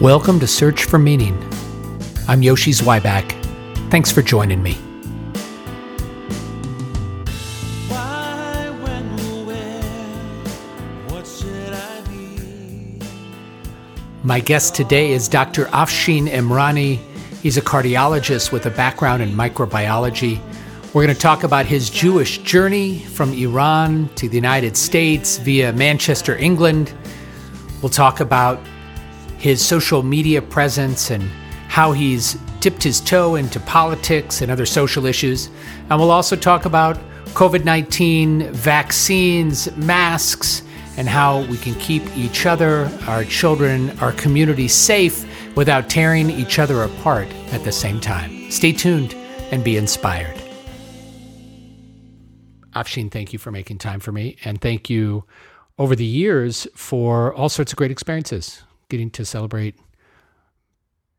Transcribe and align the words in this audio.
Welcome 0.00 0.38
to 0.40 0.46
Search 0.46 0.84
for 0.84 0.98
Meaning. 0.98 1.42
I'm 2.28 2.42
Yoshi 2.42 2.72
Zweiback. 2.72 3.30
Thanks 3.90 4.12
for 4.12 4.20
joining 4.20 4.62
me. 4.62 4.74
Why, 7.88 8.76
when, 8.82 9.46
where, 9.46 9.82
what 11.08 11.26
should 11.26 11.72
I 11.72 12.02
be? 12.10 13.00
My 14.22 14.38
guest 14.38 14.74
today 14.74 15.12
is 15.12 15.28
Dr. 15.28 15.64
Afshin 15.66 16.28
Emrani. 16.28 16.98
He's 17.42 17.56
a 17.56 17.62
cardiologist 17.62 18.52
with 18.52 18.66
a 18.66 18.70
background 18.70 19.22
in 19.22 19.30
microbiology. 19.30 20.38
We're 20.92 21.04
going 21.04 21.14
to 21.14 21.18
talk 21.18 21.42
about 21.42 21.64
his 21.64 21.88
Jewish 21.88 22.36
journey 22.42 22.98
from 22.98 23.32
Iran 23.32 24.10
to 24.16 24.28
the 24.28 24.34
United 24.34 24.76
States 24.76 25.38
via 25.38 25.72
Manchester, 25.72 26.36
England. 26.36 26.92
We'll 27.80 27.88
talk 27.88 28.20
about 28.20 28.60
his 29.38 29.64
social 29.64 30.02
media 30.02 30.42
presence 30.42 31.10
and 31.10 31.22
how 31.68 31.92
he's 31.92 32.34
dipped 32.60 32.82
his 32.82 33.00
toe 33.00 33.34
into 33.34 33.60
politics 33.60 34.40
and 34.40 34.50
other 34.50 34.66
social 34.66 35.06
issues. 35.06 35.50
And 35.90 36.00
we'll 36.00 36.10
also 36.10 36.36
talk 36.36 36.64
about 36.64 36.98
COVID 37.34 37.64
19, 37.64 38.52
vaccines, 38.52 39.74
masks, 39.76 40.62
and 40.96 41.08
how 41.08 41.42
we 41.42 41.58
can 41.58 41.74
keep 41.74 42.02
each 42.16 42.46
other, 42.46 42.90
our 43.06 43.24
children, 43.24 43.90
our 44.00 44.12
community 44.12 44.68
safe 44.68 45.26
without 45.54 45.90
tearing 45.90 46.30
each 46.30 46.58
other 46.58 46.82
apart 46.82 47.28
at 47.52 47.62
the 47.64 47.72
same 47.72 48.00
time. 48.00 48.50
Stay 48.50 48.72
tuned 48.72 49.14
and 49.50 49.62
be 49.62 49.76
inspired. 49.76 50.36
Afshin, 52.74 53.10
thank 53.10 53.32
you 53.32 53.38
for 53.38 53.50
making 53.50 53.78
time 53.78 54.00
for 54.00 54.12
me. 54.12 54.36
And 54.44 54.60
thank 54.60 54.90
you 54.90 55.24
over 55.78 55.94
the 55.96 56.04
years 56.04 56.66
for 56.74 57.34
all 57.34 57.48
sorts 57.48 57.72
of 57.72 57.76
great 57.76 57.90
experiences 57.90 58.62
getting 58.88 59.10
to 59.10 59.24
celebrate 59.24 59.76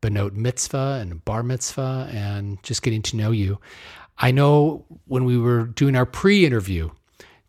Benot 0.00 0.32
Mitzvah 0.32 0.98
and 1.00 1.24
Bar 1.24 1.42
Mitzvah 1.42 2.10
and 2.12 2.62
just 2.62 2.82
getting 2.82 3.02
to 3.02 3.16
know 3.16 3.30
you. 3.30 3.58
I 4.18 4.30
know 4.30 4.84
when 5.06 5.24
we 5.24 5.38
were 5.38 5.64
doing 5.64 5.96
our 5.96 6.06
pre 6.06 6.44
interview, 6.44 6.90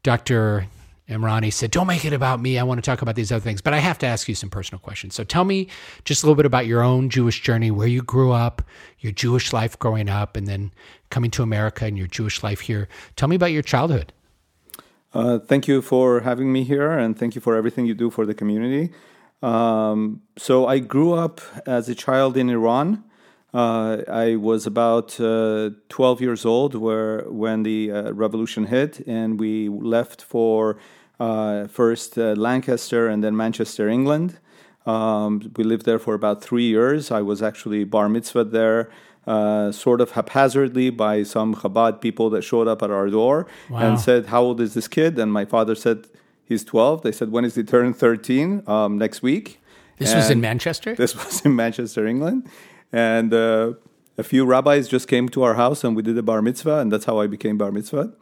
Dr. 0.04 0.68
Emrani 1.10 1.52
said, 1.52 1.72
Don't 1.72 1.88
make 1.88 2.06
it 2.06 2.14
about 2.14 2.40
me. 2.40 2.60
I 2.60 2.64
want 2.64 2.78
to 2.78 2.82
talk 2.82 3.02
about 3.02 3.16
these 3.16 3.32
other 3.32 3.42
things, 3.42 3.62
but 3.62 3.74
I 3.74 3.80
have 3.80 3.98
to 4.00 4.06
ask 4.06 4.28
you 4.28 4.36
some 4.36 4.50
personal 4.50 4.80
questions. 4.80 5.16
So 5.16 5.24
tell 5.24 5.44
me 5.44 5.68
just 6.06 6.24
a 6.24 6.26
little 6.26 6.36
bit 6.36 6.46
about 6.46 6.68
your 6.68 6.82
own 6.82 7.10
Jewish 7.10 7.42
journey, 7.42 7.72
where 7.72 7.88
you 7.88 8.02
grew 8.02 8.32
up, 8.32 8.62
your 9.00 9.12
Jewish 9.12 9.52
life 9.52 9.78
growing 9.80 10.10
up, 10.10 10.38
and 10.38 10.48
then 10.48 10.72
coming 11.10 11.32
to 11.32 11.44
America 11.44 11.86
and 11.86 11.98
your 11.98 12.08
Jewish 12.08 12.44
life 12.44 12.62
here. 12.62 12.88
Tell 13.16 13.28
me 13.28 13.36
about 13.36 13.52
your 13.52 13.64
childhood. 13.64 14.14
Uh, 15.12 15.40
thank 15.40 15.68
you 15.68 15.82
for 15.82 16.20
having 16.20 16.54
me 16.54 16.64
here, 16.64 16.92
and 16.92 17.18
thank 17.18 17.34
you 17.34 17.42
for 17.42 17.56
everything 17.56 17.88
you 17.88 17.96
do 17.96 18.12
for 18.12 18.28
the 18.28 18.36
community. 18.36 18.92
Um, 19.42 20.22
so 20.38 20.68
I 20.68 20.80
grew 20.80 21.14
up 21.14 21.42
as 21.66 21.90
a 21.90 21.96
child 21.96 22.36
in 22.38 22.50
Iran. 22.50 23.04
Uh, 23.54 24.04
I 24.08 24.36
was 24.36 24.68
about 24.68 25.20
uh, 25.20 25.72
12 25.90 26.22
years 26.22 26.46
old 26.46 26.76
where 26.76 27.24
when 27.30 27.64
the 27.64 27.92
uh, 27.92 28.12
revolution 28.12 28.66
hit, 28.66 29.00
and 29.08 29.40
we 29.40 29.70
left 29.70 30.22
for 30.22 30.78
uh, 31.20 31.68
first 31.68 32.18
uh, 32.18 32.34
Lancaster 32.38 33.08
and 33.08 33.24
then 33.24 33.36
Manchester, 33.36 33.90
England. 33.90 34.38
Um, 34.86 35.52
we 35.58 35.64
lived 35.64 35.86
there 35.86 36.00
for 36.00 36.14
about 36.14 36.44
three 36.44 36.66
years. 36.68 37.12
I 37.12 37.22
was 37.22 37.42
actually 37.42 37.84
bar 37.86 38.08
mitzvah 38.10 38.44
there. 38.46 38.90
Uh, 39.28 39.72
sort 39.72 40.02
of 40.02 40.12
haphazardly 40.12 40.90
by 40.90 41.22
some 41.24 41.54
Chabad 41.54 42.02
people 42.02 42.30
that 42.32 42.42
showed 42.44 42.68
up 42.68 42.82
at 42.82 42.90
our 42.90 43.10
door 43.10 43.46
Wow. 43.70 43.80
and 43.80 44.00
said, 44.00 44.28
"How 44.28 44.42
old 44.42 44.60
is 44.62 44.74
this 44.74 44.88
kid?" 44.88 45.20
And 45.20 45.32
my 45.32 45.46
father 45.46 45.76
said, 45.76 46.08
"He's 46.50 46.64
12." 46.66 47.04
They 47.04 47.14
said, 47.14 47.32
"When 47.32 47.46
is 47.46 47.56
he 47.56 47.64
turn 47.64 47.94
13?" 47.94 48.64
Um, 48.68 48.98
next 48.98 49.22
week. 49.22 49.62
This 50.00 50.16
was 50.16 50.30
in 50.30 50.42
Manchester? 50.42 50.96
This 51.04 51.14
was 51.16 51.42
in 51.46 51.56
Manchester, 51.56 52.08
England, 52.08 52.48
and 52.92 53.34
uh, 53.34 53.74
a 54.18 54.24
few 54.24 54.46
rabbis 54.46 54.88
just 54.88 55.08
came 55.08 55.30
to 55.30 55.44
our 55.44 55.56
house 55.56 55.84
and 55.84 55.96
we 55.96 56.02
did 56.02 56.18
a 56.18 56.24
bar 56.24 56.42
mitzvah, 56.42 56.80
and 56.80 56.92
that's 56.92 57.06
how 57.06 57.20
I 57.20 57.28
became 57.28 57.58
bar 57.58 57.72
mitzvah. 57.72 58.14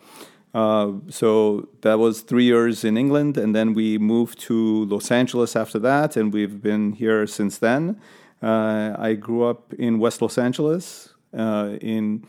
Uh, 0.54 0.94
so 1.10 1.70
that 1.82 2.00
was 2.00 2.22
three 2.22 2.46
years 2.46 2.84
in 2.84 2.98
England, 2.98 3.38
and 3.38 3.56
then 3.56 3.74
we 3.74 3.98
moved 3.98 4.40
to 4.40 4.86
Los 4.86 5.12
Angeles 5.12 5.56
after 5.56 5.80
that, 5.80 6.18
and 6.18 6.34
we've 6.34 6.62
been 6.62 6.94
here 6.94 7.28
since 7.28 7.58
then. 7.58 8.00
Uh, 8.42 8.96
I 8.98 9.14
grew 9.14 9.44
up 9.44 9.74
in 9.74 10.00
West 10.00 10.22
Los 10.22 10.38
Angeles. 10.38 11.14
Uh, 11.36 11.78
in 11.82 12.26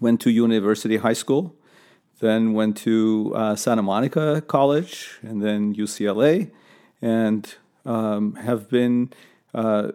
went 0.00 0.20
to 0.22 0.30
University 0.30 0.96
High 0.96 1.12
School, 1.12 1.54
then 2.22 2.54
went 2.54 2.76
to 2.78 3.32
uh, 3.34 3.56
Santa 3.56 3.82
Monica 3.82 4.40
College, 4.46 5.18
and 5.22 5.42
then 5.42 5.74
UCLA, 5.74 6.50
and 7.02 7.54
um, 7.84 8.36
have 8.36 8.70
been 8.70 9.12
uh, 9.52 9.90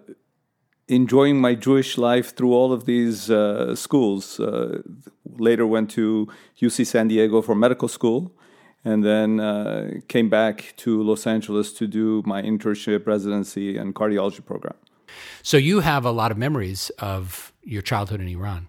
enjoying 0.89 1.39
my 1.39 1.55
Jewish 1.55 1.97
life 1.97 2.35
through 2.35 2.53
all 2.53 2.73
of 2.73 2.85
these 2.85 3.31
uh, 3.31 3.75
schools. 3.75 4.39
Uh, 4.41 4.81
later 5.37 5.65
went 5.65 5.89
to 5.91 6.27
UC 6.61 6.85
San 6.85 7.07
Diego 7.07 7.41
for 7.41 7.55
medical 7.55 7.87
school, 7.87 8.33
and 8.83 9.05
then 9.05 9.39
uh, 9.39 9.91
came 10.09 10.29
back 10.29 10.73
to 10.77 11.01
Los 11.01 11.25
Angeles 11.25 11.71
to 11.73 11.87
do 11.87 12.21
my 12.25 12.41
internship, 12.41 13.07
residency, 13.07 13.77
and 13.77 13.95
cardiology 13.95 14.45
program. 14.45 14.75
So 15.43 15.55
you 15.55 15.79
have 15.79 16.03
a 16.03 16.11
lot 16.11 16.31
of 16.31 16.37
memories 16.37 16.91
of 16.99 17.53
your 17.63 17.81
childhood 17.81 18.19
in 18.19 18.27
Iran. 18.27 18.67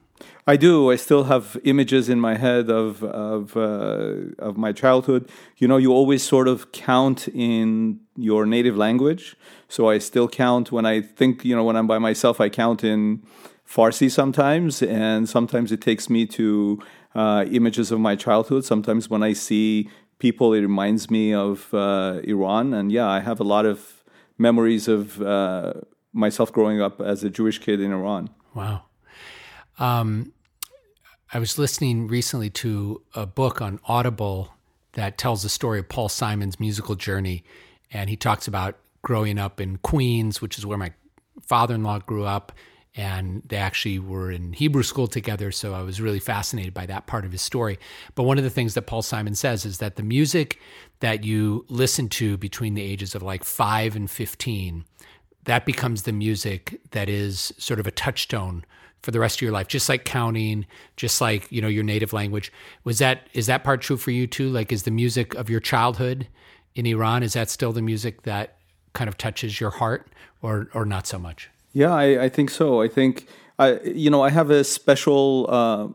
I 0.48 0.56
do. 0.56 0.90
I 0.90 0.96
still 0.96 1.24
have 1.24 1.58
images 1.64 2.08
in 2.08 2.20
my 2.20 2.34
head 2.34 2.70
of 2.70 3.04
of 3.04 3.54
uh, 3.54 4.32
of 4.38 4.56
my 4.56 4.72
childhood. 4.72 5.28
You 5.58 5.68
know, 5.68 5.76
you 5.76 5.92
always 5.92 6.22
sort 6.22 6.48
of 6.48 6.72
count 6.72 7.28
in 7.28 8.00
your 8.16 8.46
native 8.46 8.74
language. 8.74 9.36
So 9.68 9.90
I 9.90 9.98
still 9.98 10.26
count 10.26 10.72
when 10.72 10.86
I 10.86 11.02
think. 11.02 11.44
You 11.44 11.54
know, 11.54 11.64
when 11.64 11.76
I'm 11.76 11.86
by 11.86 11.98
myself, 11.98 12.40
I 12.40 12.48
count 12.48 12.82
in 12.82 13.22
Farsi 13.66 14.10
sometimes, 14.10 14.82
and 14.82 15.28
sometimes 15.28 15.70
it 15.70 15.82
takes 15.82 16.08
me 16.08 16.24
to 16.38 16.80
uh, 17.14 17.44
images 17.50 17.92
of 17.92 18.00
my 18.00 18.16
childhood. 18.16 18.64
Sometimes 18.64 19.10
when 19.10 19.22
I 19.22 19.34
see 19.34 19.90
people, 20.18 20.54
it 20.54 20.62
reminds 20.62 21.10
me 21.10 21.34
of 21.34 21.74
uh, 21.74 22.20
Iran. 22.24 22.72
And 22.72 22.90
yeah, 22.90 23.06
I 23.06 23.20
have 23.20 23.38
a 23.38 23.44
lot 23.44 23.66
of 23.66 24.02
memories 24.38 24.88
of 24.88 25.20
uh, 25.20 25.74
myself 26.14 26.50
growing 26.52 26.80
up 26.80 27.02
as 27.02 27.22
a 27.22 27.28
Jewish 27.28 27.58
kid 27.58 27.82
in 27.82 27.92
Iran. 27.92 28.30
Wow. 28.54 28.84
Um, 29.78 30.32
I 31.30 31.38
was 31.38 31.58
listening 31.58 32.08
recently 32.08 32.48
to 32.50 33.02
a 33.14 33.26
book 33.26 33.60
on 33.60 33.80
Audible 33.84 34.54
that 34.92 35.18
tells 35.18 35.42
the 35.42 35.50
story 35.50 35.78
of 35.78 35.86
Paul 35.86 36.08
Simon's 36.08 36.58
musical 36.58 36.94
journey. 36.94 37.44
And 37.92 38.08
he 38.08 38.16
talks 38.16 38.48
about 38.48 38.78
growing 39.02 39.38
up 39.38 39.60
in 39.60 39.76
Queens, 39.78 40.40
which 40.40 40.56
is 40.56 40.64
where 40.64 40.78
my 40.78 40.92
father 41.42 41.74
in 41.74 41.82
law 41.82 41.98
grew 41.98 42.24
up. 42.24 42.52
And 42.96 43.42
they 43.46 43.58
actually 43.58 43.98
were 43.98 44.30
in 44.30 44.54
Hebrew 44.54 44.82
school 44.82 45.06
together. 45.06 45.52
So 45.52 45.74
I 45.74 45.82
was 45.82 46.00
really 46.00 46.18
fascinated 46.18 46.72
by 46.72 46.86
that 46.86 47.06
part 47.06 47.26
of 47.26 47.32
his 47.32 47.42
story. 47.42 47.78
But 48.14 48.22
one 48.22 48.38
of 48.38 48.44
the 48.44 48.50
things 48.50 48.72
that 48.72 48.86
Paul 48.86 49.02
Simon 49.02 49.34
says 49.34 49.66
is 49.66 49.78
that 49.78 49.96
the 49.96 50.02
music 50.02 50.58
that 51.00 51.24
you 51.24 51.66
listen 51.68 52.08
to 52.08 52.38
between 52.38 52.72
the 52.72 52.82
ages 52.82 53.14
of 53.14 53.22
like 53.22 53.44
five 53.44 53.94
and 53.94 54.10
15 54.10 54.86
that 55.44 55.64
becomes 55.64 56.02
the 56.02 56.12
music 56.12 56.78
that 56.90 57.08
is 57.08 57.54
sort 57.56 57.80
of 57.80 57.86
a 57.86 57.90
touchstone 57.90 58.66
for 59.02 59.10
the 59.10 59.20
rest 59.20 59.38
of 59.38 59.42
your 59.42 59.52
life 59.52 59.68
just 59.68 59.88
like 59.88 60.04
counting 60.04 60.66
just 60.96 61.20
like 61.20 61.50
you 61.50 61.60
know 61.62 61.68
your 61.68 61.84
native 61.84 62.12
language 62.12 62.52
was 62.84 62.98
that 62.98 63.28
is 63.32 63.46
that 63.46 63.64
part 63.64 63.80
true 63.80 63.96
for 63.96 64.10
you 64.10 64.26
too 64.26 64.48
like 64.50 64.72
is 64.72 64.82
the 64.82 64.90
music 64.90 65.34
of 65.34 65.48
your 65.48 65.60
childhood 65.60 66.26
in 66.74 66.86
iran 66.86 67.22
is 67.22 67.32
that 67.34 67.48
still 67.48 67.72
the 67.72 67.82
music 67.82 68.22
that 68.22 68.56
kind 68.92 69.08
of 69.08 69.16
touches 69.16 69.60
your 69.60 69.70
heart 69.70 70.10
or 70.42 70.68
or 70.74 70.84
not 70.84 71.06
so 71.06 71.18
much 71.18 71.48
Yeah, 71.72 71.94
I, 71.94 72.24
I 72.24 72.28
think 72.28 72.50
so. 72.50 72.82
I 72.82 72.88
think 72.88 73.28
I, 73.58 73.78
you 73.80 74.10
know, 74.10 74.22
I 74.22 74.30
have 74.30 74.50
a 74.50 74.64
special 74.64 75.46
uh, 75.48 75.88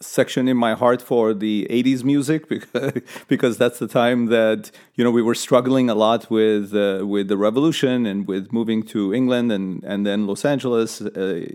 section 0.00 0.48
in 0.48 0.56
my 0.56 0.74
heart 0.74 1.00
for 1.00 1.32
the 1.32 1.66
'80s 1.70 2.04
music 2.04 2.48
because 2.48 2.92
because 3.28 3.56
that's 3.58 3.78
the 3.78 3.88
time 3.88 4.26
that 4.26 4.70
you 4.94 5.04
know 5.04 5.10
we 5.10 5.22
were 5.22 5.34
struggling 5.34 5.88
a 5.88 5.94
lot 5.94 6.30
with 6.30 6.74
uh, 6.74 7.06
with 7.06 7.28
the 7.28 7.36
revolution 7.36 8.06
and 8.06 8.26
with 8.26 8.52
moving 8.52 8.82
to 8.84 9.14
England 9.14 9.52
and 9.52 9.82
and 9.84 10.04
then 10.04 10.26
Los 10.26 10.44
Angeles. 10.44 11.00
Uh, 11.00 11.46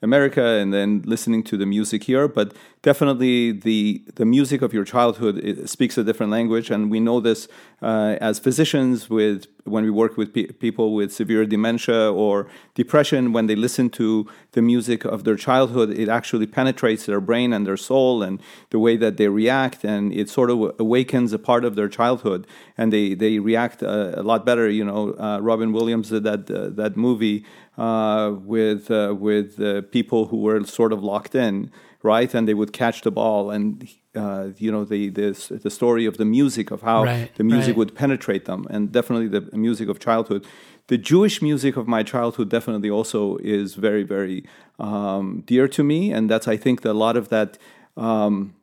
America 0.00 0.42
and 0.42 0.72
then 0.72 1.02
listening 1.04 1.42
to 1.42 1.56
the 1.56 1.66
music 1.66 2.04
here, 2.04 2.28
but 2.28 2.54
definitely 2.82 3.50
the 3.50 4.02
the 4.14 4.24
music 4.24 4.62
of 4.62 4.72
your 4.72 4.84
childhood 4.84 5.68
speaks 5.68 5.98
a 5.98 6.04
different 6.04 6.30
language, 6.30 6.70
and 6.70 6.90
we 6.90 7.00
know 7.00 7.20
this 7.20 7.48
uh, 7.82 8.16
as 8.20 8.38
physicians 8.38 9.10
with 9.10 9.46
when 9.64 9.84
we 9.84 9.90
work 9.90 10.16
with 10.16 10.32
pe- 10.32 10.46
people 10.46 10.94
with 10.94 11.12
severe 11.12 11.44
dementia 11.44 12.12
or 12.12 12.46
depression. 12.74 13.32
When 13.32 13.46
they 13.48 13.56
listen 13.56 13.90
to 13.90 14.28
the 14.52 14.62
music 14.62 15.04
of 15.04 15.24
their 15.24 15.36
childhood, 15.36 15.90
it 15.90 16.08
actually 16.08 16.46
penetrates 16.46 17.06
their 17.06 17.20
brain 17.20 17.52
and 17.52 17.66
their 17.66 17.76
soul 17.76 18.22
and 18.22 18.40
the 18.70 18.78
way 18.78 18.96
that 18.96 19.16
they 19.16 19.28
react, 19.28 19.84
and 19.84 20.12
it 20.12 20.30
sort 20.30 20.50
of 20.50 20.74
awakens 20.78 21.32
a 21.32 21.38
part 21.40 21.64
of 21.64 21.74
their 21.74 21.88
childhood, 21.88 22.46
and 22.76 22.92
they 22.92 23.14
they 23.14 23.40
react 23.40 23.82
uh, 23.82 24.12
a 24.14 24.22
lot 24.22 24.46
better. 24.46 24.70
You 24.70 24.84
know, 24.84 25.14
uh, 25.18 25.40
Robin 25.40 25.72
Williams 25.72 26.10
did 26.10 26.22
that 26.22 26.48
uh, 26.48 26.68
that 26.70 26.96
movie 26.96 27.44
uh, 27.78 28.32
with 28.54 28.90
uh, 28.90 29.14
with 29.18 29.60
uh, 29.60 29.82
people 29.96 30.20
who 30.30 30.38
were 30.46 30.64
sort 30.64 30.92
of 30.92 31.00
locked 31.12 31.34
in. 31.34 31.70
right? 32.02 32.34
And 32.36 32.46
they 32.48 32.54
would 32.54 32.72
catch 32.72 32.98
the 33.02 33.10
ball, 33.10 33.50
and 33.56 33.66
uh, 34.14 34.44
you 34.64 34.70
know 34.74 34.84
the, 34.84 35.10
the 35.18 35.28
the 35.64 35.70
story 35.70 36.04
of 36.10 36.14
the 36.16 36.24
music 36.24 36.70
of 36.70 36.80
how 36.82 37.00
Right, 37.04 37.30
the 37.40 37.44
music 37.44 37.68
right. 37.72 37.78
would 37.78 37.92
penetrate 38.02 38.44
them, 38.50 38.60
and 38.70 38.92
definitely 38.98 39.28
the 39.38 39.56
music 39.56 39.88
of 39.88 39.96
childhood. 39.98 40.42
The 40.86 40.98
Jewish 41.12 41.42
music 41.42 41.76
of 41.76 41.86
my 41.86 42.02
childhood 42.12 42.48
definitely 42.56 42.90
also 42.98 43.36
is 43.58 43.74
very 43.86 44.04
very 44.14 44.38
um, 44.78 45.42
dear 45.50 45.66
to 45.76 45.82
me, 45.82 46.00
and 46.16 46.30
that's 46.30 46.48
I 46.54 46.56
think 46.64 46.80
that 46.82 46.92
a 46.92 47.00
lot 47.06 47.16
of 47.16 47.28
that. 47.28 47.58
Um, 47.96 48.54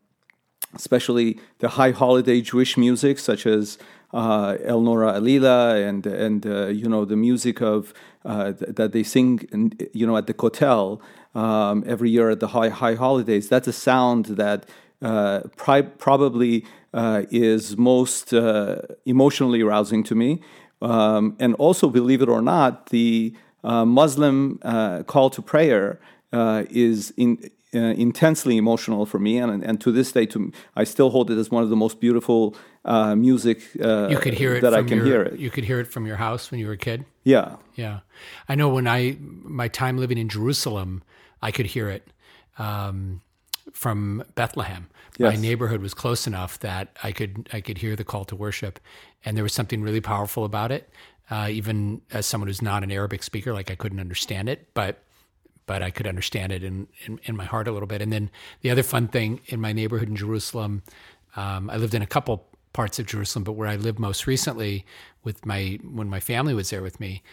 especially 0.73 1.39
the 1.59 1.69
high 1.69 1.91
holiday 1.91 2.41
Jewish 2.41 2.77
music, 2.77 3.19
such 3.19 3.45
as 3.45 3.77
uh, 4.13 4.57
El 4.63 4.81
Nora 4.81 5.13
Alila 5.19 5.87
and 5.87 6.05
and 6.05 6.45
uh, 6.45 6.67
you 6.67 6.87
know 6.89 7.05
the 7.05 7.15
music 7.15 7.61
of 7.61 7.93
uh, 8.25 8.53
that 8.57 8.91
they 8.91 9.03
sing, 9.03 9.73
you 9.93 10.05
know, 10.07 10.17
at 10.17 10.27
the 10.27 10.33
Kotel 10.33 10.99
um, 11.35 11.83
every 11.85 12.09
year 12.09 12.29
at 12.29 12.39
the 12.39 12.47
high 12.47 12.69
high 12.69 12.95
holidays. 12.95 13.47
That's 13.47 13.67
a 13.67 13.73
sound 13.73 14.25
that 14.25 14.67
uh, 15.01 15.41
pri- 15.55 15.81
probably 15.83 16.65
uh, 16.93 17.23
is 17.29 17.77
most 17.77 18.33
uh, 18.33 18.77
emotionally 19.05 19.61
arousing 19.61 20.03
to 20.03 20.15
me. 20.15 20.41
Um, 20.81 21.35
and 21.39 21.53
also, 21.55 21.89
believe 21.89 22.21
it 22.21 22.29
or 22.29 22.41
not, 22.41 22.87
the 22.89 23.33
uh, 23.63 23.85
Muslim 23.85 24.59
uh, 24.61 25.03
call 25.03 25.29
to 25.31 25.41
prayer 25.41 25.99
is 26.33 27.13
in, 27.15 27.49
uh, 27.73 27.79
intensely 27.79 28.57
emotional 28.57 29.05
for 29.05 29.19
me, 29.19 29.37
and 29.37 29.63
and 29.63 29.81
to 29.81 29.91
this 29.91 30.11
day, 30.11 30.25
to 30.27 30.51
I 30.75 30.83
still 30.83 31.09
hold 31.09 31.31
it 31.31 31.37
as 31.37 31.49
one 31.49 31.63
of 31.63 31.69
the 31.69 31.75
most 31.75 31.99
beautiful 31.99 32.55
uh, 32.85 33.15
music. 33.15 33.59
Uh, 33.81 34.07
You 34.09 34.17
could 34.17 34.33
hear 34.33 34.55
it 34.55 34.61
that 34.61 34.73
I 34.73 34.83
can 34.83 34.97
your, 34.97 35.05
hear 35.05 35.21
it. 35.23 35.39
You 35.39 35.49
could 35.49 35.65
hear 35.65 35.79
it 35.79 35.87
from 35.87 36.05
your 36.05 36.17
house 36.17 36.51
when 36.51 36.59
you 36.59 36.67
were 36.67 36.73
a 36.73 36.77
kid. 36.77 37.05
Yeah, 37.23 37.55
Yeah, 37.75 38.01
I 38.47 38.55
know 38.55 38.69
when 38.69 38.87
I 38.87 39.17
my 39.19 39.67
time 39.67 39.97
living 39.97 40.17
in 40.17 40.29
Jerusalem, 40.29 41.03
I 41.41 41.51
could 41.51 41.65
hear 41.65 41.89
it 41.89 42.07
um, 42.57 43.21
from 43.73 44.23
Bethlehem. 44.35 44.87
My 45.17 45.35
neighborhood 45.37 45.81
was 45.81 45.93
close 45.93 46.27
enough 46.27 46.59
that 46.59 46.97
I 47.01 47.13
could 47.13 47.49
I 47.53 47.61
could 47.61 47.77
hear 47.77 47.95
the 47.95 48.03
call 48.03 48.25
to 48.25 48.35
worship, 48.35 48.79
and 49.23 49.35
there 49.37 49.43
was 49.43 49.53
something 49.53 49.81
really 49.81 50.01
powerful 50.01 50.43
about 50.43 50.71
it. 50.71 50.89
Uh, 51.31 51.47
even 51.49 52.01
as 52.11 52.25
someone 52.25 52.47
who's 52.47 52.61
not 52.61 52.83
an 52.83 52.91
Arabic 52.91 53.23
speaker, 53.23 53.53
like 53.53 53.71
I 53.71 53.75
couldn't 53.75 53.99
understand 53.99 54.49
it, 54.49 54.69
but 54.73 55.04
but 55.65 55.81
I 55.81 55.89
could 55.89 56.07
understand 56.07 56.51
it 56.51 56.63
in, 56.63 56.87
in, 57.05 57.19
in 57.23 57.35
my 57.35 57.45
heart 57.45 57.67
a 57.67 57.71
little 57.71 57.87
bit. 57.87 58.01
And 58.01 58.11
then 58.11 58.29
the 58.61 58.69
other 58.69 58.83
fun 58.83 59.07
thing 59.07 59.41
in 59.47 59.59
my 59.59 59.73
neighborhood 59.73 60.09
in 60.09 60.15
Jerusalem, 60.15 60.83
um, 61.35 61.69
I 61.69 61.77
lived 61.77 61.93
in 61.93 62.01
a 62.01 62.07
couple 62.07 62.47
parts 62.73 62.99
of 62.99 63.05
Jerusalem, 63.05 63.43
but 63.43 63.53
where 63.53 63.67
I 63.67 63.75
lived 63.75 63.99
most 63.99 64.27
recently 64.27 64.85
with 65.23 65.45
my 65.45 65.79
when 65.83 66.09
my 66.09 66.19
family 66.19 66.53
was 66.53 66.69
there 66.69 66.81
with 66.81 66.99
me, 66.99 67.23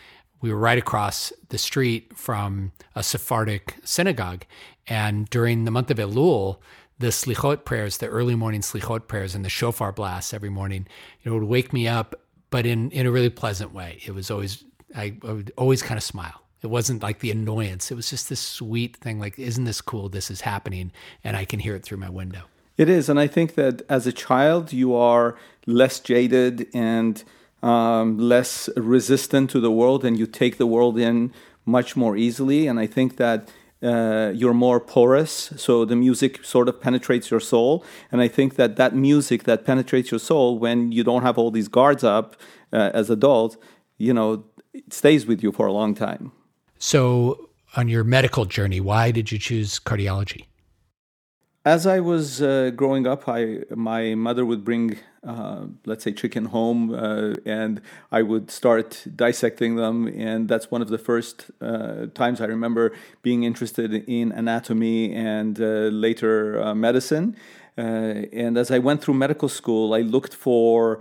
we 0.40 0.52
were 0.52 0.58
right 0.58 0.78
across 0.78 1.32
the 1.50 1.58
street 1.58 2.16
from 2.16 2.72
a 2.94 3.02
Sephardic 3.02 3.76
synagogue. 3.84 4.44
And 4.86 5.28
during 5.30 5.64
the 5.64 5.70
month 5.70 5.90
of 5.90 5.98
Elul, 5.98 6.58
the 6.98 7.08
slichot 7.08 7.64
prayers, 7.64 7.98
the 7.98 8.06
early 8.06 8.34
morning 8.34 8.60
slichot 8.60 9.08
prayers, 9.08 9.34
and 9.34 9.44
the 9.44 9.48
shofar 9.48 9.92
blasts 9.92 10.32
every 10.32 10.50
morning, 10.50 10.86
you 11.22 11.30
know, 11.30 11.38
would 11.38 11.48
wake 11.48 11.72
me 11.72 11.88
up, 11.88 12.14
but 12.50 12.64
in 12.64 12.90
in 12.90 13.06
a 13.06 13.10
really 13.10 13.30
pleasant 13.30 13.74
way. 13.74 14.00
It 14.06 14.14
was 14.14 14.30
always 14.30 14.64
I, 14.94 15.16
I 15.22 15.32
would 15.32 15.52
always 15.56 15.82
kind 15.82 15.98
of 15.98 16.04
smile. 16.04 16.41
It 16.62 16.70
wasn't 16.70 17.02
like 17.02 17.18
the 17.18 17.30
annoyance. 17.32 17.90
It 17.90 17.96
was 17.96 18.08
just 18.08 18.28
this 18.28 18.40
sweet 18.40 18.96
thing, 18.96 19.18
like, 19.18 19.38
isn't 19.38 19.64
this 19.64 19.80
cool? 19.80 20.08
This 20.08 20.30
is 20.30 20.42
happening, 20.42 20.92
and 21.24 21.36
I 21.36 21.44
can 21.44 21.58
hear 21.60 21.74
it 21.74 21.82
through 21.82 21.98
my 21.98 22.08
window. 22.08 22.42
It 22.76 22.88
is, 22.88 23.08
and 23.08 23.18
I 23.18 23.26
think 23.26 23.54
that 23.56 23.82
as 23.88 24.06
a 24.06 24.12
child, 24.12 24.72
you 24.72 24.94
are 24.94 25.36
less 25.66 26.00
jaded 26.00 26.68
and 26.72 27.22
um, 27.62 28.16
less 28.16 28.68
resistant 28.76 29.50
to 29.50 29.60
the 29.60 29.70
world, 29.70 30.04
and 30.04 30.18
you 30.18 30.26
take 30.26 30.56
the 30.56 30.66
world 30.66 30.98
in 30.98 31.32
much 31.66 31.96
more 31.96 32.16
easily. 32.16 32.66
And 32.66 32.78
I 32.78 32.86
think 32.86 33.16
that 33.16 33.50
uh, 33.82 34.32
you're 34.34 34.54
more 34.54 34.78
porous, 34.78 35.52
so 35.56 35.84
the 35.84 35.96
music 35.96 36.44
sort 36.44 36.68
of 36.68 36.80
penetrates 36.80 37.30
your 37.30 37.40
soul. 37.40 37.84
And 38.12 38.20
I 38.20 38.28
think 38.28 38.54
that 38.54 38.76
that 38.76 38.94
music 38.94 39.44
that 39.44 39.64
penetrates 39.64 40.10
your 40.12 40.20
soul, 40.20 40.58
when 40.58 40.92
you 40.92 41.02
don't 41.02 41.22
have 41.22 41.38
all 41.38 41.50
these 41.50 41.68
guards 41.68 42.04
up 42.04 42.36
uh, 42.72 42.90
as 42.94 43.10
adult, 43.10 43.56
you 43.98 44.14
know, 44.14 44.44
it 44.72 44.92
stays 44.92 45.26
with 45.26 45.42
you 45.42 45.52
for 45.52 45.66
a 45.66 45.72
long 45.72 45.94
time. 45.94 46.32
So, 46.84 47.48
on 47.76 47.86
your 47.86 48.02
medical 48.02 48.44
journey, 48.44 48.80
why 48.80 49.12
did 49.12 49.30
you 49.30 49.38
choose 49.38 49.78
cardiology? 49.78 50.46
As 51.64 51.86
I 51.86 52.00
was 52.00 52.42
uh, 52.42 52.72
growing 52.74 53.06
up, 53.06 53.28
I 53.28 53.58
my 53.70 54.16
mother 54.16 54.44
would 54.44 54.64
bring, 54.64 54.98
uh, 55.24 55.66
let's 55.86 56.02
say, 56.02 56.10
chicken 56.10 56.46
home, 56.46 56.92
uh, 56.92 57.34
and 57.46 57.80
I 58.10 58.22
would 58.22 58.50
start 58.50 59.06
dissecting 59.14 59.76
them. 59.76 60.08
And 60.08 60.48
that's 60.48 60.72
one 60.72 60.82
of 60.82 60.88
the 60.88 60.98
first 60.98 61.52
uh, 61.60 62.06
times 62.14 62.40
I 62.40 62.46
remember 62.46 62.92
being 63.22 63.44
interested 63.44 63.94
in 64.08 64.32
anatomy 64.32 65.14
and 65.14 65.60
uh, 65.60 65.86
later 66.06 66.60
uh, 66.60 66.74
medicine. 66.74 67.36
And 67.76 68.58
as 68.58 68.72
I 68.72 68.80
went 68.80 69.02
through 69.02 69.14
medical 69.14 69.48
school, 69.48 69.94
I 69.94 70.00
looked 70.00 70.34
for 70.34 70.98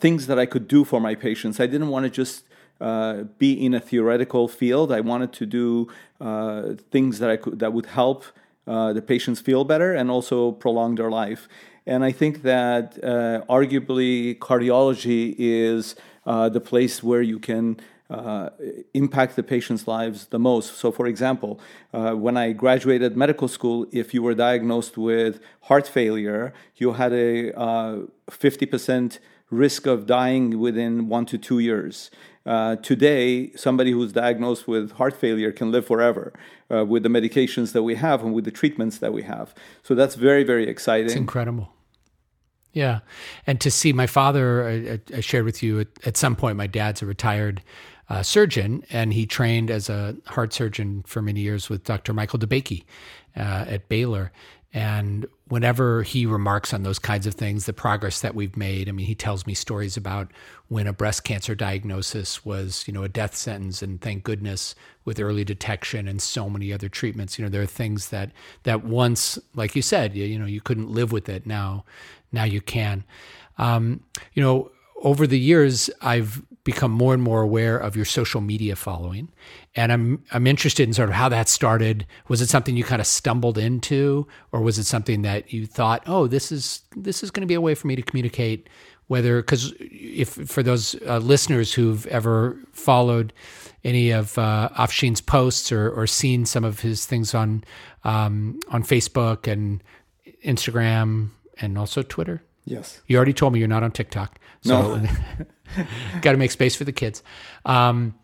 things 0.00 0.26
that 0.26 0.40
I 0.40 0.46
could 0.46 0.66
do 0.66 0.82
for 0.82 1.00
my 1.00 1.14
patients. 1.14 1.60
I 1.60 1.66
didn't 1.66 1.88
want 1.88 2.02
to 2.02 2.10
just 2.10 2.42
uh, 2.80 3.22
be 3.38 3.52
in 3.52 3.74
a 3.74 3.80
theoretical 3.80 4.48
field. 4.48 4.92
I 4.92 5.00
wanted 5.00 5.32
to 5.34 5.46
do 5.46 5.88
uh, 6.20 6.74
things 6.90 7.18
that 7.18 7.30
I 7.30 7.36
could 7.36 7.58
that 7.58 7.72
would 7.72 7.86
help 7.86 8.24
uh, 8.66 8.92
the 8.92 9.02
patients 9.02 9.40
feel 9.40 9.64
better 9.64 9.94
and 9.94 10.10
also 10.10 10.52
prolong 10.52 10.94
their 10.94 11.10
life. 11.10 11.48
And 11.86 12.02
I 12.02 12.12
think 12.12 12.42
that 12.42 12.98
uh, 13.02 13.42
arguably 13.48 14.38
cardiology 14.38 15.34
is 15.38 15.96
the 16.24 16.60
place 16.60 17.02
where 17.02 17.20
you 17.20 17.38
can 17.38 17.78
uh, 18.10 18.50
impact 18.92 19.34
the 19.36 19.42
patient's 19.42 19.88
lives 19.88 20.26
the 20.26 20.38
most. 20.38 20.76
So, 20.76 20.92
for 20.92 21.06
example, 21.06 21.58
uh, 21.92 22.12
when 22.12 22.36
I 22.36 22.52
graduated 22.52 23.16
medical 23.16 23.48
school, 23.48 23.86
if 23.92 24.12
you 24.12 24.22
were 24.22 24.34
diagnosed 24.34 24.98
with 24.98 25.40
heart 25.62 25.86
failure, 25.88 26.52
you 26.76 26.92
had 26.92 27.12
a 27.12 27.58
uh, 27.58 27.98
50% 28.30 29.18
risk 29.50 29.86
of 29.86 30.06
dying 30.06 30.58
within 30.58 31.08
one 31.08 31.26
to 31.26 31.38
two 31.38 31.58
years. 31.58 32.10
Uh, 32.46 32.76
today, 32.76 33.50
somebody 33.52 33.90
who's 33.90 34.12
diagnosed 34.12 34.68
with 34.68 34.92
heart 34.92 35.16
failure 35.16 35.50
can 35.50 35.70
live 35.70 35.86
forever 35.86 36.32
uh, 36.70 36.84
with 36.84 37.02
the 37.02 37.08
medications 37.08 37.72
that 37.72 37.82
we 37.82 37.94
have 37.94 38.22
and 38.22 38.34
with 38.34 38.44
the 38.44 38.50
treatments 38.50 38.98
that 38.98 39.12
we 39.12 39.22
have. 39.22 39.54
So 39.82 39.94
that's 39.94 40.14
very, 40.14 40.44
very 40.44 40.68
exciting. 40.68 41.06
It's 41.06 41.14
incredible. 41.14 41.70
Yeah. 42.74 43.00
And 43.46 43.60
to 43.60 43.70
see 43.70 43.92
my 43.92 44.06
father, 44.06 44.68
I, 44.68 45.16
I 45.16 45.20
shared 45.20 45.44
with 45.44 45.62
you 45.62 45.80
at, 45.80 45.88
at 46.04 46.16
some 46.16 46.36
point, 46.36 46.56
my 46.56 46.66
dad's 46.66 47.00
a 47.02 47.06
retired 47.06 47.62
uh, 48.10 48.22
surgeon, 48.22 48.84
and 48.90 49.14
he 49.14 49.24
trained 49.26 49.70
as 49.70 49.88
a 49.88 50.16
heart 50.26 50.52
surgeon 50.52 51.02
for 51.06 51.22
many 51.22 51.40
years 51.40 51.70
with 51.70 51.84
Dr. 51.84 52.12
Michael 52.12 52.38
DeBakey 52.38 52.84
uh, 53.36 53.64
at 53.68 53.88
Baylor. 53.88 54.32
And 54.76 55.26
whenever 55.46 56.02
he 56.02 56.26
remarks 56.26 56.74
on 56.74 56.82
those 56.82 56.98
kinds 56.98 57.28
of 57.28 57.34
things, 57.34 57.64
the 57.64 57.72
progress 57.72 58.20
that 58.22 58.34
we've 58.34 58.56
made, 58.56 58.88
I 58.88 58.92
mean, 58.92 59.06
he 59.06 59.14
tells 59.14 59.46
me 59.46 59.54
stories 59.54 59.96
about 59.96 60.32
when 60.66 60.88
a 60.88 60.92
breast 60.92 61.22
cancer 61.22 61.54
diagnosis 61.54 62.44
was, 62.44 62.82
you 62.88 62.92
know, 62.92 63.04
a 63.04 63.08
death 63.08 63.36
sentence, 63.36 63.82
and 63.82 64.00
thank 64.00 64.24
goodness 64.24 64.74
with 65.04 65.20
early 65.20 65.44
detection 65.44 66.08
and 66.08 66.20
so 66.20 66.50
many 66.50 66.72
other 66.72 66.88
treatments. 66.88 67.38
You 67.38 67.44
know, 67.44 67.48
there 67.48 67.62
are 67.62 67.66
things 67.66 68.08
that 68.08 68.32
that 68.64 68.84
once, 68.84 69.38
like 69.54 69.76
you 69.76 69.82
said, 69.82 70.16
you, 70.16 70.24
you 70.24 70.40
know, 70.40 70.46
you 70.46 70.60
couldn't 70.60 70.90
live 70.90 71.12
with 71.12 71.28
it. 71.28 71.46
Now, 71.46 71.84
now 72.32 72.44
you 72.44 72.60
can. 72.60 73.04
Um, 73.58 74.02
you 74.32 74.42
know, 74.42 74.72
over 75.02 75.24
the 75.24 75.38
years, 75.38 75.88
I've 76.00 76.42
become 76.64 76.90
more 76.90 77.12
and 77.12 77.22
more 77.22 77.42
aware 77.42 77.76
of 77.76 77.94
your 77.94 78.06
social 78.06 78.40
media 78.40 78.74
following, 78.74 79.28
and 79.76 79.92
I'm 79.92 80.24
I'm 80.32 80.46
interested 80.46 80.88
in 80.88 80.94
sort 80.94 81.10
of 81.10 81.14
how 81.14 81.28
that 81.28 81.48
started. 81.48 82.06
Was 82.28 82.40
it 82.40 82.48
something 82.48 82.76
you 82.76 82.84
kind 82.84 83.00
of 83.00 83.06
stumbled 83.06 83.58
into, 83.58 84.26
or 84.50 84.60
was 84.60 84.78
it 84.78 84.84
something 84.84 85.22
that 85.22 85.52
you 85.52 85.66
thought, 85.66 86.02
oh, 86.06 86.26
this 86.26 86.50
is 86.50 86.82
this 86.96 87.22
is 87.22 87.30
going 87.30 87.42
to 87.42 87.46
be 87.46 87.54
a 87.54 87.60
way 87.60 87.74
for 87.74 87.86
me 87.86 87.96
to 87.96 88.02
communicate? 88.02 88.68
Whether 89.06 89.42
because 89.42 89.74
if 89.78 90.30
for 90.30 90.62
those 90.62 90.96
uh, 91.06 91.18
listeners 91.18 91.74
who've 91.74 92.06
ever 92.06 92.56
followed 92.72 93.34
any 93.84 94.10
of 94.10 94.38
uh, 94.38 94.70
Afshin's 94.78 95.20
posts 95.20 95.70
or, 95.70 95.90
or 95.90 96.06
seen 96.06 96.46
some 96.46 96.64
of 96.64 96.80
his 96.80 97.04
things 97.04 97.34
on 97.34 97.64
um, 98.04 98.58
on 98.70 98.82
Facebook 98.82 99.46
and 99.46 99.82
Instagram 100.42 101.28
and 101.60 101.76
also 101.76 102.02
Twitter, 102.02 102.42
yes. 102.64 103.02
you 103.06 103.16
already 103.18 103.34
told 103.34 103.52
me 103.52 103.58
you're 103.58 103.68
not 103.68 103.82
on 103.82 103.92
TikTok, 103.92 104.38
so 104.62 104.96
No. 104.96 105.08
got 106.22 106.32
to 106.32 106.38
make 106.38 106.50
space 106.50 106.74
for 106.76 106.84
the 106.84 106.92
kids. 106.92 107.22
Um, 107.64 108.14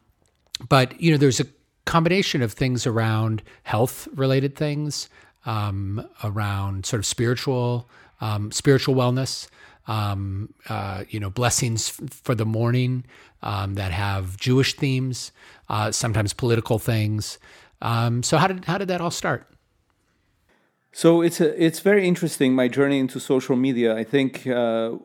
but 0.69 1.01
you 1.01 1.11
know, 1.11 1.17
there's 1.17 1.41
a 1.41 1.47
combination 1.87 2.43
of 2.43 2.53
things 2.53 2.87
around 2.87 3.43
health-related 3.65 4.57
things, 4.57 5.09
um, 5.47 6.07
around 6.23 6.87
sort 6.87 6.99
of 7.01 7.07
spiritual, 7.07 7.89
um, 8.21 8.53
spiritual 8.53 8.95
wellness. 8.95 9.49
Um, 9.87 10.55
uh, 10.69 11.05
you 11.09 11.19
know, 11.19 11.31
blessings 11.31 11.89
f- 11.89 12.11
for 12.23 12.37
the 12.37 12.45
morning 12.45 13.05
um, 13.43 13.75
that 13.75 13.91
have 13.91 14.37
Jewish 14.37 14.75
themes, 14.75 15.33
uh, 15.69 15.91
sometimes 15.91 16.33
political 16.33 16.79
things. 16.79 17.39
Um, 17.83 18.23
so 18.23 18.37
how 18.37 18.47
did 18.47 18.67
how 18.67 18.79
did 18.79 18.89
that 18.89 19.01
all 19.01 19.11
start? 19.11 19.51
So 20.93 21.23
it's 21.23 21.41
a, 21.41 21.63
it's 21.63 21.81
very 21.81 22.07
interesting 22.07 22.55
my 22.55 22.69
journey 22.69 22.99
into 22.99 23.21
social 23.21 23.57
media. 23.57 23.97
I 23.97 24.05
think 24.05 24.47
uh, 24.47 24.97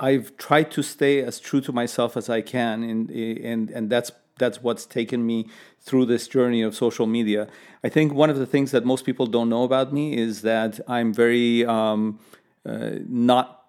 I've 0.00 0.36
tried 0.36 0.70
to 0.72 0.82
stay 0.82 1.22
as 1.22 1.40
true 1.40 1.60
to 1.62 1.72
myself 1.72 2.16
as 2.16 2.28
I 2.28 2.40
can, 2.40 2.82
and 2.82 3.10
and 3.10 3.70
and 3.70 3.90
that's 3.90 4.12
that's 4.38 4.62
what's 4.62 4.86
taken 4.86 5.26
me 5.26 5.48
through 5.80 6.06
this 6.06 6.28
journey 6.28 6.62
of 6.62 6.74
social 6.74 7.06
media. 7.06 7.48
I 7.82 7.88
think 7.88 8.14
one 8.14 8.30
of 8.30 8.38
the 8.38 8.46
things 8.46 8.70
that 8.70 8.84
most 8.84 9.04
people 9.04 9.26
don't 9.26 9.48
know 9.48 9.64
about 9.64 9.92
me 9.92 10.16
is 10.16 10.42
that 10.42 10.80
I'm 10.88 11.12
very 11.12 11.64
um, 11.66 12.20
uh, 12.64 12.90
not 13.08 13.64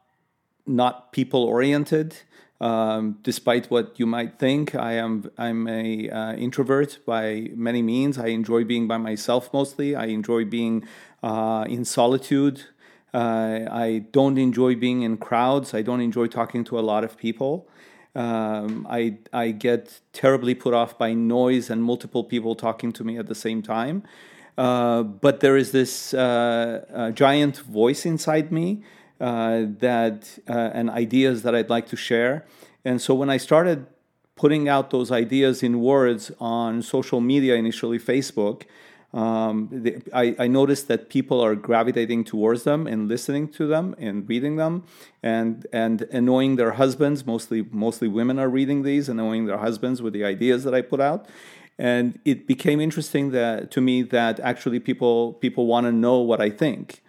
not 0.66 1.12
people 1.12 1.44
oriented. 1.44 2.16
Um, 2.62 3.20
despite 3.24 3.72
what 3.72 3.98
you 3.98 4.06
might 4.06 4.38
think, 4.38 4.76
I 4.76 4.94
am 4.94 5.32
I'm 5.38 5.68
a 5.68 6.10
uh, 6.10 6.34
introvert 6.34 7.00
by 7.06 7.52
many 7.56 7.82
means. 7.82 8.18
I 8.18 8.28
enjoy 8.28 8.66
being 8.66 8.88
by 8.88 8.98
myself 8.98 9.54
mostly. 9.54 9.96
I 9.96 10.06
enjoy 10.06 10.46
being 10.46 10.86
uh, 11.24 11.66
in 11.70 11.86
solitude. 11.86 12.66
Uh, 13.14 13.62
I 13.72 14.06
don't 14.12 14.38
enjoy 14.38 14.76
being 14.76 15.02
in 15.02 15.18
crowds. 15.18 15.74
I 15.74 15.82
don't 15.82 16.02
enjoy 16.02 16.28
talking 16.28 16.64
to 16.66 16.80
a 16.80 16.82
lot 16.82 17.04
of 17.04 17.18
people. 17.18 17.68
Um, 18.16 18.88
I 18.90 19.18
I 19.32 19.52
get 19.52 20.02
terribly 20.14 20.56
put 20.56 20.74
off 20.74 20.98
by 20.98 21.14
noise 21.14 21.70
and 21.70 21.84
multiple 21.84 22.24
people 22.24 22.56
talking 22.56 22.92
to 22.94 23.04
me 23.04 23.18
at 23.18 23.28
the 23.28 23.36
same 23.36 23.62
time. 23.62 24.04
Uh, 24.58 25.04
but 25.04 25.40
there 25.40 25.56
is 25.56 25.72
this 25.72 26.14
uh, 26.14 27.12
giant 27.14 27.58
voice 27.60 28.06
inside 28.06 28.52
me 28.52 28.84
uh, 29.20 29.64
that 29.80 30.40
uh, 30.48 30.72
and 30.74 30.90
ideas 30.90 31.44
that 31.44 31.56
I'd 31.56 31.70
like 31.70 31.88
to 31.88 31.96
share. 31.96 32.46
And 32.84 33.02
so 33.02 33.14
when 33.14 33.30
I 33.30 33.38
started 33.38 33.86
putting 34.36 34.70
out 34.70 34.90
those 34.90 35.12
ideas 35.12 35.62
in 35.62 35.82
words 35.82 36.32
on 36.40 36.82
social 36.82 37.20
media, 37.20 37.56
initially 37.56 38.00
Facebook, 38.00 38.64
um, 39.12 39.70
the, 39.72 40.02
I, 40.14 40.36
I, 40.38 40.48
noticed 40.48 40.88
that 40.88 41.10
people 41.10 41.42
are 41.44 41.56
gravitating 41.56 42.26
towards 42.26 42.64
them 42.64 42.86
and 42.86 43.08
listening 43.08 43.48
to 43.54 43.66
them 43.66 43.96
and 43.98 44.30
reading 44.30 44.58
them 44.58 44.84
and 45.24 45.66
and 45.74 46.04
annoying 46.12 46.58
their 46.58 46.74
husbands. 46.74 47.26
Mostly 47.26 47.66
mostly 47.72 48.08
women 48.08 48.38
are 48.38 48.50
reading 48.50 48.84
these, 48.84 49.10
annoying 49.10 49.48
their 49.48 49.58
husbands 49.58 50.00
with 50.04 50.14
the 50.14 50.24
ideas 50.24 50.64
that 50.64 50.76
I 50.76 50.82
put 50.82 51.02
out. 51.02 51.28
And 51.80 52.20
it 52.24 52.46
became 52.46 52.80
interesting 52.80 53.32
that 53.32 53.72
to 53.72 53.82
me 53.82 54.04
that 54.04 54.40
actually 54.42 54.80
people 54.80 55.34
people 55.34 55.66
want 55.66 55.88
to 55.88 55.92
know 55.92 56.20
what 56.20 56.40
I 56.40 56.52
think 56.52 57.02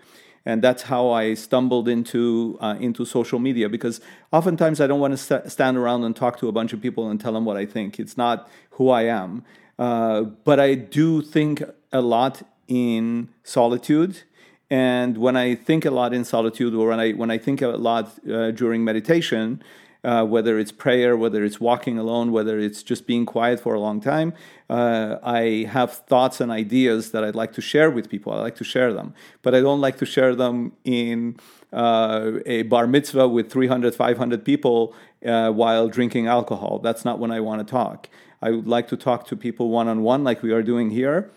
and 0.46 0.62
that's 0.62 0.84
how 0.84 1.10
I 1.10 1.34
stumbled 1.34 1.88
into 1.88 2.56
uh, 2.60 2.76
into 2.80 3.04
social 3.04 3.38
media 3.38 3.68
because 3.68 4.00
oftentimes 4.32 4.80
I 4.80 4.86
don't 4.86 5.00
want 5.00 5.12
to 5.12 5.18
st- 5.18 5.50
stand 5.50 5.76
around 5.76 6.04
and 6.04 6.16
talk 6.16 6.38
to 6.38 6.48
a 6.48 6.52
bunch 6.52 6.72
of 6.72 6.80
people 6.80 7.08
and 7.10 7.20
tell 7.20 7.32
them 7.32 7.44
what 7.44 7.56
I 7.56 7.66
think. 7.66 8.00
It's 8.00 8.16
not 8.16 8.48
who 8.70 8.88
I 8.88 9.02
am, 9.02 9.44
uh, 9.80 10.22
but 10.44 10.60
I 10.60 10.74
do 10.74 11.22
think 11.22 11.62
a 11.90 12.02
lot 12.02 12.42
in 12.68 13.30
solitude. 13.42 14.22
And 14.68 15.16
when 15.16 15.36
I 15.36 15.54
think 15.54 15.84
a 15.84 15.90
lot 15.90 16.12
in 16.12 16.24
solitude, 16.24 16.74
or 16.74 16.88
when 16.88 17.00
I 17.00 17.12
when 17.12 17.30
I 17.30 17.38
think 17.38 17.62
a 17.62 17.68
lot 17.68 18.12
uh, 18.30 18.50
during 18.52 18.84
meditation, 18.84 19.62
uh, 20.04 20.24
whether 20.24 20.58
it's 20.58 20.70
prayer, 20.70 21.16
whether 21.16 21.42
it's 21.44 21.60
walking 21.60 21.98
alone, 21.98 22.30
whether 22.30 22.58
it's 22.58 22.82
just 22.82 23.06
being 23.06 23.24
quiet 23.26 23.58
for 23.58 23.74
a 23.74 23.80
long 23.80 24.00
time. 24.00 24.34
Uh, 24.68 25.16
I 25.22 25.66
have 25.70 25.92
thoughts 25.92 26.40
and 26.40 26.52
ideas 26.52 27.10
that 27.12 27.24
I'd 27.24 27.34
like 27.34 27.52
to 27.54 27.62
share 27.62 27.90
with 27.90 28.08
people. 28.08 28.32
I 28.32 28.40
like 28.40 28.56
to 28.56 28.64
share 28.64 28.92
them, 28.92 29.14
but 29.42 29.54
I 29.54 29.60
don't 29.60 29.80
like 29.80 29.96
to 29.98 30.06
share 30.06 30.34
them 30.34 30.72
in 30.84 31.36
uh, 31.72 32.32
a 32.46 32.62
bar 32.62 32.86
mitzvah 32.86 33.28
with 33.28 33.50
300, 33.50 33.94
500 33.94 34.44
people 34.44 34.94
uh, 35.24 35.50
while 35.50 35.88
drinking 35.88 36.26
alcohol. 36.26 36.78
That's 36.78 37.04
not 37.04 37.18
when 37.18 37.30
I 37.30 37.40
want 37.40 37.66
to 37.66 37.70
talk. 37.70 38.08
I 38.42 38.50
would 38.50 38.66
like 38.66 38.88
to 38.88 38.96
talk 38.96 39.26
to 39.28 39.36
people 39.36 39.68
one 39.70 39.88
on 39.88 40.02
one, 40.02 40.24
like 40.24 40.42
we 40.42 40.52
are 40.52 40.62
doing 40.62 40.90
here, 40.90 41.30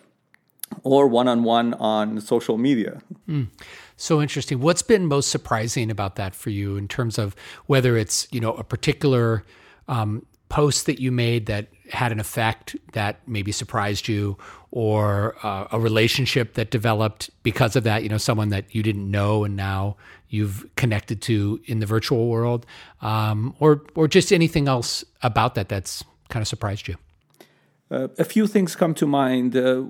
or 0.84 1.08
one 1.08 1.28
on 1.28 1.44
one 1.44 1.74
on 1.76 2.22
social 2.22 2.58
media. 2.58 3.02
Mm. 3.28 3.48
So 3.96 4.22
interesting. 4.22 4.60
What's 4.60 4.82
been 4.82 5.06
most 5.06 5.30
surprising 5.30 5.92
about 5.92 6.16
that 6.16 6.34
for 6.34 6.50
you 6.50 6.78
in 6.78 6.88
terms 6.88 7.18
of 7.18 7.36
whether 7.66 7.98
it's 7.98 8.28
you 8.32 8.40
know 8.40 8.54
a 8.54 8.64
particular 8.64 9.44
um, 9.88 10.26
post 10.50 10.86
that 10.86 11.00
you 11.00 11.12
made 11.12 11.46
that 11.48 11.68
had 11.92 12.12
an 12.12 12.20
effect 12.20 12.76
that 12.94 13.20
maybe 13.28 13.52
surprised 13.52 14.08
you, 14.08 14.38
or 14.72 15.36
uh, 15.44 15.68
a 15.72 15.80
relationship 15.80 16.54
that 16.54 16.72
developed 16.72 17.30
because 17.44 17.76
of 17.76 17.84
that? 17.84 18.04
You 18.04 18.10
know, 18.10 18.18
someone 18.18 18.50
that 18.50 18.74
you 18.74 18.82
didn't 18.82 19.10
know 19.10 19.44
and 19.44 19.56
now 19.56 19.98
you've 20.30 20.66
connected 20.76 21.22
to 21.22 21.60
in 21.66 21.80
the 21.80 21.86
virtual 21.86 22.28
world, 22.28 22.66
um, 23.02 23.56
or 23.60 23.84
or 23.94 24.08
just 24.08 24.32
anything 24.32 24.68
else 24.68 25.04
about 25.22 25.56
that 25.56 25.70
that's 25.70 26.04
kind 26.34 26.42
of 26.42 26.48
surprised 26.48 26.88
you. 26.90 26.96
Uh, 27.92 28.08
a 28.18 28.24
few 28.24 28.48
things 28.48 28.76
come 28.76 28.94
to 28.96 29.06
mind. 29.06 29.56
Uh, 29.56 29.84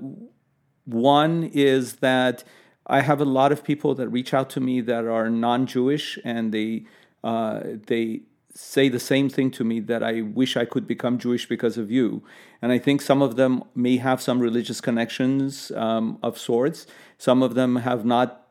one 0.84 1.50
is 1.54 1.84
that 2.08 2.44
I 2.86 3.00
have 3.00 3.20
a 3.20 3.24
lot 3.24 3.50
of 3.50 3.64
people 3.64 3.94
that 3.94 4.08
reach 4.08 4.34
out 4.34 4.50
to 4.50 4.60
me 4.60 4.82
that 4.82 5.04
are 5.06 5.30
non-Jewish, 5.30 6.18
and 6.22 6.52
they 6.52 6.84
uh, 7.22 7.60
they 7.86 8.06
say 8.54 8.88
the 8.88 9.00
same 9.00 9.28
thing 9.28 9.50
to 9.50 9.64
me 9.64 9.80
that 9.80 10.02
I 10.02 10.20
wish 10.20 10.56
I 10.56 10.66
could 10.66 10.86
become 10.86 11.18
Jewish 11.18 11.48
because 11.48 11.76
of 11.78 11.90
you. 11.90 12.22
And 12.62 12.70
I 12.70 12.78
think 12.78 13.02
some 13.02 13.20
of 13.22 13.34
them 13.36 13.64
may 13.74 13.96
have 13.96 14.20
some 14.20 14.38
religious 14.38 14.80
connections 14.80 15.72
um, 15.72 16.18
of 16.22 16.38
sorts. 16.38 16.86
Some 17.18 17.42
of 17.42 17.54
them 17.54 17.76
have 17.76 18.04
not 18.04 18.43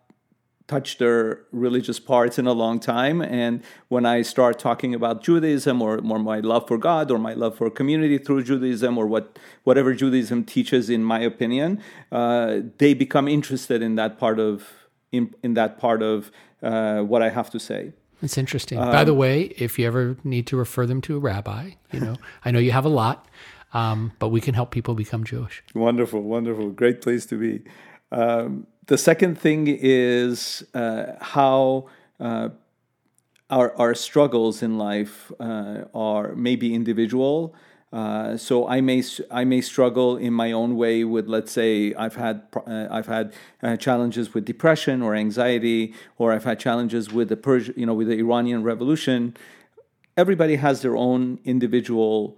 touched 0.67 0.99
their 0.99 1.41
religious 1.51 1.99
parts 1.99 2.39
in 2.39 2.47
a 2.47 2.53
long 2.53 2.79
time. 2.79 3.21
And 3.21 3.61
when 3.89 4.05
I 4.05 4.21
start 4.21 4.59
talking 4.59 4.95
about 4.95 5.23
Judaism 5.23 5.81
or, 5.81 5.97
or 5.97 6.19
my 6.19 6.39
love 6.39 6.67
for 6.67 6.77
God 6.77 7.11
or 7.11 7.17
my 7.17 7.33
love 7.33 7.57
for 7.57 7.69
community 7.69 8.17
through 8.17 8.43
Judaism 8.43 8.97
or 8.97 9.05
what 9.05 9.37
whatever 9.63 9.93
Judaism 9.93 10.45
teaches, 10.45 10.89
in 10.89 11.03
my 11.03 11.19
opinion, 11.19 11.81
uh, 12.11 12.59
they 12.77 12.93
become 12.93 13.27
interested 13.27 13.81
in 13.81 13.95
that 13.95 14.17
part 14.17 14.39
of 14.39 14.69
in, 15.11 15.33
in 15.43 15.53
that 15.53 15.77
part 15.77 16.01
of 16.01 16.31
uh, 16.61 17.01
what 17.01 17.21
I 17.21 17.29
have 17.29 17.49
to 17.51 17.59
say. 17.59 17.93
It's 18.21 18.37
interesting. 18.37 18.79
Um, 18.79 18.89
By 18.91 19.03
the 19.03 19.13
way, 19.13 19.53
if 19.57 19.77
you 19.77 19.85
ever 19.85 20.15
need 20.23 20.47
to 20.47 20.57
refer 20.57 20.85
them 20.85 21.01
to 21.01 21.17
a 21.17 21.19
rabbi, 21.19 21.71
you 21.91 21.99
know, 21.99 22.15
I 22.45 22.51
know 22.51 22.59
you 22.59 22.71
have 22.71 22.85
a 22.85 22.89
lot, 22.89 23.27
um, 23.73 24.13
but 24.17 24.29
we 24.29 24.39
can 24.39 24.55
help 24.55 24.71
people 24.71 24.95
become 24.95 25.25
Jewish. 25.25 25.61
Wonderful, 25.75 26.21
wonderful, 26.21 26.69
great 26.69 27.01
place 27.01 27.25
to 27.27 27.37
be. 27.37 27.63
Um, 28.13 28.67
the 28.85 28.97
second 28.97 29.39
thing 29.39 29.65
is 29.67 30.63
uh, 30.75 31.13
how 31.19 31.89
uh, 32.19 32.49
our, 33.49 33.75
our 33.75 33.95
struggles 33.95 34.61
in 34.61 34.77
life 34.77 35.31
uh, 35.39 35.85
are 35.95 36.35
maybe 36.35 36.75
individual. 36.75 37.55
Uh, 37.91 38.37
so 38.37 38.67
I 38.67 38.81
may 38.81 39.03
I 39.29 39.43
may 39.45 39.61
struggle 39.61 40.17
in 40.17 40.33
my 40.33 40.51
own 40.51 40.75
way 40.77 41.03
with 41.03 41.27
let's 41.27 41.51
say 41.51 41.93
I've 41.93 42.15
had 42.15 42.41
uh, 42.55 42.87
I've 42.89 43.05
had 43.05 43.33
uh, 43.61 43.77
challenges 43.77 44.33
with 44.33 44.45
depression 44.45 45.03
or 45.03 45.13
anxiety 45.13 45.93
or 46.17 46.33
I've 46.33 46.43
had 46.43 46.59
challenges 46.59 47.13
with 47.13 47.29
the 47.29 47.73
you 47.75 47.85
know 47.85 47.93
with 47.93 48.07
the 48.07 48.17
Iranian 48.17 48.63
Revolution. 48.63 49.37
Everybody 50.17 50.55
has 50.55 50.81
their 50.81 50.97
own 50.97 51.39
individual 51.45 52.37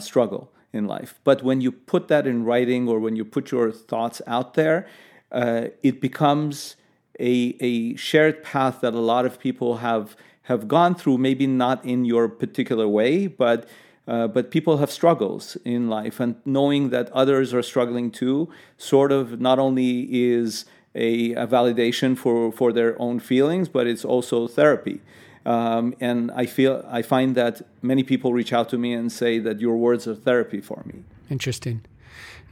struggle 0.00 0.51
in 0.72 0.86
life, 0.86 1.20
but 1.24 1.42
when 1.42 1.60
you 1.60 1.70
put 1.70 2.08
that 2.08 2.26
in 2.26 2.44
writing 2.44 2.88
or 2.88 2.98
when 2.98 3.14
you 3.16 3.24
put 3.24 3.50
your 3.50 3.70
thoughts 3.70 4.22
out 4.26 4.54
there, 4.54 4.86
uh, 5.30 5.66
it 5.82 6.00
becomes 6.00 6.76
a, 7.20 7.56
a 7.60 7.96
shared 7.96 8.42
path 8.42 8.80
that 8.80 8.94
a 8.94 9.00
lot 9.00 9.26
of 9.26 9.38
people 9.38 9.78
have 9.78 10.16
have 10.46 10.66
gone 10.66 10.94
through. 10.94 11.18
Maybe 11.18 11.46
not 11.46 11.84
in 11.84 12.04
your 12.04 12.28
particular 12.28 12.88
way, 12.88 13.26
but 13.26 13.68
uh, 14.08 14.26
but 14.26 14.50
people 14.50 14.78
have 14.78 14.90
struggles 14.90 15.56
in 15.64 15.88
life, 15.88 16.18
and 16.18 16.36
knowing 16.44 16.90
that 16.90 17.10
others 17.12 17.54
are 17.54 17.62
struggling 17.62 18.10
too, 18.10 18.48
sort 18.76 19.12
of 19.12 19.40
not 19.40 19.58
only 19.58 20.08
is 20.10 20.64
a, 20.94 21.32
a 21.34 21.46
validation 21.46 22.16
for 22.16 22.50
for 22.50 22.72
their 22.72 23.00
own 23.00 23.20
feelings, 23.20 23.68
but 23.68 23.86
it's 23.86 24.04
also 24.04 24.48
therapy. 24.48 25.00
Um, 25.44 25.94
and 26.00 26.30
I 26.32 26.46
feel 26.46 26.84
I 26.88 27.02
find 27.02 27.34
that 27.34 27.62
many 27.82 28.02
people 28.02 28.32
reach 28.32 28.52
out 28.52 28.68
to 28.70 28.78
me 28.78 28.92
and 28.92 29.10
say 29.10 29.38
that 29.40 29.60
your 29.60 29.76
words 29.76 30.06
are 30.06 30.14
therapy 30.14 30.60
for 30.60 30.82
me. 30.86 31.02
Interesting. 31.30 31.84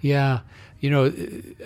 Yeah. 0.01 0.41
You 0.81 0.91
know, 0.91 1.07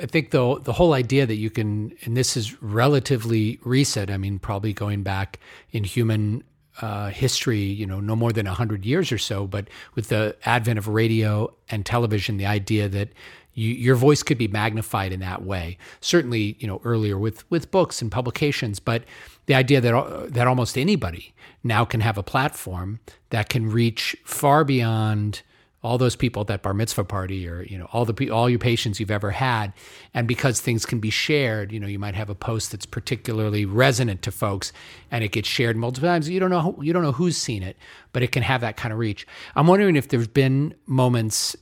I 0.02 0.07
think 0.07 0.31
the 0.31 0.59
the 0.61 0.73
whole 0.73 0.93
idea 0.93 1.25
that 1.25 1.37
you 1.37 1.49
can, 1.49 1.97
and 2.02 2.16
this 2.16 2.37
is 2.37 2.61
relatively 2.61 3.61
recent. 3.62 4.11
I 4.11 4.16
mean, 4.16 4.38
probably 4.38 4.73
going 4.73 5.02
back 5.02 5.38
in 5.71 5.85
human 5.85 6.43
uh, 6.83 7.11
history, 7.11 7.61
you 7.61 7.87
know, 7.87 8.00
no 8.00 8.16
more 8.16 8.33
than 8.33 8.47
hundred 8.47 8.85
years 8.85 9.12
or 9.12 9.19
so. 9.19 9.47
But 9.47 9.69
with 9.95 10.09
the 10.09 10.37
advent 10.45 10.78
of 10.78 10.88
radio 10.88 11.54
and 11.71 11.87
television, 11.87 12.38
the 12.38 12.47
idea 12.47 12.88
that 12.88 13.11
you, 13.54 13.71
your 13.71 13.95
voice 13.95 14.25
could 14.25 14.38
be 14.38 14.49
magnified 14.49 15.12
in 15.12 15.21
that 15.21 15.45
way. 15.45 15.78
Certainly, 16.00 16.57
you 16.59 16.66
know, 16.66 16.81
earlier 16.85 17.16
with 17.16 17.49
with 17.50 17.71
books 17.71 18.02
and 18.02 18.11
publications, 18.11 18.81
but 18.81 19.04
the 19.47 19.55
idea 19.55 19.81
that 19.81 19.95
uh, 19.95 20.27
that 20.29 20.47
almost 20.47 20.79
anybody 20.79 21.35
now 21.63 21.85
can 21.85 22.01
have 22.01 22.19
a 22.19 22.23
platform 22.23 23.01
that 23.31 23.49
can 23.49 23.71
reach 23.71 24.17
far 24.25 24.65
beyond 24.65 25.43
all 25.85 25.99
those 25.99 26.17
people 26.17 26.41
at 26.41 26.47
that 26.47 26.63
bar 26.63 26.73
mitzvah 26.73 27.05
party 27.05 27.47
or 27.47 27.63
you 27.63 27.77
know 27.77 27.87
all 27.93 28.07
the 28.07 28.31
all 28.31 28.49
your 28.49 28.59
patients 28.59 28.99
you've 28.99 29.11
ever 29.11 29.31
had. 29.31 29.73
And 30.15 30.27
because 30.27 30.61
things 30.61 30.87
can 30.87 30.99
be 30.99 31.11
shared 31.11 31.73
you 31.73 31.79
know 31.79 31.87
you 31.87 31.99
might 31.99 32.15
have 32.15 32.31
a 32.31 32.35
post 32.35 32.73
that's 32.73 32.87
particularly 32.87 33.67
resonant 33.67 34.23
to 34.23 34.33
folks 34.33 34.73
and 35.11 35.23
it 35.23 35.33
gets 35.33 35.49
shared 35.49 35.77
multiple 35.77 36.09
times. 36.09 36.29
You 36.29 36.41
don't 36.41 36.51
know 36.51 36.61
who, 36.73 36.83
you 36.83 36.93
don't 36.93 37.03
know 37.03 37.13
who's 37.13 37.37
seen 37.37 37.63
it 37.63 37.77
but 38.13 38.23
it 38.23 38.33
can 38.33 38.43
have 38.43 38.63
that 38.63 38.77
kind 38.77 38.93
of 38.93 38.99
reach. 38.99 39.27
I'm 39.55 39.67
wondering 39.67 39.97
if 39.97 40.09
there's 40.09 40.29
been 40.29 40.75
moments 40.87 41.55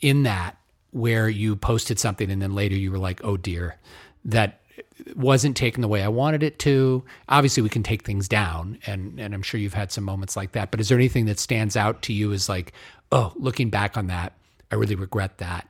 in 0.00 0.22
that 0.22 0.56
where 0.90 1.28
you 1.28 1.54
posted 1.54 1.98
something 1.98 2.30
and 2.30 2.40
then 2.40 2.54
later 2.54 2.74
you 2.74 2.90
were 2.90 2.98
like 2.98 3.20
oh 3.24 3.36
dear 3.36 3.78
that 4.24 4.61
wasn't 5.14 5.56
taken 5.56 5.80
the 5.80 5.88
way 5.88 6.02
I 6.02 6.08
wanted 6.08 6.42
it 6.42 6.58
to. 6.60 7.04
Obviously, 7.28 7.62
we 7.62 7.68
can 7.68 7.82
take 7.82 8.02
things 8.02 8.28
down, 8.28 8.78
and 8.86 9.18
and 9.18 9.34
I'm 9.34 9.42
sure 9.42 9.60
you've 9.60 9.74
had 9.74 9.92
some 9.92 10.04
moments 10.04 10.36
like 10.36 10.52
that. 10.52 10.70
But 10.70 10.80
is 10.80 10.88
there 10.88 10.98
anything 10.98 11.26
that 11.26 11.38
stands 11.38 11.76
out 11.76 12.02
to 12.02 12.12
you 12.12 12.32
as 12.32 12.48
like, 12.48 12.72
oh, 13.10 13.32
looking 13.36 13.70
back 13.70 13.96
on 13.96 14.06
that, 14.08 14.34
I 14.70 14.76
really 14.76 14.94
regret 14.94 15.38
that 15.38 15.68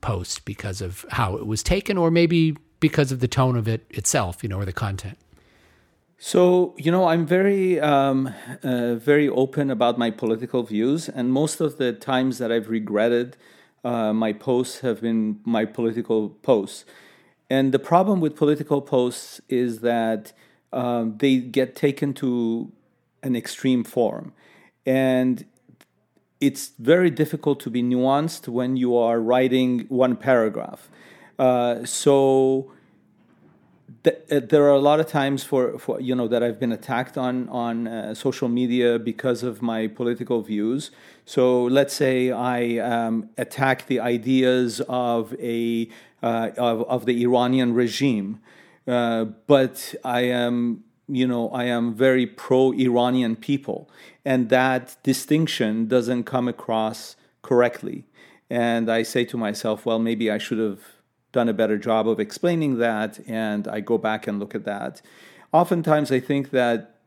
post 0.00 0.44
because 0.44 0.80
of 0.80 1.04
how 1.10 1.36
it 1.36 1.46
was 1.46 1.62
taken, 1.62 1.96
or 1.96 2.10
maybe 2.10 2.56
because 2.80 3.12
of 3.12 3.20
the 3.20 3.28
tone 3.28 3.56
of 3.56 3.68
it 3.68 3.86
itself, 3.90 4.42
you 4.42 4.48
know, 4.48 4.58
or 4.58 4.64
the 4.64 4.72
content. 4.72 5.18
So 6.18 6.74
you 6.78 6.90
know, 6.90 7.06
I'm 7.08 7.26
very, 7.26 7.80
um, 7.80 8.32
uh, 8.62 8.94
very 8.94 9.28
open 9.28 9.70
about 9.70 9.98
my 9.98 10.10
political 10.10 10.62
views, 10.62 11.08
and 11.08 11.32
most 11.32 11.60
of 11.60 11.76
the 11.78 11.92
times 11.92 12.38
that 12.38 12.50
I've 12.50 12.68
regretted 12.68 13.36
uh, 13.84 14.12
my 14.12 14.32
posts 14.32 14.80
have 14.80 15.02
been 15.02 15.40
my 15.44 15.64
political 15.64 16.30
posts. 16.30 16.84
And 17.54 17.70
the 17.70 17.78
problem 17.78 18.16
with 18.20 18.34
political 18.34 18.80
posts 18.82 19.40
is 19.48 19.70
that 19.92 20.32
um, 20.72 21.04
they 21.18 21.36
get 21.36 21.76
taken 21.76 22.12
to 22.14 22.72
an 23.22 23.36
extreme 23.36 23.84
form, 23.84 24.32
and 24.84 25.44
it's 26.40 26.72
very 26.92 27.10
difficult 27.22 27.60
to 27.60 27.70
be 27.70 27.80
nuanced 27.80 28.48
when 28.48 28.70
you 28.76 28.90
are 28.96 29.20
writing 29.20 29.86
one 29.88 30.16
paragraph. 30.16 30.80
Uh, 31.38 31.84
so 31.84 32.72
th- 34.02 34.18
uh, 34.32 34.40
there 34.50 34.64
are 34.64 34.78
a 34.82 34.84
lot 34.90 34.98
of 34.98 35.06
times 35.06 35.44
for, 35.44 35.78
for 35.78 36.00
you 36.00 36.14
know 36.14 36.28
that 36.28 36.42
I've 36.42 36.58
been 36.58 36.72
attacked 36.72 37.16
on 37.16 37.48
on 37.50 37.86
uh, 37.86 38.14
social 38.14 38.48
media 38.48 38.98
because 38.98 39.44
of 39.50 39.62
my 39.62 39.86
political 39.86 40.42
views. 40.42 40.90
So 41.24 41.64
let's 41.78 41.94
say 41.94 42.32
I 42.32 42.78
um, 42.78 43.30
attack 43.38 43.86
the 43.86 44.00
ideas 44.00 44.80
of 44.88 45.34
a 45.38 45.88
uh, 46.24 46.50
of, 46.56 46.82
of 46.88 47.04
the 47.04 47.22
Iranian 47.22 47.74
regime, 47.74 48.40
uh, 48.88 49.26
but 49.46 49.94
I 50.02 50.22
am 50.22 50.82
you 51.06 51.26
know 51.26 51.50
I 51.50 51.64
am 51.64 51.94
very 51.94 52.26
pro 52.26 52.72
Iranian 52.72 53.36
people, 53.36 53.90
and 54.24 54.48
that 54.48 54.96
distinction 55.02 55.86
doesn't 55.86 56.24
come 56.24 56.48
across 56.48 57.16
correctly. 57.42 58.06
And 58.48 58.90
I 58.90 59.02
say 59.02 59.24
to 59.26 59.36
myself, 59.36 59.84
well, 59.84 59.98
maybe 59.98 60.30
I 60.30 60.38
should 60.38 60.58
have 60.58 60.80
done 61.32 61.48
a 61.48 61.52
better 61.52 61.76
job 61.76 62.08
of 62.08 62.18
explaining 62.18 62.78
that, 62.78 63.20
and 63.28 63.68
I 63.68 63.80
go 63.80 63.98
back 63.98 64.26
and 64.26 64.38
look 64.40 64.54
at 64.54 64.64
that. 64.64 65.02
Oftentimes, 65.52 66.10
I 66.10 66.20
think 66.20 66.50
that 66.50 67.00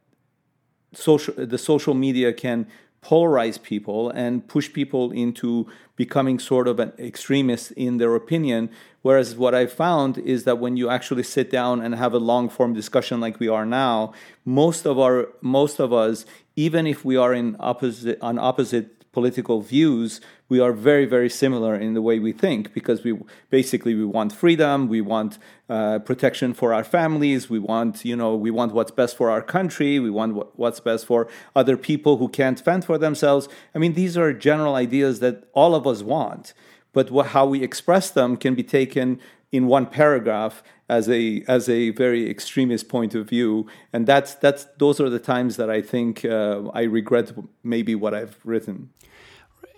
social 0.94 1.34
the 1.38 1.58
social 1.58 1.96
media 1.96 2.34
can 2.34 2.68
polarize 3.08 3.62
people 3.62 4.10
and 4.10 4.46
push 4.48 4.72
people 4.74 5.12
into 5.12 5.66
becoming 5.96 6.40
sort 6.40 6.68
of 6.68 6.78
an 6.80 6.92
extremist 7.00 7.72
in 7.72 7.98
their 7.98 8.16
opinion. 8.16 8.70
Whereas 9.02 9.36
what 9.36 9.56
I 9.56 9.66
found 9.66 10.18
is 10.18 10.44
that 10.44 10.60
when 10.60 10.76
you 10.76 10.90
actually 10.90 11.24
sit 11.24 11.50
down 11.50 11.82
and 11.82 11.96
have 11.96 12.14
a 12.14 12.20
long 12.20 12.50
form 12.50 12.74
discussion 12.74 13.22
like 13.22 13.40
we 13.40 13.48
are 13.48 13.66
now, 13.66 14.14
most 14.44 14.86
of 14.86 15.00
our 15.00 15.30
most 15.42 15.80
of 15.80 15.94
us, 15.94 16.26
even 16.58 16.86
if 16.86 17.06
we 17.06 17.16
are 17.16 17.34
in 17.34 17.56
opposite 17.60 18.20
on 18.22 18.38
opposite 18.38 18.97
political 19.18 19.62
views, 19.62 20.22
we 20.48 20.60
are 20.60 20.72
very, 20.72 21.08
very 21.08 21.28
similar 21.28 21.74
in 21.74 21.96
the 21.96 22.04
way 22.04 22.20
we 22.20 22.32
think 22.32 22.72
because 22.72 23.04
we 23.04 23.18
basically 23.50 23.96
we 23.96 24.06
want 24.06 24.32
freedom, 24.32 24.88
we 24.88 25.02
want 25.02 25.40
uh, 25.70 25.98
protection 25.98 26.54
for 26.54 26.72
our 26.72 26.84
families, 26.84 27.50
we 27.50 27.58
want 27.58 28.06
you 28.06 28.16
know 28.16 28.36
we 28.36 28.52
want 28.52 28.76
what's 28.76 28.92
best 28.92 29.18
for 29.18 29.32
our 29.32 29.42
country, 29.42 29.98
we 29.98 30.12
want 30.12 30.36
what, 30.36 30.48
what's 30.60 30.80
best 30.80 31.08
for 31.08 31.28
other 31.56 31.76
people 31.76 32.18
who 32.18 32.30
can't 32.30 32.60
fend 32.60 32.86
for 32.86 33.00
themselves. 33.00 33.50
I 33.74 33.80
mean, 33.80 33.94
these 33.96 34.16
are 34.20 34.32
general 34.34 34.76
ideas 34.76 35.20
that 35.22 35.36
all 35.54 35.74
of 35.74 35.88
us 35.88 36.04
want, 36.04 36.54
but 36.94 37.10
what, 37.10 37.28
how 37.36 37.48
we 37.48 37.64
express 37.64 38.12
them 38.12 38.38
can 38.38 38.54
be 38.54 38.62
taken 38.62 39.20
in 39.52 39.66
one 39.66 39.88
paragraph 39.88 40.62
as 40.90 41.10
a 41.10 41.44
as 41.48 41.68
a 41.68 41.90
very 41.92 42.30
extremist 42.30 42.88
point 42.88 43.14
of 43.16 43.28
view, 43.28 43.68
and 43.92 44.08
that's 44.08 44.36
that's 44.36 44.66
those 44.78 45.00
are 45.00 45.10
the 45.10 45.20
times 45.20 45.58
that 45.58 45.70
I 45.70 45.82
think 45.82 46.24
uh, 46.24 46.70
I 46.74 46.84
regret 46.84 47.32
maybe 47.64 47.96
what 47.96 48.14
I've 48.14 48.38
written. 48.44 48.90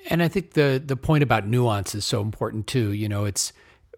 And 0.09 0.21
I 0.21 0.27
think 0.27 0.53
the 0.53 0.81
the 0.83 0.95
point 0.95 1.23
about 1.23 1.47
nuance 1.47 1.95
is 1.95 2.05
so 2.05 2.21
important 2.21 2.67
too. 2.67 2.93
You 2.93 3.09
know, 3.09 3.25
it's 3.25 3.53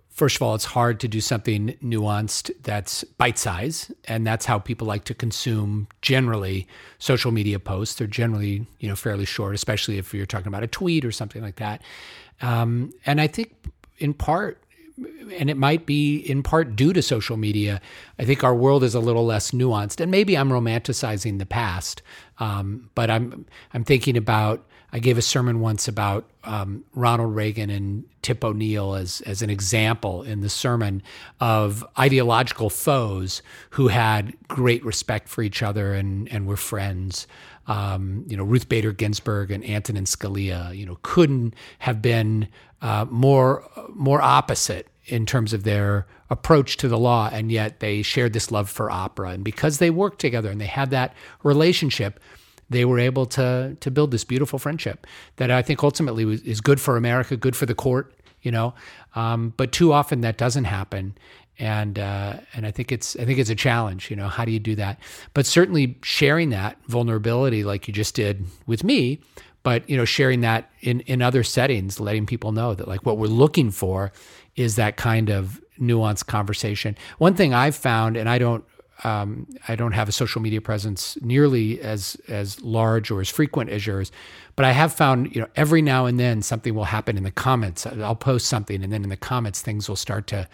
first 0.09 0.37
of 0.37 0.41
all, 0.41 0.55
it's 0.55 0.65
hard 0.65 0.99
to 1.01 1.07
do 1.07 1.19
something 1.19 1.75
nuanced 1.83 2.51
that's 2.63 3.03
bite 3.03 3.37
size, 3.37 3.91
and 4.05 4.25
that's 4.25 4.45
how 4.45 4.57
people 4.57 4.87
like 4.87 5.03
to 5.05 5.13
consume 5.13 5.87
generally 6.01 6.67
social 6.99 7.31
media 7.31 7.59
posts. 7.59 7.95
They're 7.95 8.07
generally 8.07 8.67
you 8.79 8.87
know 8.87 8.95
fairly 8.95 9.25
short, 9.25 9.53
especially 9.53 9.97
if 9.97 10.13
you're 10.13 10.25
talking 10.25 10.47
about 10.47 10.63
a 10.63 10.67
tweet 10.67 11.03
or 11.03 11.11
something 11.11 11.41
like 11.41 11.57
that. 11.57 11.81
Um, 12.41 12.93
and 13.05 13.19
I 13.19 13.27
think 13.27 13.53
in 13.97 14.13
part 14.13 14.63
and 15.37 15.49
it 15.49 15.57
might 15.57 15.85
be 15.85 16.17
in 16.17 16.43
part 16.43 16.75
due 16.75 16.93
to 16.93 17.01
social 17.01 17.37
media. 17.37 17.81
I 18.19 18.25
think 18.25 18.43
our 18.43 18.55
world 18.55 18.83
is 18.83 18.95
a 18.95 18.99
little 18.99 19.25
less 19.25 19.51
nuanced, 19.51 19.99
and 19.99 20.11
maybe 20.11 20.37
I'm 20.37 20.49
romanticizing 20.49 21.39
the 21.39 21.45
past. 21.45 22.01
Um, 22.39 22.89
but 22.95 23.09
I'm 23.09 23.45
I'm 23.73 23.83
thinking 23.83 24.17
about. 24.17 24.65
I 24.93 24.99
gave 24.99 25.17
a 25.17 25.21
sermon 25.21 25.61
once 25.61 25.87
about 25.87 26.29
um, 26.43 26.83
Ronald 26.93 27.33
Reagan 27.33 27.69
and 27.69 28.03
Tip 28.21 28.43
O'Neill 28.43 28.93
as 28.93 29.21
as 29.21 29.41
an 29.41 29.49
example 29.49 30.21
in 30.23 30.41
the 30.41 30.49
sermon 30.49 31.01
of 31.39 31.85
ideological 31.97 32.69
foes 32.69 33.41
who 33.71 33.87
had 33.87 34.35
great 34.49 34.83
respect 34.83 35.29
for 35.29 35.43
each 35.43 35.63
other 35.63 35.93
and 35.93 36.29
and 36.29 36.45
were 36.45 36.57
friends. 36.57 37.25
Um, 37.67 38.25
you 38.27 38.35
know, 38.35 38.43
Ruth 38.43 38.67
Bader 38.67 38.91
Ginsburg 38.91 39.49
and 39.49 39.63
Antonin 39.63 40.03
Scalia, 40.03 40.75
you 40.75 40.85
know, 40.85 40.97
couldn't 41.03 41.53
have 41.79 42.01
been 42.01 42.49
uh, 42.81 43.05
more 43.09 43.63
more 43.93 44.21
opposite 44.21 44.90
in 45.05 45.25
terms 45.25 45.53
of 45.53 45.63
their 45.63 46.05
approach 46.29 46.77
to 46.77 46.87
the 46.87 46.97
law, 46.97 47.29
and 47.31 47.51
yet 47.51 47.79
they 47.79 48.01
shared 48.01 48.33
this 48.33 48.51
love 48.51 48.69
for 48.69 48.89
opera. 48.89 49.29
And 49.29 49.43
because 49.43 49.79
they 49.79 49.89
worked 49.89 50.19
together 50.19 50.49
and 50.49 50.61
they 50.61 50.67
had 50.67 50.91
that 50.91 51.13
relationship, 51.43 52.19
they 52.69 52.85
were 52.85 52.99
able 52.99 53.25
to 53.25 53.75
to 53.79 53.91
build 53.91 54.11
this 54.11 54.23
beautiful 54.23 54.57
friendship 54.57 55.05
that 55.35 55.51
I 55.51 55.61
think 55.61 55.83
ultimately 55.83 56.23
is 56.45 56.61
good 56.61 56.79
for 56.79 56.97
America, 56.97 57.35
good 57.35 57.55
for 57.55 57.65
the 57.65 57.75
court. 57.75 58.13
You 58.41 58.51
know, 58.51 58.73
um, 59.13 59.53
but 59.55 59.71
too 59.71 59.93
often 59.93 60.21
that 60.21 60.37
doesn't 60.37 60.63
happen, 60.63 61.15
and 61.59 61.99
uh, 61.99 62.37
and 62.55 62.65
I 62.65 62.71
think 62.71 62.91
it's 62.91 63.15
I 63.17 63.25
think 63.25 63.37
it's 63.37 63.51
a 63.51 63.55
challenge. 63.55 64.09
You 64.09 64.15
know, 64.15 64.27
how 64.27 64.45
do 64.45 64.51
you 64.51 64.59
do 64.59 64.75
that? 64.75 64.99
But 65.33 65.45
certainly 65.45 65.99
sharing 66.01 66.49
that 66.49 66.77
vulnerability, 66.87 67.63
like 67.63 67.87
you 67.87 67.93
just 67.93 68.15
did 68.15 68.45
with 68.65 68.83
me, 68.83 69.19
but 69.63 69.87
you 69.87 69.95
know, 69.95 70.05
sharing 70.05 70.41
that 70.41 70.71
in 70.79 71.01
in 71.01 71.21
other 71.21 71.43
settings, 71.43 71.99
letting 71.99 72.25
people 72.25 72.51
know 72.51 72.73
that 72.73 72.87
like 72.87 73.05
what 73.05 73.17
we're 73.17 73.27
looking 73.27 73.69
for 73.69 74.11
is 74.55 74.75
that 74.75 74.97
kind 74.97 75.29
of 75.29 75.61
nuanced 75.79 76.27
conversation. 76.27 76.97
One 77.17 77.33
thing 77.33 77.53
I've 77.53 77.75
found, 77.75 78.17
and 78.17 78.29
I 78.29 78.37
don't 78.37 78.63
um, 79.03 79.47
I 79.67 79.75
don't 79.75 79.93
have 79.93 80.07
a 80.07 80.11
social 80.11 80.41
media 80.41 80.61
presence 80.61 81.17
nearly 81.21 81.81
as 81.81 82.15
as 82.27 82.61
large 82.61 83.09
or 83.09 83.19
as 83.21 83.29
frequent 83.29 83.69
as 83.69 83.87
yours, 83.87 84.11
but 84.55 84.65
I 84.65 84.71
have 84.71 84.93
found 84.93 85.33
you 85.35 85.41
know 85.41 85.47
every 85.55 85.81
now 85.81 86.05
and 86.05 86.19
then 86.19 86.41
something 86.41 86.75
will 86.75 86.85
happen 86.85 87.17
in 87.17 87.23
the 87.23 87.31
comments. 87.31 87.85
I'll 87.85 88.15
post 88.15 88.47
something, 88.47 88.83
and 88.83 88.93
then 88.93 89.03
in 89.03 89.09
the 89.09 89.17
comments 89.17 89.61
things 89.61 89.89
will 89.89 89.95
start 89.95 90.27
to 90.27 90.47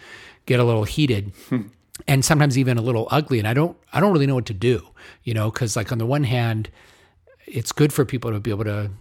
get 0.46 0.60
a 0.60 0.64
little 0.64 0.84
heated. 0.84 1.32
And 2.06 2.24
sometimes 2.24 2.56
even 2.56 2.78
a 2.78 2.80
little 2.80 3.08
ugly, 3.10 3.40
and 3.40 3.48
I 3.48 3.54
don't, 3.54 3.76
I 3.92 3.98
don't 3.98 4.12
really 4.12 4.26
know 4.26 4.36
what 4.36 4.46
to 4.46 4.54
do, 4.54 4.86
you 5.24 5.34
know, 5.34 5.50
because 5.50 5.74
like 5.74 5.90
on 5.90 5.98
the 5.98 6.06
one 6.06 6.22
hand, 6.22 6.70
it's 7.44 7.72
good 7.72 7.92
for 7.92 8.04
people 8.04 8.30
to 8.30 8.38
be 8.38 8.50
able 8.50 8.64
to 8.64 8.92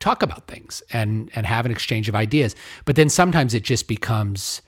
talk 0.00 0.22
about 0.22 0.46
things 0.46 0.82
and 0.92 1.30
and 1.34 1.46
have 1.46 1.66
an 1.66 1.72
exchange 1.72 2.08
of 2.08 2.14
ideas, 2.14 2.54
but 2.84 2.96
then 2.96 3.08
sometimes 3.08 3.54
it 3.54 3.62
just 3.62 3.88
becomes 3.88 4.62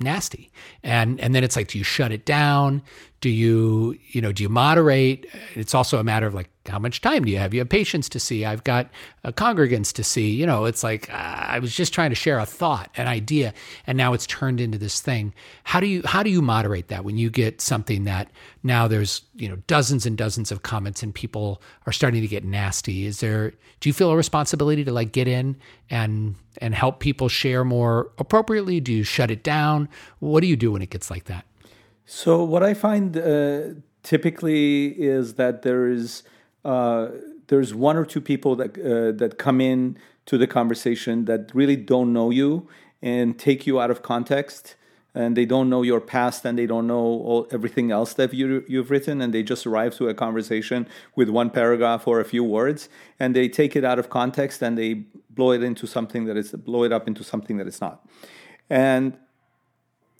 nasty. 0.00 0.50
And 0.82 1.20
and 1.20 1.34
then 1.34 1.44
it's 1.44 1.56
like 1.56 1.68
do 1.68 1.78
you 1.78 1.84
shut 1.84 2.12
it 2.12 2.24
down 2.24 2.82
do 3.24 3.30
you 3.30 3.98
you 4.10 4.20
know 4.20 4.32
do 4.32 4.42
you 4.42 4.50
moderate? 4.50 5.26
It's 5.54 5.74
also 5.74 5.98
a 5.98 6.04
matter 6.04 6.26
of 6.26 6.34
like 6.34 6.50
how 6.68 6.78
much 6.78 7.00
time 7.00 7.24
do 7.24 7.32
you 7.32 7.38
have? 7.38 7.54
You 7.54 7.60
have 7.60 7.70
patients 7.70 8.06
to 8.10 8.20
see. 8.20 8.44
I've 8.44 8.64
got 8.64 8.90
uh, 9.24 9.32
congregants 9.32 9.94
to 9.94 10.04
see. 10.04 10.32
You 10.32 10.44
know 10.44 10.66
it's 10.66 10.84
like 10.84 11.08
uh, 11.08 11.16
i 11.16 11.58
was 11.58 11.74
just 11.74 11.94
trying 11.94 12.10
to 12.10 12.14
share 12.14 12.38
a 12.38 12.44
thought 12.44 12.90
an 12.98 13.06
idea 13.06 13.54
and 13.86 13.96
now 13.96 14.12
it's 14.12 14.26
turned 14.26 14.60
into 14.60 14.76
this 14.76 15.00
thing. 15.00 15.32
How 15.62 15.80
do 15.80 15.86
you 15.86 16.02
how 16.04 16.22
do 16.22 16.28
you 16.28 16.42
moderate 16.42 16.88
that 16.88 17.02
when 17.02 17.16
you 17.16 17.30
get 17.30 17.62
something 17.62 18.04
that 18.04 18.28
now 18.62 18.86
there's 18.88 19.22
you 19.34 19.48
know 19.48 19.56
dozens 19.68 20.04
and 20.04 20.18
dozens 20.18 20.52
of 20.52 20.62
comments 20.62 21.02
and 21.02 21.14
people 21.14 21.62
are 21.86 21.92
starting 21.92 22.20
to 22.20 22.28
get 22.28 22.44
nasty? 22.44 23.06
Is 23.06 23.20
there 23.20 23.52
do 23.80 23.88
you 23.88 23.94
feel 23.94 24.10
a 24.10 24.16
responsibility 24.18 24.84
to 24.84 24.92
like 24.92 25.12
get 25.12 25.28
in 25.28 25.56
and 25.88 26.34
and 26.58 26.74
help 26.74 27.00
people 27.00 27.30
share 27.30 27.64
more 27.64 28.10
appropriately? 28.18 28.80
Do 28.80 28.92
you 28.92 29.02
shut 29.02 29.30
it 29.30 29.42
down? 29.42 29.88
What 30.18 30.40
do 30.42 30.46
you 30.46 30.56
do 30.56 30.72
when 30.72 30.82
it 30.82 30.90
gets 30.90 31.10
like 31.10 31.24
that 31.24 31.46
So 32.06 32.44
what 32.44 32.62
I 32.62 32.74
find 32.74 33.16
uh, 33.16 33.80
typically 34.02 34.88
is 34.88 35.34
that 35.34 35.62
there 35.62 35.88
is 35.88 36.22
uh, 36.64 37.08
there's 37.48 37.74
one 37.74 37.96
or 37.96 38.04
two 38.04 38.20
people 38.20 38.56
that 38.56 38.78
uh, 38.78 39.16
that 39.16 39.38
come 39.38 39.60
in 39.60 39.96
to 40.26 40.38
the 40.38 40.46
conversation 40.46 41.24
that 41.26 41.50
really 41.54 41.76
don't 41.76 42.12
know 42.12 42.30
you 42.30 42.68
and 43.02 43.38
take 43.38 43.66
you 43.66 43.80
out 43.80 43.90
of 43.90 44.02
context. 44.02 44.76
And 45.16 45.36
they 45.36 45.44
don't 45.44 45.70
know 45.70 45.82
your 45.82 46.00
past 46.00 46.44
and 46.44 46.58
they 46.58 46.66
don't 46.66 46.88
know 46.88 46.96
all, 46.96 47.46
everything 47.52 47.92
else 47.92 48.14
that 48.14 48.34
you, 48.34 48.64
you've 48.66 48.90
written. 48.90 49.20
And 49.20 49.32
they 49.32 49.44
just 49.44 49.64
arrive 49.64 49.94
to 49.98 50.08
a 50.08 50.14
conversation 50.14 50.88
with 51.14 51.28
one 51.28 51.50
paragraph 51.50 52.08
or 52.08 52.18
a 52.18 52.24
few 52.24 52.42
words 52.42 52.88
and 53.20 53.36
they 53.36 53.48
take 53.48 53.76
it 53.76 53.84
out 53.84 54.00
of 54.00 54.10
context 54.10 54.60
and 54.60 54.76
they 54.76 55.04
blow 55.30 55.52
it 55.52 55.62
into 55.62 55.86
something 55.86 56.24
that 56.24 56.36
is 56.36 56.50
blow 56.50 56.82
it 56.82 56.92
up 56.92 57.06
into 57.06 57.22
something 57.22 57.58
that 57.58 57.68
it's 57.68 57.80
not. 57.80 58.04
And 58.68 59.16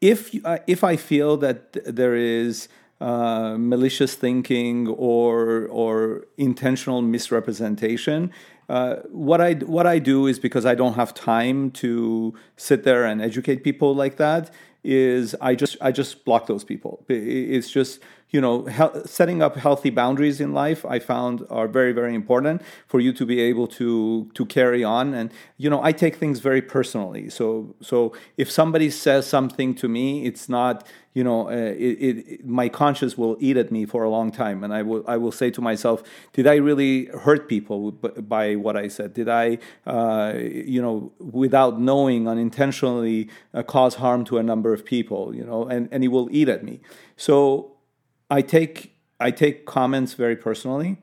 if 0.04 0.34
uh, 0.44 0.58
if 0.66 0.84
I 0.84 0.96
feel 0.96 1.38
that 1.38 1.72
there 1.86 2.14
is 2.14 2.68
uh, 3.00 3.56
malicious 3.58 4.14
thinking 4.14 4.86
or 4.88 5.66
or 5.68 6.26
intentional 6.36 7.00
misrepresentation, 7.00 8.30
uh, 8.68 8.96
what 9.10 9.40
I 9.40 9.54
what 9.54 9.86
I 9.86 9.98
do 9.98 10.26
is 10.26 10.38
because 10.38 10.66
I 10.66 10.74
don't 10.74 10.94
have 10.94 11.14
time 11.14 11.70
to 11.82 12.34
sit 12.56 12.84
there 12.84 13.04
and 13.06 13.22
educate 13.22 13.64
people 13.64 13.94
like 13.94 14.16
that. 14.16 14.52
Is 14.84 15.34
I 15.40 15.54
just 15.54 15.78
I 15.80 15.92
just 15.92 16.24
block 16.26 16.46
those 16.46 16.62
people. 16.62 17.04
It's 17.08 17.70
just 17.70 18.00
you 18.30 18.40
know 18.40 18.66
he- 18.66 19.00
setting 19.06 19.40
up 19.40 19.56
healthy 19.56 19.88
boundaries 19.88 20.40
in 20.40 20.52
life. 20.52 20.84
I 20.84 20.98
found 20.98 21.46
are 21.48 21.66
very 21.66 21.92
very 21.92 22.14
important 22.14 22.60
for 22.86 23.00
you 23.00 23.12
to 23.14 23.24
be 23.24 23.40
able 23.40 23.66
to 23.78 24.30
to 24.34 24.44
carry 24.44 24.84
on. 24.84 25.14
And 25.14 25.32
you 25.56 25.70
know 25.70 25.82
I 25.82 25.92
take 25.92 26.16
things 26.16 26.40
very 26.40 26.60
personally. 26.60 27.30
So 27.30 27.74
so 27.80 28.12
if 28.36 28.50
somebody 28.50 28.90
says 28.90 29.26
something 29.26 29.74
to 29.76 29.88
me, 29.88 30.26
it's 30.26 30.48
not 30.50 30.86
you 31.14 31.22
know, 31.22 31.48
uh, 31.48 31.52
it, 31.52 32.26
it, 32.28 32.44
my 32.44 32.68
conscience 32.68 33.16
will 33.16 33.36
eat 33.38 33.56
at 33.56 33.70
me 33.70 33.86
for 33.86 34.02
a 34.02 34.10
long 34.10 34.32
time, 34.32 34.64
and 34.64 34.74
I 34.74 34.82
will 34.82 35.04
I 35.06 35.16
will 35.16 35.30
say 35.30 35.48
to 35.52 35.60
myself, 35.60 36.02
did 36.32 36.46
I 36.46 36.56
really 36.56 37.06
hurt 37.06 37.48
people 37.48 37.92
by 37.92 38.56
what 38.56 38.76
I 38.76 38.88
said? 38.88 39.14
Did 39.14 39.28
I, 39.28 39.58
uh, 39.86 40.34
you 40.36 40.82
know, 40.82 41.12
without 41.20 41.80
knowing, 41.80 42.26
unintentionally 42.26 43.28
uh, 43.54 43.62
cause 43.62 43.94
harm 43.94 44.24
to 44.24 44.38
a 44.38 44.42
number 44.42 44.72
of 44.72 44.84
people? 44.84 45.34
You 45.34 45.44
know, 45.44 45.66
and 45.68 45.88
and 45.92 46.02
it 46.02 46.08
will 46.08 46.28
eat 46.32 46.48
at 46.48 46.64
me. 46.64 46.80
So 47.16 47.76
I 48.28 48.42
take 48.42 48.96
I 49.20 49.30
take 49.30 49.66
comments 49.66 50.14
very 50.14 50.36
personally 50.36 50.98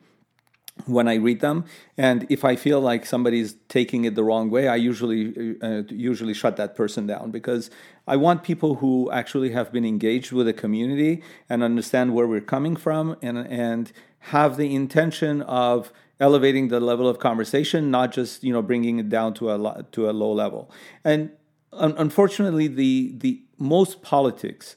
when 0.85 1.07
I 1.07 1.15
read 1.15 1.41
them, 1.41 1.65
and 1.97 2.25
if 2.29 2.43
I 2.43 2.55
feel 2.55 2.79
like 2.79 3.05
somebody's 3.05 3.55
taking 3.67 4.05
it 4.05 4.15
the 4.15 4.23
wrong 4.23 4.49
way, 4.49 4.67
I 4.67 4.75
usually 4.75 5.57
uh, 5.61 5.83
usually 5.89 6.33
shut 6.33 6.57
that 6.57 6.75
person 6.75 7.07
down 7.07 7.31
because 7.31 7.69
I 8.07 8.15
want 8.15 8.43
people 8.43 8.75
who 8.75 9.11
actually 9.11 9.51
have 9.51 9.71
been 9.71 9.85
engaged 9.85 10.31
with 10.31 10.47
the 10.47 10.53
community 10.53 11.21
and 11.49 11.61
understand 11.63 12.13
where 12.13 12.27
we're 12.27 12.41
coming 12.41 12.75
from, 12.75 13.15
and 13.21 13.37
and 13.37 13.91
have 14.25 14.57
the 14.57 14.73
intention 14.73 15.41
of 15.43 15.91
elevating 16.19 16.67
the 16.69 16.79
level 16.79 17.07
of 17.07 17.19
conversation, 17.19 17.91
not 17.91 18.11
just 18.11 18.43
you 18.43 18.53
know 18.53 18.61
bringing 18.61 18.99
it 18.99 19.09
down 19.09 19.33
to 19.35 19.51
a 19.51 19.85
to 19.91 20.09
a 20.09 20.13
low 20.13 20.31
level. 20.31 20.71
And 21.03 21.31
un- 21.73 21.95
unfortunately, 21.97 22.67
the 22.67 23.13
the 23.17 23.41
most 23.57 24.01
politics 24.01 24.75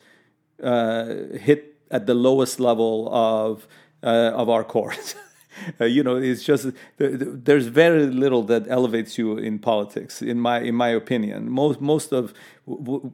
uh, 0.63 1.15
hit 1.39 1.77
at 1.91 2.07
the 2.07 2.15
lowest 2.15 2.61
level 2.61 3.09
of 3.13 3.67
uh, 4.03 4.33
of 4.35 4.49
our 4.49 4.65
courts. 4.65 5.15
Uh, 5.81 5.85
you 5.85 6.03
know, 6.03 6.17
it's 6.17 6.45
just 6.45 6.69
there's 6.99 7.67
very 7.67 8.07
little 8.07 8.43
that 8.43 8.67
elevates 8.69 9.19
you 9.19 9.37
in 9.39 9.59
politics, 9.59 10.23
in 10.23 10.39
my 10.39 10.61
in 10.61 10.75
my 10.75 10.89
opinion. 10.89 11.51
Most 11.51 11.81
most 11.81 12.13
of 12.13 12.33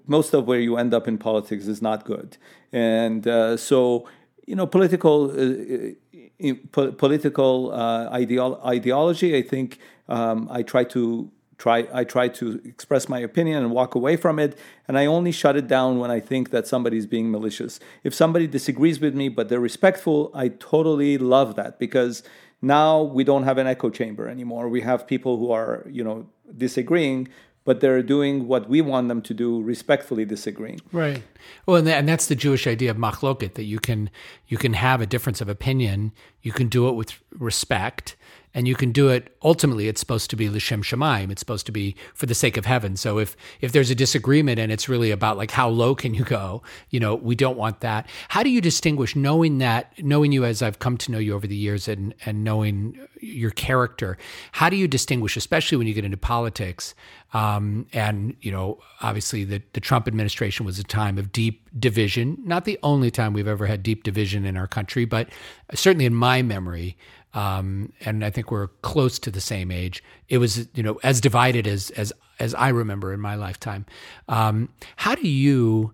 most 0.06 0.34
of 0.34 0.46
where 0.46 0.60
you 0.60 0.76
end 0.76 0.92
up 0.92 1.08
in 1.08 1.16
politics 1.18 1.66
is 1.66 1.80
not 1.80 2.04
good, 2.04 2.36
and 2.72 3.26
uh, 3.26 3.56
so 3.56 4.06
you 4.50 4.56
know, 4.56 4.66
political 4.66 5.30
uh, 5.30 5.92
po- 6.72 6.92
political 6.92 7.72
uh, 7.72 8.10
ideolo- 8.10 8.64
ideology. 8.64 9.36
I 9.36 9.42
think 9.42 9.78
um, 10.08 10.48
I 10.50 10.62
try 10.62 10.84
to 10.84 11.30
try 11.60 11.86
I 11.92 12.04
try 12.04 12.26
to 12.40 12.60
express 12.64 13.08
my 13.08 13.20
opinion 13.20 13.58
and 13.62 13.70
walk 13.70 13.94
away 13.94 14.16
from 14.16 14.38
it 14.38 14.58
and 14.88 14.98
I 14.98 15.04
only 15.06 15.30
shut 15.30 15.56
it 15.56 15.68
down 15.68 15.98
when 15.98 16.10
I 16.10 16.18
think 16.18 16.50
that 16.50 16.66
somebody's 16.66 17.06
being 17.06 17.30
malicious. 17.30 17.78
If 18.02 18.14
somebody 18.14 18.46
disagrees 18.46 18.98
with 18.98 19.14
me 19.14 19.28
but 19.28 19.48
they're 19.48 19.60
respectful, 19.60 20.30
I 20.34 20.48
totally 20.48 21.18
love 21.18 21.54
that 21.56 21.78
because 21.78 22.22
now 22.62 23.02
we 23.02 23.22
don't 23.22 23.44
have 23.44 23.58
an 23.58 23.66
echo 23.66 23.90
chamber 23.90 24.26
anymore. 24.28 24.68
We 24.68 24.80
have 24.80 25.06
people 25.06 25.36
who 25.38 25.50
are, 25.52 25.86
you 25.88 26.02
know, 26.02 26.26
disagreeing 26.56 27.28
but 27.64 27.80
they're 27.80 28.02
doing 28.02 28.48
what 28.48 28.68
we 28.68 28.80
want 28.80 29.08
them 29.08 29.20
to 29.20 29.34
do, 29.34 29.60
respectfully 29.62 30.24
disagreeing. 30.24 30.80
Right. 30.92 31.22
Well, 31.66 31.76
and, 31.76 31.86
that, 31.86 31.98
and 31.98 32.08
that's 32.08 32.26
the 32.26 32.34
Jewish 32.34 32.66
idea 32.66 32.90
of 32.90 32.96
machloket 32.96 33.54
that 33.54 33.64
you 33.64 33.78
can 33.78 34.10
you 34.48 34.56
can 34.56 34.72
have 34.72 35.00
a 35.00 35.06
difference 35.06 35.40
of 35.40 35.48
opinion, 35.48 36.12
you 36.42 36.52
can 36.52 36.68
do 36.68 36.88
it 36.88 36.94
with 36.94 37.12
respect, 37.38 38.16
and 38.54 38.66
you 38.66 38.74
can 38.74 38.92
do 38.92 39.08
it 39.08 39.36
ultimately 39.42 39.88
it's 39.88 40.00
supposed 40.00 40.30
to 40.30 40.36
be 40.36 40.48
l'shem 40.48 40.82
shemaim 40.82 41.30
it's 41.30 41.40
supposed 41.40 41.66
to 41.66 41.72
be 41.72 41.94
for 42.14 42.26
the 42.26 42.34
sake 42.34 42.56
of 42.56 42.66
heaven. 42.66 42.96
So 42.96 43.18
if 43.18 43.36
if 43.60 43.72
there's 43.72 43.90
a 43.90 43.94
disagreement 43.94 44.58
and 44.58 44.72
it's 44.72 44.88
really 44.88 45.10
about 45.10 45.36
like 45.36 45.50
how 45.50 45.68
low 45.68 45.94
can 45.94 46.14
you 46.14 46.24
go 46.24 46.62
you 46.90 47.00
know 47.00 47.14
we 47.14 47.34
don't 47.34 47.56
want 47.56 47.80
that. 47.80 48.08
How 48.28 48.42
do 48.42 48.50
you 48.50 48.60
distinguish 48.60 49.16
knowing 49.16 49.58
that 49.58 49.92
knowing 49.98 50.32
you 50.32 50.44
as 50.44 50.62
i've 50.62 50.78
come 50.78 50.96
to 50.96 51.10
know 51.10 51.18
you 51.18 51.34
over 51.34 51.46
the 51.46 51.56
years 51.56 51.88
and 51.88 52.14
and 52.24 52.44
knowing 52.44 52.98
your 53.20 53.50
character 53.50 54.16
how 54.52 54.68
do 54.68 54.76
you 54.76 54.88
distinguish 54.88 55.36
especially 55.36 55.76
when 55.76 55.86
you 55.86 55.94
get 55.94 56.04
into 56.04 56.16
politics 56.16 56.94
um, 57.32 57.86
and 57.92 58.34
you 58.40 58.50
know 58.50 58.78
obviously 59.02 59.44
the, 59.44 59.62
the 59.72 59.80
trump 59.80 60.06
administration 60.08 60.66
was 60.66 60.78
a 60.78 60.84
time 60.84 61.18
of 61.18 61.32
deep 61.32 61.68
division 61.78 62.36
not 62.44 62.64
the 62.64 62.78
only 62.82 63.10
time 63.10 63.32
we've 63.32 63.48
ever 63.48 63.66
had 63.66 63.82
deep 63.82 64.02
division 64.02 64.44
in 64.44 64.56
our 64.56 64.66
country 64.66 65.04
but 65.04 65.28
certainly 65.74 66.06
in 66.06 66.14
my 66.14 66.42
memory 66.42 66.96
um, 67.34 67.92
and 68.04 68.24
I 68.24 68.30
think 68.30 68.50
we're 68.50 68.68
close 68.82 69.18
to 69.20 69.30
the 69.30 69.40
same 69.40 69.70
age. 69.70 70.02
It 70.28 70.38
was, 70.38 70.68
you 70.74 70.82
know, 70.82 70.98
as 71.02 71.20
divided 71.20 71.66
as 71.66 71.90
as 71.90 72.12
as 72.38 72.54
I 72.54 72.70
remember 72.70 73.12
in 73.12 73.20
my 73.20 73.34
lifetime. 73.34 73.86
Um, 74.28 74.70
how 74.96 75.14
do 75.14 75.28
you 75.28 75.92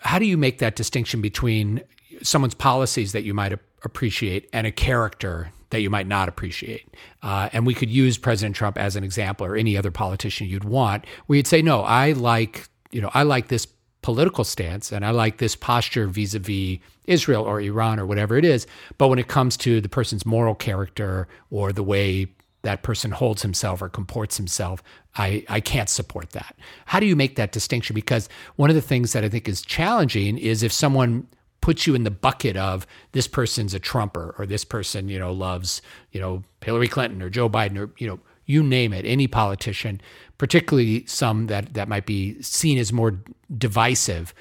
how 0.00 0.18
do 0.18 0.24
you 0.24 0.36
make 0.36 0.58
that 0.58 0.76
distinction 0.76 1.20
between 1.20 1.82
someone's 2.22 2.54
policies 2.54 3.12
that 3.12 3.22
you 3.22 3.34
might 3.34 3.52
appreciate 3.84 4.48
and 4.52 4.66
a 4.66 4.72
character 4.72 5.50
that 5.70 5.80
you 5.80 5.90
might 5.90 6.06
not 6.06 6.28
appreciate? 6.28 6.88
Uh, 7.22 7.48
and 7.52 7.66
we 7.66 7.74
could 7.74 7.90
use 7.90 8.18
President 8.18 8.56
Trump 8.56 8.78
as 8.78 8.96
an 8.96 9.04
example, 9.04 9.46
or 9.46 9.56
any 9.56 9.76
other 9.76 9.90
politician 9.90 10.48
you'd 10.48 10.64
want, 10.64 11.04
you'd 11.28 11.46
say, 11.46 11.62
"No, 11.62 11.82
I 11.82 12.12
like." 12.12 12.68
You 12.92 13.02
know, 13.02 13.10
I 13.12 13.24
like 13.24 13.48
this 13.48 13.66
political 14.06 14.44
stance 14.44 14.92
and 14.92 15.04
I 15.04 15.10
like 15.10 15.38
this 15.38 15.56
posture 15.56 16.06
vis 16.06 16.32
a 16.34 16.38
vis 16.38 16.78
Israel 17.08 17.42
or 17.42 17.60
Iran 17.60 17.98
or 17.98 18.06
whatever 18.06 18.36
it 18.36 18.44
is. 18.44 18.64
But 18.98 19.08
when 19.08 19.18
it 19.18 19.26
comes 19.26 19.56
to 19.56 19.80
the 19.80 19.88
person's 19.88 20.24
moral 20.24 20.54
character 20.54 21.26
or 21.50 21.72
the 21.72 21.82
way 21.82 22.28
that 22.62 22.84
person 22.84 23.10
holds 23.10 23.42
himself 23.42 23.82
or 23.82 23.88
comports 23.88 24.36
himself, 24.36 24.80
I, 25.16 25.44
I 25.48 25.58
can't 25.58 25.88
support 25.88 26.30
that. 26.30 26.54
How 26.84 27.00
do 27.00 27.06
you 27.06 27.16
make 27.16 27.34
that 27.34 27.50
distinction? 27.50 27.94
Because 27.94 28.28
one 28.54 28.70
of 28.70 28.76
the 28.76 28.80
things 28.80 29.12
that 29.12 29.24
I 29.24 29.28
think 29.28 29.48
is 29.48 29.60
challenging 29.60 30.38
is 30.38 30.62
if 30.62 30.72
someone 30.72 31.26
puts 31.60 31.84
you 31.84 31.96
in 31.96 32.04
the 32.04 32.10
bucket 32.12 32.56
of 32.56 32.86
this 33.10 33.26
person's 33.26 33.74
a 33.74 33.80
Trumper 33.80 34.36
or 34.38 34.46
this 34.46 34.64
person, 34.64 35.08
you 35.08 35.18
know, 35.18 35.32
loves, 35.32 35.82
you 36.12 36.20
know, 36.20 36.44
Hillary 36.62 36.86
Clinton 36.86 37.22
or 37.22 37.28
Joe 37.28 37.48
Biden 37.48 37.76
or, 37.76 37.90
you 37.98 38.06
know, 38.06 38.20
you 38.44 38.62
name 38.62 38.92
it, 38.92 39.04
any 39.04 39.26
politician, 39.26 40.00
particularly 40.38 41.06
some 41.06 41.46
that, 41.46 41.74
that 41.74 41.88
might 41.88 42.06
be 42.06 42.40
seen 42.42 42.78
as 42.78 42.92
more 42.92 43.18
divisive. 43.56 44.34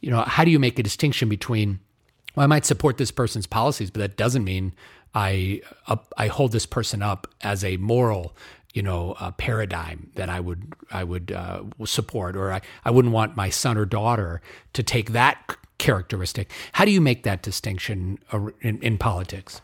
You 0.00 0.10
know, 0.10 0.22
how 0.22 0.44
do 0.44 0.50
you 0.50 0.58
make 0.58 0.78
a 0.78 0.82
distinction 0.82 1.28
between, 1.28 1.80
well, 2.34 2.44
I 2.44 2.46
might 2.46 2.64
support 2.64 2.98
this 2.98 3.10
person's 3.10 3.46
policies, 3.46 3.90
but 3.90 4.00
that 4.00 4.16
doesn't 4.16 4.44
mean 4.44 4.72
I 5.14 5.62
uh, 5.86 5.96
I 6.18 6.26
hold 6.26 6.52
this 6.52 6.66
person 6.66 7.02
up 7.02 7.26
as 7.40 7.64
a 7.64 7.78
moral, 7.78 8.36
you 8.74 8.82
know, 8.82 9.16
uh, 9.18 9.30
paradigm 9.30 10.10
that 10.16 10.28
I 10.28 10.40
would 10.40 10.74
I 10.90 11.04
would 11.04 11.32
uh, 11.32 11.62
support, 11.86 12.36
or 12.36 12.52
I, 12.52 12.60
I 12.84 12.90
wouldn't 12.90 13.14
want 13.14 13.34
my 13.34 13.48
son 13.48 13.78
or 13.78 13.86
daughter 13.86 14.42
to 14.74 14.82
take 14.82 15.12
that 15.12 15.56
characteristic. 15.78 16.52
How 16.72 16.84
do 16.84 16.90
you 16.90 17.00
make 17.00 17.22
that 17.22 17.42
distinction 17.42 18.18
in, 18.60 18.78
in 18.82 18.98
politics? 18.98 19.62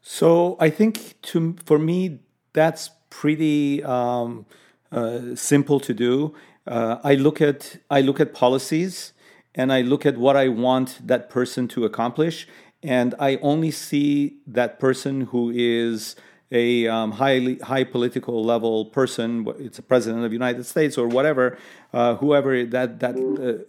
So 0.00 0.56
I 0.58 0.70
think 0.70 1.20
to 1.22 1.56
for 1.66 1.78
me 1.78 2.20
that's 2.54 2.90
pretty 3.10 3.82
um, 3.84 4.46
uh, 4.94 5.34
simple 5.34 5.80
to 5.80 5.92
do. 5.92 6.34
Uh, 6.66 6.98
I 7.02 7.14
look 7.14 7.40
at 7.40 7.78
I 7.90 8.00
look 8.00 8.20
at 8.20 8.32
policies 8.32 9.12
and 9.54 9.72
I 9.72 9.80
look 9.82 10.06
at 10.06 10.16
what 10.16 10.36
I 10.36 10.48
want 10.48 11.04
that 11.04 11.28
person 11.28 11.66
to 11.68 11.84
accomplish, 11.84 12.46
and 12.80 13.12
I 13.18 13.36
only 13.42 13.72
see 13.72 14.36
that 14.46 14.78
person 14.78 15.22
who 15.22 15.50
is 15.54 16.14
a 16.52 16.86
um, 16.86 17.12
highly 17.12 17.58
high 17.58 17.82
political 17.82 18.44
level 18.44 18.84
person. 18.86 19.46
It's 19.58 19.80
a 19.80 19.82
president 19.82 20.24
of 20.24 20.30
the 20.30 20.34
United 20.34 20.64
States 20.64 20.96
or 20.96 21.08
whatever, 21.08 21.58
uh, 21.92 22.14
whoever 22.16 22.64
that 22.64 23.00
that 23.00 23.16
uh, 23.16 23.64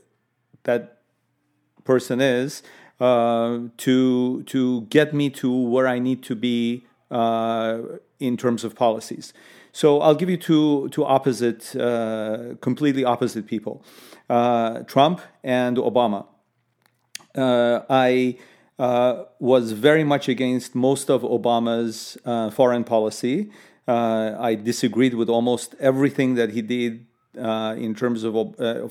that 0.63 0.99
person 1.85 2.21
is, 2.21 2.61
uh, 2.99 3.59
to 3.77 4.43
to 4.43 4.81
get 4.83 5.11
me 5.11 5.31
to 5.31 5.51
where 5.51 5.87
I 5.87 5.97
need 5.97 6.21
to 6.23 6.35
be 6.35 6.85
in 8.19 8.37
terms 8.37 8.63
of 8.63 8.75
policies. 8.75 9.33
So 9.75 9.99
I'll 9.99 10.15
give 10.15 10.29
you 10.29 10.37
two 10.37 10.87
two 10.87 11.03
opposite, 11.03 11.75
uh, 11.75 12.55
completely 12.61 13.03
opposite 13.03 13.45
people, 13.45 13.83
uh, 14.29 14.83
Trump 14.83 15.19
and 15.43 15.75
Obama. 15.75 16.27
Uh, 17.35 17.81
I 17.89 18.37
uh, 18.79 19.23
was 19.37 19.73
very 19.73 20.05
much 20.05 20.29
against 20.29 20.75
most 20.75 21.09
of 21.09 21.23
Obama's 21.23 22.17
uh, 22.23 22.51
foreign 22.51 22.85
policy. 22.85 23.51
Uh, 23.85 24.37
I 24.39 24.55
disagreed 24.55 25.13
with 25.13 25.27
almost 25.27 25.75
everything 25.81 26.35
that 26.35 26.51
he 26.51 26.61
did 26.61 27.05
in 27.85 27.95
terms 27.95 28.23
of 28.23 28.33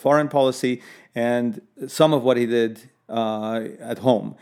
foreign 0.03 0.29
policy 0.29 0.83
and 1.14 1.62
some 1.88 2.12
of 2.12 2.23
what 2.25 2.37
he 2.37 2.44
did 2.44 2.90
at 3.09 3.99
home 4.01 4.37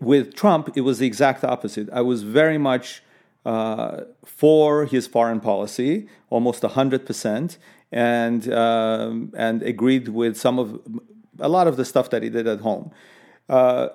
with 0.00 0.34
Trump, 0.34 0.70
it 0.74 0.80
was 0.80 1.00
the 1.00 1.06
exact 1.06 1.44
opposite. 1.44 1.90
I 1.92 2.00
was 2.00 2.22
very 2.22 2.56
much 2.56 3.02
uh, 3.44 4.02
for 4.24 4.86
his 4.86 5.06
foreign 5.06 5.40
policy, 5.40 6.08
almost 6.30 6.62
100%. 6.62 7.58
and 7.94 8.52
um, 8.52 9.32
and 9.36 9.62
agreed 9.62 10.08
with 10.08 10.36
some 10.36 10.58
of 10.58 10.80
a 11.38 11.48
lot 11.48 11.66
of 11.68 11.76
the 11.76 11.84
stuff 11.84 12.10
that 12.10 12.22
he 12.22 12.28
did 12.28 12.46
at 12.46 12.60
home. 12.60 12.90
Uh, 13.48 13.88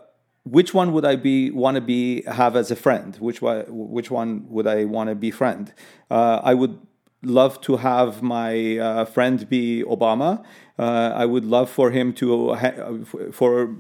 which 0.44 0.74
one 0.74 0.94
would 0.94 1.06
I 1.06 1.16
be 1.18 1.52
want 1.52 1.76
to 1.76 1.82
be 1.82 2.24
have 2.24 2.56
as 2.56 2.72
a 2.72 2.76
friend? 2.76 3.16
Which 3.18 3.42
one 3.42 3.66
which 3.70 4.10
one 4.10 4.46
would 4.50 4.68
I 4.68 4.86
want 4.86 5.10
to 5.10 5.16
befriend? 5.16 5.74
Uh, 6.10 6.40
I 6.44 6.54
would 6.54 6.80
love 7.22 7.60
to 7.62 7.76
have 7.78 8.22
my 8.24 8.78
uh, 8.78 9.06
friend 9.06 9.48
be 9.50 9.84
Obama. 9.84 10.44
Uh, 10.78 11.12
I 11.14 11.26
would 11.26 11.44
love 11.44 11.70
for 11.70 11.92
him 11.92 12.14
to 12.14 12.54
ha- 12.56 13.04
for 13.34 13.76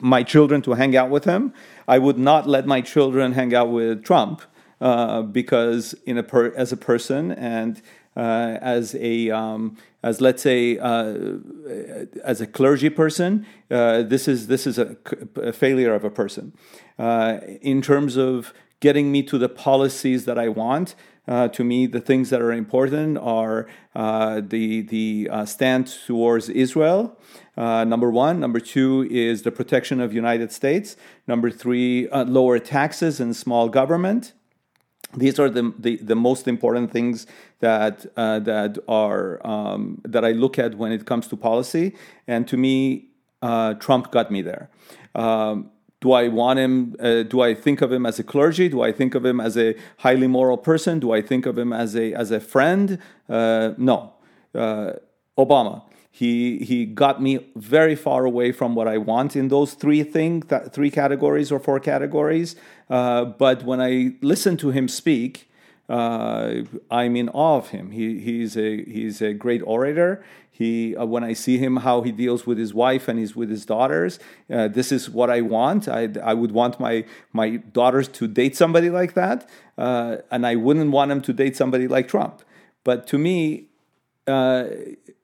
my 0.00 0.24
children 0.24 0.62
to 0.62 0.72
hang 0.72 0.96
out 0.96 1.10
with 1.10 1.24
him. 1.24 1.54
I 1.86 1.98
would 1.98 2.18
not 2.18 2.48
let 2.48 2.66
my 2.66 2.80
children 2.80 3.32
hang 3.32 3.54
out 3.54 3.70
with 3.70 4.02
Trump 4.02 4.42
uh, 4.80 5.22
because 5.22 5.94
in 6.06 6.18
a 6.18 6.22
per- 6.22 6.54
as 6.54 6.72
a 6.72 6.76
person 6.76 7.32
and 7.32 7.82
uh, 8.16 8.58
as 8.60 8.96
a 8.96 9.30
um, 9.30 9.76
as 10.02 10.20
let's 10.20 10.42
say 10.42 10.78
uh, 10.78 11.16
as 12.24 12.40
a 12.40 12.46
clergy 12.46 12.90
person, 12.90 13.46
uh, 13.70 14.02
this 14.02 14.26
is 14.26 14.48
this 14.48 14.66
is 14.66 14.78
a, 14.78 14.96
a 15.36 15.52
failure 15.52 15.94
of 15.94 16.04
a 16.04 16.10
person 16.10 16.52
uh, 16.98 17.38
in 17.62 17.80
terms 17.80 18.16
of 18.16 18.52
getting 18.80 19.12
me 19.12 19.22
to 19.22 19.38
the 19.38 19.48
policies 19.48 20.24
that 20.24 20.38
I 20.38 20.48
want. 20.48 20.94
Uh, 21.28 21.46
to 21.48 21.62
me, 21.62 21.86
the 21.86 22.00
things 22.00 22.30
that 22.30 22.40
are 22.40 22.50
important 22.50 23.16
are 23.18 23.68
the 23.94 24.82
the 24.82 25.30
stand 25.44 25.86
towards 26.06 26.48
Israel. 26.48 27.16
Number 27.56 28.10
one. 28.10 28.40
Number 28.40 28.58
two 28.58 29.06
is 29.08 29.42
the 29.42 29.52
protection 29.52 30.00
of 30.00 30.12
United 30.12 30.50
States. 30.50 30.96
Number 31.28 31.50
three, 31.50 32.08
lower 32.08 32.58
taxes 32.58 33.20
and 33.20 33.36
small 33.36 33.68
government. 33.68 34.32
These 35.16 35.38
are 35.40 35.50
the, 35.50 35.74
the, 35.78 35.96
the 35.96 36.14
most 36.14 36.46
important 36.46 36.92
things 36.92 37.26
that 37.58 38.06
uh, 38.16 38.38
that 38.40 38.78
are 38.86 39.44
um, 39.46 40.00
that 40.04 40.24
I 40.24 40.32
look 40.32 40.58
at 40.58 40.76
when 40.76 40.92
it 40.92 41.04
comes 41.04 41.26
to 41.28 41.36
policy. 41.36 41.96
And 42.28 42.46
to 42.48 42.56
me, 42.56 43.08
Trump 43.42 44.12
got 44.12 44.30
me 44.30 44.42
there. 44.42 44.70
Um, 45.14 45.70
do 46.00 46.12
I 46.12 46.28
want 46.28 46.58
him? 46.58 46.96
Uh, 46.98 47.22
do 47.22 47.42
I 47.42 47.54
think 47.54 47.82
of 47.82 47.92
him 47.92 48.06
as 48.06 48.18
a 48.18 48.24
clergy? 48.24 48.68
Do 48.68 48.80
I 48.80 48.92
think 48.92 49.14
of 49.14 49.24
him 49.24 49.40
as 49.40 49.56
a 49.56 49.74
highly 49.98 50.26
moral 50.26 50.56
person? 50.56 50.98
Do 50.98 51.12
I 51.12 51.20
think 51.20 51.44
of 51.44 51.58
him 51.58 51.72
as 51.72 51.94
a 51.94 52.14
as 52.14 52.30
a 52.30 52.40
friend? 52.40 52.98
Uh, 53.28 53.72
no. 53.76 54.14
Uh, 54.54 54.92
Obama. 55.36 55.82
He 56.10 56.58
he 56.58 56.86
got 56.86 57.22
me 57.22 57.38
very 57.54 57.94
far 57.94 58.24
away 58.24 58.50
from 58.52 58.74
what 58.74 58.88
I 58.88 58.98
want 58.98 59.36
in 59.36 59.48
those 59.48 59.74
three 59.74 60.02
things, 60.02 60.46
that 60.46 60.72
three 60.72 60.90
categories 60.90 61.52
or 61.52 61.60
four 61.60 61.78
categories. 61.78 62.56
Uh, 62.88 63.24
but 63.24 63.62
when 63.62 63.80
I 63.80 64.14
listen 64.20 64.56
to 64.58 64.70
him 64.70 64.88
speak, 64.88 65.48
uh, 65.88 66.62
I'm 66.90 67.16
in 67.16 67.28
awe 67.28 67.56
of 67.56 67.68
him. 67.68 67.92
He, 67.92 68.18
he's 68.18 68.56
a 68.56 68.84
he's 68.84 69.22
a 69.22 69.32
great 69.32 69.62
orator. 69.64 70.24
He 70.50 70.96
uh, 70.96 71.04
when 71.04 71.22
I 71.22 71.32
see 71.32 71.58
him 71.58 71.78
how 71.78 72.02
he 72.02 72.10
deals 72.10 72.44
with 72.44 72.58
his 72.58 72.74
wife 72.74 73.08
and 73.08 73.18
he's 73.18 73.36
with 73.36 73.48
his 73.48 73.64
daughters, 73.64 74.18
uh, 74.52 74.66
this 74.66 74.90
is 74.90 75.08
what 75.08 75.30
I 75.30 75.40
want. 75.40 75.88
I, 75.88 76.08
I 76.22 76.34
would 76.34 76.52
want 76.52 76.80
my 76.80 77.04
my 77.32 77.56
daughters 77.56 78.08
to 78.08 78.26
date 78.26 78.56
somebody 78.56 78.90
like 78.90 79.14
that, 79.14 79.48
uh, 79.78 80.16
and 80.30 80.44
I 80.44 80.56
wouldn't 80.56 80.90
want 80.90 81.08
them 81.08 81.22
to 81.22 81.32
date 81.32 81.56
somebody 81.56 81.86
like 81.86 82.08
Trump. 82.08 82.42
But 82.82 83.06
to 83.08 83.16
me. 83.16 83.66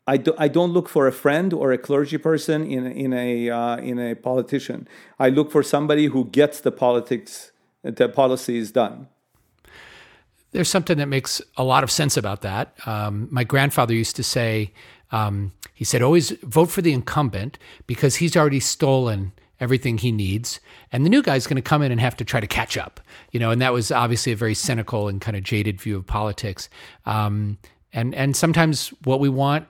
I, 0.07 0.17
do, 0.19 0.35
I 0.39 0.49
don't 0.49 0.73
look 0.73 0.89
for 0.89 1.07
a 1.07 1.13
friend 1.13 1.53
or 1.53 1.73
a 1.73 1.79
clergy 1.79 2.19
person 2.19 2.65
in, 2.65 2.87
in, 2.87 3.13
a, 3.13 3.51
uh, 3.51 3.77
in 3.79 3.99
a 3.99 4.15
politician. 4.15 4.87
I 5.19 5.31
look 5.31 5.51
for 5.51 5.63
somebody 5.63 6.07
who 6.07 6.27
gets 6.27 6.61
the 6.61 6.71
politics, 6.71 7.51
the 7.83 8.09
policies 8.09 8.71
done. 8.71 9.09
There's 10.53 10.69
something 10.69 10.97
that 10.99 11.07
makes 11.07 11.43
a 11.57 11.65
lot 11.65 11.83
of 11.83 11.91
sense 11.91 12.17
about 12.17 12.43
that. 12.43 12.75
Um, 12.87 13.29
my 13.31 13.45
grandfather 13.45 13.95
used 13.95 14.17
to 14.17 14.23
say, 14.23 14.73
um, 15.11 15.53
he 15.75 15.85
said, 15.85 16.03
always 16.03 16.31
vote 16.43 16.71
for 16.71 16.83
the 16.83 16.93
incumbent 16.93 17.59
because 17.87 18.17
he's 18.17 18.37
already 18.37 18.61
stolen 18.61 19.33
everything 19.61 19.99
he 19.99 20.13
needs. 20.13 20.61
And 20.93 21.05
the 21.05 21.11
new 21.11 21.23
guy's 21.23 21.47
going 21.47 21.57
to 21.57 21.63
come 21.63 21.83
in 21.83 21.91
and 21.91 22.01
have 22.01 22.17
to 22.17 22.25
try 22.25 22.41
to 22.41 22.47
catch 22.47 22.77
up, 22.77 23.01
you 23.33 23.41
know, 23.41 23.51
and 23.51 23.61
that 23.61 23.73
was 23.73 23.91
obviously 23.91 24.33
a 24.33 24.37
very 24.37 24.55
cynical 24.55 25.09
and 25.09 25.21
kind 25.21 25.37
of 25.37 25.43
jaded 25.43 25.81
view 25.81 25.97
of 25.97 26.07
politics. 26.07 26.69
Um, 27.07 27.59
and, 27.93 28.15
and 28.15 28.37
sometimes 28.37 28.89
what 29.05 29.21
we 29.21 29.29
want 29.29 29.67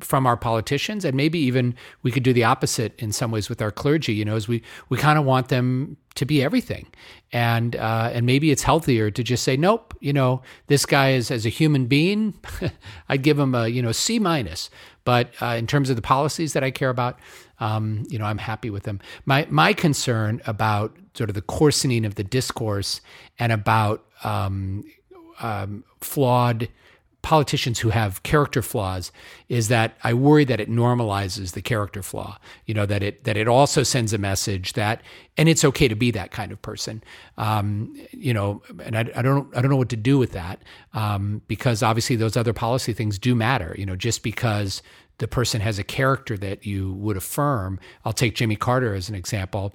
from 0.00 0.26
our 0.26 0.36
politicians 0.36 1.04
and 1.04 1.16
maybe 1.16 1.38
even 1.38 1.74
we 2.02 2.10
could 2.10 2.24
do 2.24 2.32
the 2.32 2.42
opposite 2.42 2.92
in 2.98 3.12
some 3.12 3.30
ways 3.30 3.48
with 3.48 3.62
our 3.62 3.70
clergy 3.70 4.12
you 4.12 4.24
know 4.24 4.34
is 4.34 4.48
we 4.48 4.62
we 4.88 4.98
kind 4.98 5.18
of 5.18 5.24
want 5.24 5.48
them 5.48 5.96
to 6.14 6.24
be 6.24 6.42
everything. 6.42 6.86
And 7.32 7.76
uh, 7.76 8.10
and 8.12 8.26
maybe 8.26 8.50
it's 8.50 8.62
healthier 8.62 9.10
to 9.10 9.22
just 9.22 9.42
say 9.42 9.56
nope 9.56 9.94
you 10.00 10.12
know 10.12 10.42
this 10.66 10.84
guy 10.84 11.12
is 11.12 11.30
as 11.30 11.46
a 11.46 11.48
human 11.48 11.86
being 11.86 12.34
i'd 13.08 13.22
give 13.22 13.38
him 13.38 13.54
a 13.54 13.68
you 13.68 13.80
know 13.82 13.92
c 13.92 14.18
minus. 14.18 14.68
But 15.04 15.30
uh, 15.40 15.56
in 15.58 15.66
terms 15.66 15.90
of 15.90 15.96
the 15.96 16.02
policies 16.02 16.52
that 16.52 16.62
i 16.62 16.70
care 16.70 16.90
about 16.90 17.18
um, 17.60 18.04
you 18.08 18.18
know 18.18 18.26
i'm 18.26 18.38
happy 18.38 18.68
with 18.68 18.82
them. 18.82 19.00
My 19.24 19.46
my 19.50 19.72
concern 19.72 20.42
about 20.46 20.94
sort 21.14 21.30
of 21.30 21.34
the 21.34 21.42
coarsening 21.42 22.04
of 22.04 22.16
the 22.16 22.24
discourse 22.24 23.00
and 23.38 23.52
about 23.52 24.04
um, 24.24 24.84
um 25.40 25.84
flawed 26.00 26.68
politicians 27.22 27.78
who 27.78 27.90
have 27.90 28.22
character 28.24 28.62
flaws 28.62 29.12
is 29.48 29.68
that 29.68 29.96
I 30.02 30.12
worry 30.12 30.44
that 30.44 30.60
it 30.60 30.68
normalizes 30.68 31.52
the 31.52 31.62
character 31.62 32.02
flaw. 32.02 32.38
You 32.66 32.74
know 32.74 32.86
that 32.86 33.02
it 33.02 33.24
that 33.24 33.36
it 33.36 33.48
also 33.48 33.82
sends 33.82 34.12
a 34.12 34.18
message 34.18 34.72
that 34.74 35.02
and 35.36 35.48
it's 35.48 35.64
okay 35.64 35.88
to 35.88 35.94
be 35.94 36.10
that 36.10 36.32
kind 36.32 36.52
of 36.52 36.60
person. 36.60 37.02
Um, 37.38 37.94
you 38.10 38.34
know, 38.34 38.62
and 38.82 38.96
I, 38.96 39.10
I, 39.16 39.22
don't 39.22 39.56
I 39.56 39.62
don't 39.62 39.70
know 39.70 39.76
what 39.76 39.88
to 39.90 39.96
do 39.96 40.18
with 40.18 40.32
that 40.32 40.62
um, 40.92 41.42
because 41.46 41.82
obviously 41.82 42.16
those 42.16 42.36
other 42.36 42.52
policy 42.52 42.92
things 42.92 43.18
do 43.18 43.34
matter. 43.34 43.74
You 43.78 43.86
know, 43.86 43.96
just 43.96 44.22
because 44.22 44.82
the 45.18 45.28
person 45.28 45.60
has 45.60 45.78
a 45.78 45.84
character 45.84 46.36
that 46.38 46.66
you 46.66 46.94
would 46.94 47.16
affirm. 47.16 47.78
I'll 48.04 48.12
take 48.12 48.34
Jimmy 48.34 48.56
Carter 48.56 48.94
as 48.94 49.08
an 49.08 49.14
example 49.14 49.72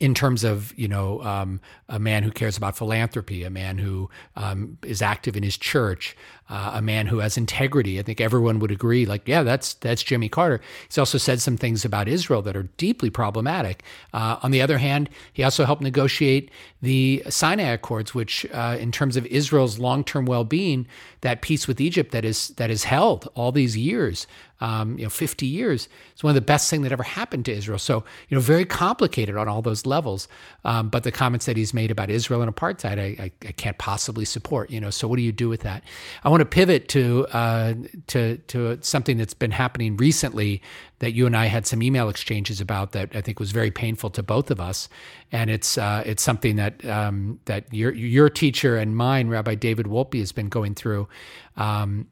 in 0.00 0.14
terms 0.14 0.44
of 0.44 0.76
you 0.78 0.86
know 0.86 1.22
um, 1.22 1.60
a 1.88 1.98
man 1.98 2.22
who 2.22 2.30
cares 2.30 2.56
about 2.56 2.76
philanthropy, 2.76 3.44
a 3.44 3.50
man 3.50 3.78
who 3.78 4.10
um, 4.36 4.78
is 4.84 5.00
active 5.00 5.36
in 5.36 5.42
his 5.42 5.56
church, 5.56 6.16
uh, 6.48 6.72
a 6.74 6.82
man 6.82 7.06
who 7.06 7.18
has 7.18 7.36
integrity. 7.36 7.98
I 7.98 8.02
think 8.02 8.20
everyone 8.20 8.58
would 8.60 8.70
agree. 8.70 9.06
Like, 9.06 9.26
yeah, 9.26 9.42
that's 9.42 9.74
that's 9.74 10.02
Jimmy 10.02 10.28
Carter. 10.28 10.60
He's 10.86 10.98
also 10.98 11.18
said 11.18 11.40
some 11.40 11.56
things 11.56 11.84
about 11.84 12.08
Israel 12.08 12.42
that 12.42 12.56
are 12.56 12.64
deeply 12.76 13.10
problematic. 13.10 13.82
Uh, 14.12 14.38
on 14.42 14.50
the 14.50 14.62
other 14.62 14.78
hand, 14.78 15.10
he 15.32 15.42
also 15.42 15.64
helped 15.64 15.82
negotiate 15.82 16.50
the 16.80 17.22
Sinai 17.28 17.72
Accords, 17.72 18.14
which, 18.14 18.46
uh, 18.52 18.76
in 18.78 18.92
terms 18.92 19.16
of 19.16 19.26
Israel's 19.26 19.78
long-term 19.78 20.26
well-being, 20.26 20.86
that 21.22 21.42
peace 21.42 21.66
with 21.66 21.80
Egypt 21.80 22.12
that 22.12 22.24
is 22.24 22.48
that 22.50 22.70
is 22.70 22.84
held 22.84 23.28
all 23.34 23.52
these 23.52 23.76
years 23.76 24.26
um, 24.60 24.98
you 24.98 25.04
know, 25.04 25.10
50 25.10 25.46
years. 25.46 25.88
It's 26.12 26.22
one 26.24 26.32
of 26.32 26.34
the 26.34 26.40
best 26.40 26.68
things 26.68 26.82
that 26.82 26.92
ever 26.92 27.02
happened 27.02 27.44
to 27.46 27.52
Israel. 27.52 27.78
So, 27.78 28.04
you 28.28 28.34
know, 28.34 28.40
very 28.40 28.64
complicated 28.64 29.36
on 29.36 29.48
all 29.48 29.62
those 29.62 29.86
levels. 29.86 30.26
Um, 30.64 30.88
but 30.88 31.04
the 31.04 31.12
comments 31.12 31.46
that 31.46 31.56
he's 31.56 31.72
made 31.72 31.90
about 31.90 32.10
Israel 32.10 32.42
and 32.42 32.54
apartheid, 32.54 32.98
I, 32.98 33.22
I, 33.22 33.32
I, 33.46 33.52
can't 33.52 33.78
possibly 33.78 34.24
support. 34.24 34.70
You 34.70 34.80
know, 34.80 34.90
so 34.90 35.06
what 35.06 35.16
do 35.16 35.22
you 35.22 35.32
do 35.32 35.48
with 35.48 35.60
that? 35.60 35.84
I 36.24 36.28
want 36.28 36.37
to 36.40 36.46
pivot 36.46 36.88
to 36.88 37.26
uh, 37.32 37.74
to 38.08 38.38
to 38.38 38.78
something 38.82 39.16
that's 39.16 39.34
been 39.34 39.50
happening 39.50 39.96
recently 39.96 40.62
that 41.00 41.12
you 41.12 41.26
and 41.26 41.36
I 41.36 41.46
had 41.46 41.66
some 41.66 41.82
email 41.82 42.08
exchanges 42.08 42.60
about 42.60 42.92
that 42.92 43.14
I 43.14 43.20
think 43.20 43.38
was 43.40 43.52
very 43.52 43.70
painful 43.70 44.10
to 44.10 44.22
both 44.22 44.50
of 44.50 44.60
us, 44.60 44.88
and 45.32 45.50
it's 45.50 45.78
uh, 45.78 46.02
it's 46.06 46.22
something 46.22 46.56
that 46.56 46.84
um, 46.84 47.40
that 47.46 47.72
your 47.72 47.92
your 47.92 48.30
teacher 48.30 48.76
and 48.76 48.96
mine, 48.96 49.28
Rabbi 49.28 49.54
David 49.54 49.86
Wolpe, 49.86 50.18
has 50.18 50.32
been 50.32 50.48
going 50.48 50.74
through. 50.74 51.08
Um, 51.56 52.08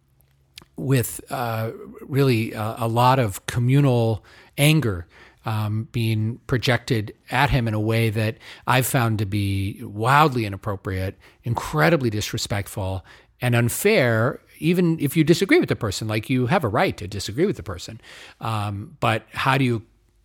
with 0.78 1.22
uh, 1.30 1.70
really 2.02 2.54
uh, 2.54 2.84
a 2.84 2.86
lot 2.86 3.18
of 3.18 3.46
communal 3.46 4.22
anger 4.58 5.06
um, 5.46 5.88
being 5.92 6.40
projected 6.48 7.14
at 7.30 7.50
him 7.50 7.68
in 7.68 7.72
a 7.72 7.80
way 7.80 8.10
that 8.10 8.36
I've 8.66 8.86
found 8.86 9.20
to 9.20 9.26
be 9.26 9.80
wildly 9.82 10.44
inappropriate, 10.44 11.16
incredibly 11.44 12.10
disrespectful, 12.10 13.04
and 13.40 13.54
unfair. 13.54 14.40
Even 14.58 14.98
if 15.00 15.16
you 15.16 15.24
disagree 15.24 15.60
with 15.60 15.68
the 15.68 15.76
person, 15.76 16.08
like 16.08 16.30
you 16.30 16.46
have 16.46 16.64
a 16.64 16.68
right 16.68 16.96
to 16.96 17.06
disagree 17.06 17.44
with 17.44 17.56
the 17.56 17.62
person, 17.62 18.00
um, 18.40 18.96
but 19.00 19.24
how 19.32 19.58
do 19.58 19.64
you 19.64 19.82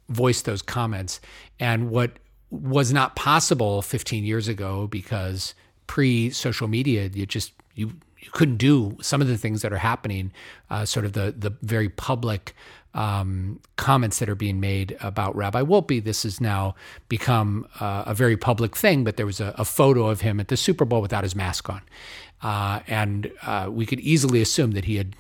voice 0.08 0.42
those 0.42 0.62
comments? 0.62 1.20
And 1.60 1.90
what 1.90 2.12
was 2.50 2.94
not 2.94 3.16
possible 3.16 3.82
15 3.82 4.24
years 4.24 4.48
ago 4.48 4.88
because 4.88 5.54
pre 5.88 6.30
social 6.30 6.68
media, 6.68 7.10
you 7.14 7.26
just 7.26 7.54
you 7.76 7.94
you 8.20 8.30
couldn't 8.32 8.58
do 8.58 8.98
some 9.02 9.22
of 9.22 9.28
the 9.28 9.38
things 9.38 9.64
that 9.64 9.74
are 9.74 9.78
happening, 9.78 10.32
uh, 10.70 10.86
sort 10.86 11.06
of 11.06 11.14
the 11.14 11.34
the 11.38 11.52
very 11.62 11.90
public 11.90 12.54
um, 12.94 13.60
comments 13.78 14.20
that 14.20 14.30
are 14.30 14.36
being 14.36 14.60
made 14.60 14.98
about 15.02 15.36
Rabbi 15.36 15.62
Wolpe. 15.62 16.04
This 16.04 16.24
has 16.24 16.42
now 16.42 16.76
become 17.08 17.66
uh, 17.80 18.04
a 18.06 18.14
very 18.14 18.36
public 18.36 18.76
thing, 18.76 19.04
but 19.04 19.16
there 19.16 19.26
was 19.26 19.40
a, 19.40 19.56
a, 19.58 19.64
photo 19.64 20.08
of 20.08 20.22
him 20.22 20.42
at 20.42 20.50
the 20.50 20.58
Super 20.58 20.84
Bowl 20.84 21.02
without 21.02 21.24
his 21.24 21.34
mask 21.34 21.70
on. 21.70 21.82
Uh, 22.42 22.80
and 22.88 23.32
uh, 23.44 23.68
we 23.70 23.86
could 23.86 24.00
easily 24.00 24.42
assume 24.42 24.72
that 24.72 24.86
he 24.86 24.96
had 24.96 25.16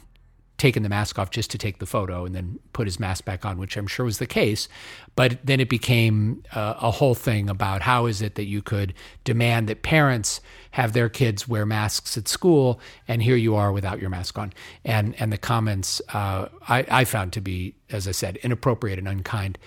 taken 0.61 0.83
the 0.83 0.89
mask 0.89 1.17
off 1.17 1.31
just 1.31 1.49
to 1.49 1.57
take 1.57 1.79
the 1.79 1.87
photo 1.87 2.23
and 2.23 2.35
then 2.35 2.59
put 2.71 2.85
his 2.85 2.99
mask 2.99 3.25
back 3.25 3.45
on, 3.47 3.57
which 3.57 3.75
I'm 3.75 3.87
sure 3.87 4.05
was 4.05 4.19
the 4.19 4.27
case. 4.27 4.69
But 5.15 5.39
then 5.43 5.59
it 5.59 5.69
became 5.69 6.43
uh, 6.53 6.75
a 6.79 6.91
whole 6.91 7.15
thing 7.15 7.49
about 7.49 7.81
how 7.81 8.05
is 8.05 8.21
it 8.21 8.35
that 8.35 8.45
you 8.45 8.61
could 8.61 8.93
demand 9.23 9.67
that 9.69 9.81
parents 9.81 10.39
have 10.71 10.93
their 10.93 11.09
kids 11.09 11.47
wear 11.47 11.65
masks 11.65 12.15
at 12.15 12.27
school, 12.27 12.79
and 13.07 13.23
here 13.23 13.35
you 13.35 13.55
are 13.55 13.71
without 13.71 13.99
your 13.99 14.11
mask 14.11 14.37
on. 14.37 14.53
And 14.85 15.15
and 15.19 15.33
the 15.33 15.37
comments 15.39 15.99
uh, 16.13 16.49
I, 16.69 16.85
I 16.91 17.05
found 17.05 17.33
to 17.33 17.41
be, 17.41 17.73
as 17.89 18.07
I 18.07 18.11
said, 18.11 18.37
inappropriate 18.37 18.99
and 18.99 19.07
unkind. 19.07 19.57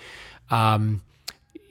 Um, 0.49 1.01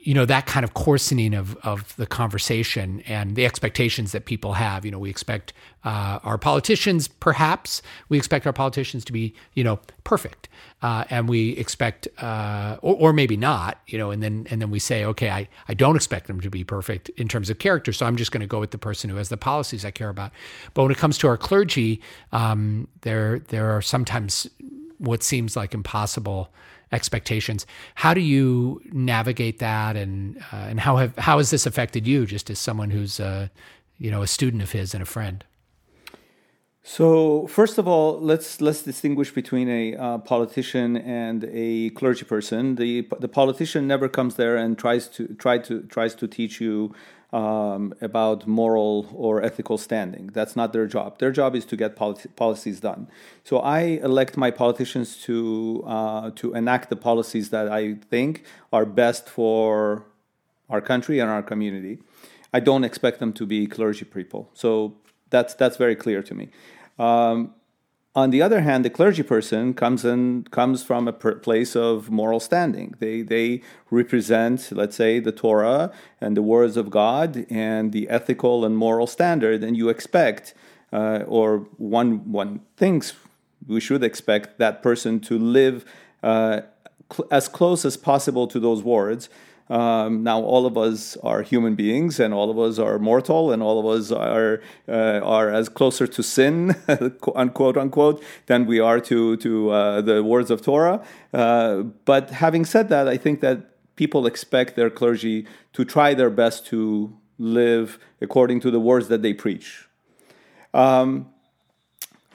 you 0.05 0.13
know 0.13 0.23
that 0.23 0.45
kind 0.45 0.63
of 0.63 0.75
coarsening 0.75 1.33
of 1.33 1.57
of 1.57 1.95
the 1.97 2.05
conversation 2.05 3.01
and 3.07 3.35
the 3.35 3.43
expectations 3.43 4.11
that 4.11 4.25
people 4.25 4.53
have. 4.53 4.85
You 4.85 4.91
know, 4.91 4.99
we 4.99 5.09
expect 5.09 5.51
uh, 5.83 6.19
our 6.23 6.37
politicians, 6.37 7.07
perhaps 7.07 7.81
we 8.07 8.17
expect 8.17 8.45
our 8.45 8.53
politicians 8.53 9.03
to 9.05 9.11
be, 9.11 9.33
you 9.53 9.63
know, 9.63 9.79
perfect, 10.03 10.47
uh, 10.83 11.05
and 11.09 11.27
we 11.27 11.51
expect, 11.57 12.07
uh, 12.19 12.77
or, 12.81 12.95
or, 12.95 13.13
maybe 13.13 13.35
not, 13.35 13.79
you 13.87 13.97
know, 13.97 14.11
and 14.11 14.21
then 14.21 14.45
and 14.51 14.61
then 14.61 14.69
we 14.69 14.77
say, 14.77 15.03
okay, 15.03 15.31
I 15.31 15.49
I 15.67 15.73
don't 15.73 15.95
expect 15.95 16.27
them 16.27 16.39
to 16.41 16.51
be 16.51 16.63
perfect 16.63 17.09
in 17.09 17.27
terms 17.27 17.49
of 17.49 17.57
character, 17.57 17.91
so 17.91 18.05
I'm 18.05 18.15
just 18.15 18.31
going 18.31 18.41
to 18.41 18.47
go 18.47 18.59
with 18.59 18.71
the 18.71 18.77
person 18.77 19.09
who 19.09 19.15
has 19.15 19.29
the 19.29 19.37
policies 19.37 19.83
I 19.83 19.91
care 19.91 20.09
about. 20.09 20.31
But 20.75 20.83
when 20.83 20.91
it 20.91 20.97
comes 20.97 21.17
to 21.19 21.27
our 21.27 21.37
clergy, 21.37 21.99
um, 22.31 22.87
there 23.01 23.39
there 23.39 23.71
are 23.75 23.81
sometimes 23.81 24.47
what 24.99 25.23
seems 25.23 25.55
like 25.55 25.73
impossible 25.73 26.51
expectations. 26.95 27.67
How 27.95 28.13
do 28.13 28.21
you 28.21 28.81
navigate 28.91 29.59
that, 29.59 29.95
and 29.95 30.37
uh, 30.51 30.67
and 30.69 30.79
how 30.79 30.97
have 30.97 31.15
how 31.17 31.37
has 31.37 31.49
this 31.49 31.65
affected 31.65 32.07
you, 32.07 32.25
just 32.25 32.49
as 32.49 32.57
someone 32.57 32.89
who's 32.89 33.19
uh, 33.19 33.49
you 33.97 34.09
know 34.09 34.21
a 34.21 34.27
student 34.27 34.63
of 34.63 34.71
his 34.71 34.93
and 34.93 35.03
a 35.03 35.05
friend? 35.05 35.43
So 36.87 37.47
first 37.47 37.79
of 37.79 37.87
all, 37.87 38.19
let's 38.19 38.61
let's 38.61 38.83
distinguish 38.83 39.31
between 39.31 39.67
a 39.67 39.95
uh, 39.95 40.17
politician 40.19 40.97
and 40.97 41.49
a 41.51 41.89
clergy 41.89 42.25
person. 42.25 42.75
The 42.75 43.07
the 43.19 43.27
politician 43.27 43.87
never 43.87 44.07
comes 44.07 44.35
there 44.35 44.55
and 44.55 44.77
tries 44.77 45.07
to 45.09 45.27
try 45.35 45.57
to 45.67 45.81
tries 45.95 46.13
to 46.15 46.27
teach 46.27 46.61
you 46.61 46.93
um, 47.35 47.93
about 47.99 48.47
moral 48.47 49.09
or 49.13 49.43
ethical 49.43 49.77
standing. 49.77 50.27
That's 50.27 50.55
not 50.55 50.71
their 50.71 50.87
job. 50.87 51.19
Their 51.19 51.31
job 51.31 51.53
is 51.53 51.65
to 51.65 51.75
get 51.75 51.97
policy, 51.97 52.29
policies 52.29 52.79
done. 52.79 53.09
So 53.43 53.59
I 53.59 53.79
elect 54.09 54.37
my 54.37 54.51
politicians 54.51 55.17
to 55.23 55.83
uh, 55.85 56.31
to 56.35 56.53
enact 56.53 56.89
the 56.89 56.95
policies 56.95 57.49
that 57.49 57.67
I 57.67 57.95
think 58.11 58.45
are 58.71 58.85
best 58.85 59.27
for 59.27 60.05
our 60.69 60.81
country 60.81 61.19
and 61.19 61.29
our 61.29 61.43
community. 61.43 61.99
I 62.53 62.61
don't 62.61 62.85
expect 62.85 63.19
them 63.19 63.33
to 63.33 63.45
be 63.45 63.67
clergy 63.67 64.05
people. 64.05 64.49
So 64.53 64.95
that's 65.29 65.53
that's 65.55 65.75
very 65.75 65.97
clear 65.97 66.23
to 66.23 66.33
me. 66.33 66.45
Um, 66.97 67.53
on 68.15 68.29
the 68.29 68.41
other 68.41 68.61
hand, 68.61 68.85
the 68.85 68.89
clergy 68.89 69.23
person 69.23 69.73
comes 69.73 70.05
and 70.05 70.49
comes 70.49 70.83
from 70.83 71.07
a 71.07 71.13
place 71.13 71.75
of 71.75 72.09
moral 72.09 72.39
standing. 72.39 72.95
They 72.99 73.21
they 73.21 73.61
represent, 73.91 74.71
let's 74.71 74.95
say, 74.95 75.19
the 75.19 75.33
Torah 75.33 75.91
and 76.21 76.37
the 76.37 76.41
words 76.41 76.77
of 76.77 76.89
God 76.89 77.45
and 77.49 77.91
the 77.91 78.07
ethical 78.09 78.63
and 78.63 78.77
moral 78.77 79.05
standard, 79.07 79.63
and 79.63 79.75
you 79.75 79.89
expect, 79.89 80.53
uh, 80.93 81.23
or 81.27 81.67
one 81.77 82.31
one 82.31 82.61
thinks 82.77 83.13
we 83.67 83.81
should 83.81 84.03
expect 84.03 84.59
that 84.59 84.81
person 84.81 85.19
to 85.19 85.37
live 85.37 85.83
uh, 86.23 86.61
cl- 87.11 87.27
as 87.31 87.49
close 87.49 87.83
as 87.83 87.97
possible 87.97 88.47
to 88.47 88.59
those 88.59 88.81
words 88.81 89.29
um, 89.67 90.23
now, 90.23 90.41
all 90.41 90.67
of 90.67 90.77
us 90.77 91.17
are 91.23 91.41
human 91.41 91.73
beings, 91.73 92.19
and 92.19 92.33
all 92.33 92.51
of 92.51 92.59
us 92.59 92.77
are 92.77 92.99
mortal, 92.99 93.51
and 93.51 93.63
all 93.63 93.79
of 93.79 93.99
us 93.99 94.11
are 94.11 94.61
uh, 94.87 95.19
are 95.23 95.49
as 95.49 95.69
closer 95.69 96.05
to 96.05 96.21
sin, 96.21 96.75
unquote 97.35 97.75
unquote, 97.75 98.23
than 98.45 98.67
we 98.67 98.79
are 98.79 98.99
to 98.99 99.37
to 99.37 99.71
uh, 99.71 100.01
the 100.01 100.23
words 100.23 100.51
of 100.51 100.61
Torah. 100.61 101.03
Uh, 101.33 101.81
but 102.05 102.29
having 102.29 102.63
said 102.63 102.89
that, 102.89 103.07
I 103.07 103.17
think 103.17 103.41
that 103.41 103.95
people 103.95 104.27
expect 104.27 104.75
their 104.75 104.91
clergy 104.91 105.47
to 105.73 105.83
try 105.83 106.13
their 106.13 106.29
best 106.29 106.67
to 106.67 107.17
live 107.39 107.97
according 108.21 108.59
to 108.59 108.71
the 108.71 108.79
words 108.79 109.07
that 109.07 109.23
they 109.23 109.33
preach. 109.33 109.87
Um, 110.75 111.31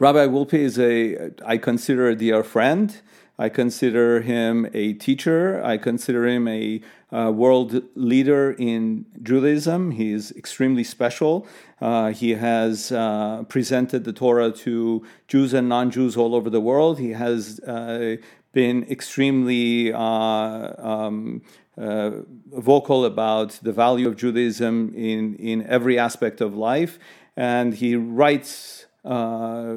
Rabbi 0.01 0.29
Wolpe 0.29 0.55
is 0.55 0.79
a 0.79 1.31
I 1.45 1.59
consider 1.59 2.09
a 2.09 2.17
dear 2.17 2.43
friend. 2.43 3.03
I 3.39 3.51
consider 3.51 4.23
him 4.23 4.67
a 4.73 4.95
teacher. 4.95 5.63
I 5.63 5.77
consider 5.77 6.27
him 6.27 6.49
a 6.49 6.81
uh, 7.13 7.31
world 7.31 7.83
leader 7.95 8.53
in 8.53 9.05
Judaism. 9.23 9.91
He 9.91 10.13
is 10.13 10.33
extremely 10.33 10.85
special. 10.85 11.47
Uh, 11.83 12.13
he 12.13 12.31
has 12.31 12.93
uh, 12.93 13.43
presented 13.51 14.05
the 14.05 14.15
Torah 14.15 14.51
to 14.65 15.05
Jews 15.29 15.53
and 15.53 15.69
non 15.69 15.91
Jews 15.91 16.17
all 16.17 16.35
over 16.35 16.49
the 16.49 16.63
world. 16.63 16.99
He 16.99 17.11
has 17.11 17.61
uh, 17.61 18.17
been 18.55 18.85
extremely 18.91 19.93
uh, 19.93 19.99
um, 19.99 21.43
uh, 21.77 22.23
vocal 22.51 23.05
about 23.05 23.59
the 23.63 23.73
value 23.73 24.09
of 24.09 24.17
Judaism 24.17 24.95
in, 24.95 25.35
in 25.35 25.67
every 25.67 25.99
aspect 25.99 26.41
of 26.41 26.57
life. 26.57 26.99
And 27.37 27.75
he 27.75 27.97
writes 27.97 28.87
uh, 29.03 29.77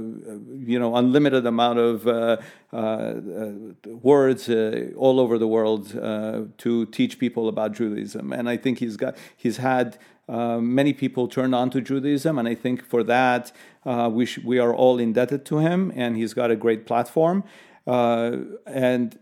you 0.58 0.78
know, 0.78 0.98
unlimited 0.98 1.46
amount 1.46 1.80
of 1.80 2.06
uh, 2.06 2.38
uh, 2.74 3.14
words 3.86 4.50
all 4.50 5.20
over 5.20 5.38
the 5.38 5.48
world 5.48 5.92
to 6.58 6.86
teach 6.88 7.20
people 7.20 7.48
about 7.48 7.72
Judaism. 7.72 8.34
And 8.34 8.50
I 8.50 8.58
think 8.58 8.80
he's 8.80 8.98
got 8.98 9.16
he's 9.38 9.58
had 9.58 9.98
many 10.28 10.92
people 10.92 11.30
turned 11.30 11.56
on 11.56 11.70
to 11.70 11.80
Judaism, 11.80 12.38
and 12.38 12.48
I 12.50 12.56
think 12.56 12.84
for 12.84 13.02
that 13.04 13.54
we 13.86 14.26
sh- 14.26 14.40
we 14.44 14.60
are 14.60 14.76
all 14.76 15.00
indebted 15.00 15.46
to 15.46 15.60
him. 15.60 15.94
And 15.96 16.18
he's 16.18 16.34
got 16.34 16.52
a 16.52 16.58
great 16.58 16.86
platform. 16.86 17.46
and 17.88 19.20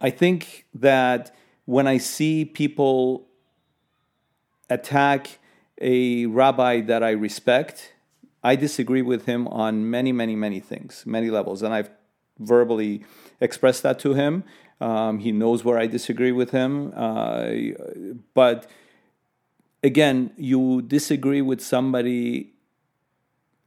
I 0.00 0.10
think 0.10 0.66
that 0.74 1.34
when 1.64 1.86
I 1.86 1.98
see 1.98 2.44
people 2.44 3.28
attack 4.68 5.38
a 5.80 6.26
rabbi 6.26 6.80
that 6.80 7.02
I 7.04 7.10
respect 7.10 7.93
I 8.44 8.56
disagree 8.56 9.02
with 9.02 9.24
him 9.24 9.48
on 9.48 9.90
many, 9.90 10.12
many, 10.12 10.36
many 10.36 10.60
things, 10.60 11.04
many 11.06 11.30
levels, 11.30 11.62
and 11.62 11.72
I've 11.72 11.90
verbally 12.38 13.02
expressed 13.40 13.82
that 13.84 13.98
to 14.00 14.12
him. 14.12 14.44
Um, 14.80 15.18
he 15.18 15.32
knows 15.32 15.64
where 15.64 15.78
I 15.78 15.86
disagree 15.86 16.32
with 16.32 16.50
him, 16.50 16.92
uh, 16.94 17.50
but 18.34 18.68
again, 19.82 20.30
you 20.36 20.82
disagree 20.82 21.40
with 21.40 21.60
somebody 21.60 22.52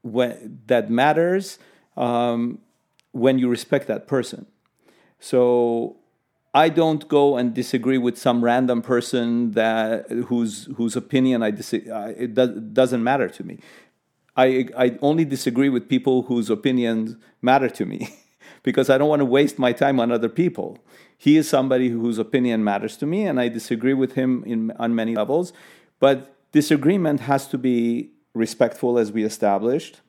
when, 0.03 0.61
that 0.67 0.89
matters 0.91 1.57
um, 1.95 2.59
when 3.11 3.39
you 3.39 3.49
respect 3.49 3.87
that 3.87 4.07
person. 4.07 4.45
So 5.19 5.97
I 6.53 6.69
don't 6.69 7.07
go 7.07 7.37
and 7.37 7.53
disagree 7.53 7.97
with 7.97 8.17
some 8.17 8.43
random 8.43 8.81
person 8.81 9.51
that 9.51 10.09
whose 10.09 10.69
whose 10.75 10.95
opinion 10.95 11.43
I 11.43 11.51
disagree. 11.51 11.91
It 11.91 12.33
does, 12.33 12.51
doesn't 12.81 13.03
matter 13.03 13.29
to 13.29 13.43
me. 13.43 13.59
I, 14.37 14.67
I 14.77 14.97
only 15.01 15.25
disagree 15.25 15.67
with 15.67 15.89
people 15.89 16.21
whose 16.23 16.49
opinions 16.51 17.15
matter 17.41 17.69
to 17.69 17.85
me 17.85 18.15
because 18.63 18.89
I 18.89 18.99
don't 18.99 19.09
want 19.09 19.21
to 19.21 19.25
waste 19.25 19.57
my 19.57 19.73
time 19.73 19.99
on 19.99 20.11
other 20.11 20.29
people. 20.29 20.77
He 21.17 21.35
is 21.37 21.49
somebody 21.49 21.89
whose 21.89 22.19
opinion 22.19 22.63
matters 22.63 22.95
to 22.97 23.07
me, 23.07 23.25
and 23.25 23.39
I 23.39 23.49
disagree 23.49 23.95
with 23.95 24.13
him 24.13 24.43
in, 24.45 24.71
on 24.77 24.93
many 24.93 25.15
levels. 25.15 25.51
But 25.99 26.35
disagreement 26.51 27.21
has 27.21 27.47
to 27.47 27.57
be 27.57 28.11
respectful, 28.35 28.99
as 28.99 29.11
we 29.11 29.23
established. 29.23 30.01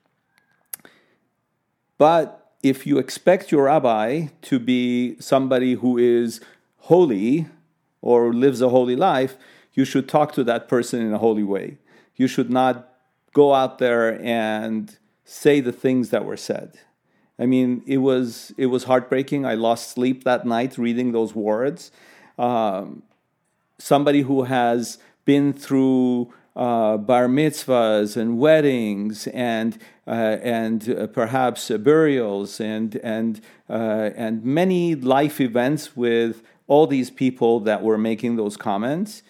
But 1.96 2.52
if 2.62 2.86
you 2.86 2.98
expect 2.98 3.50
your 3.50 3.64
rabbi 3.64 4.26
to 4.42 4.58
be 4.58 5.18
somebody 5.20 5.74
who 5.74 5.96
is 5.96 6.40
holy 6.78 7.46
or 8.02 8.34
lives 8.34 8.60
a 8.60 8.68
holy 8.68 8.96
life, 8.96 9.36
you 9.72 9.86
should 9.86 10.08
talk 10.08 10.32
to 10.32 10.44
that 10.44 10.68
person 10.68 11.00
in 11.00 11.14
a 11.14 11.18
holy 11.18 11.42
way. 11.42 11.78
You 12.16 12.26
should 12.26 12.50
not 12.50 12.87
go 13.32 13.54
out 13.54 13.78
there 13.78 14.20
and 14.22 14.96
say 15.24 15.60
the 15.60 15.72
things 15.72 16.10
that 16.10 16.24
were 16.24 16.36
said. 16.36 16.78
I 17.38 17.46
mean, 17.46 17.82
it 17.86 17.98
was 17.98 18.52
it 18.56 18.66
was 18.66 18.84
heartbreaking. 18.84 19.46
I 19.46 19.54
lost 19.54 19.90
sleep 19.90 20.24
that 20.24 20.44
night 20.46 20.76
reading 20.76 21.12
those 21.12 21.34
words. 21.34 21.92
Um, 22.38 23.02
somebody 23.78 24.22
who 24.22 24.44
has 24.44 24.98
been 25.24 25.52
through 25.52 26.32
uh, 26.56 26.96
bar 26.96 27.28
mitzvahs 27.28 28.16
and 28.16 28.38
weddings 28.38 29.28
and 29.28 29.78
uh, 30.06 30.38
and 30.42 30.88
uh, 30.88 31.06
perhaps 31.06 31.70
burials 31.70 32.60
and 32.60 32.96
and 32.96 33.40
uh, 33.70 34.10
and 34.16 34.44
many 34.44 34.96
life 34.96 35.40
events 35.40 35.96
with 35.96 36.42
all 36.66 36.86
these 36.86 37.10
people 37.10 37.60
that 37.60 37.82
were 37.82 37.98
making 37.98 38.36
those 38.36 38.56
comments. 38.56 39.22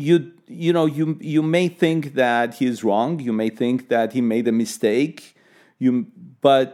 You 0.00 0.32
you 0.46 0.72
know 0.72 0.86
you 0.86 1.18
you 1.20 1.42
may 1.42 1.68
think 1.68 2.14
that 2.14 2.54
he's 2.54 2.82
wrong. 2.82 3.20
You 3.20 3.32
may 3.32 3.50
think 3.50 3.88
that 3.88 4.12
he 4.14 4.20
made 4.20 4.46
a 4.48 4.52
mistake. 4.52 5.36
You 5.78 6.06
but 6.40 6.68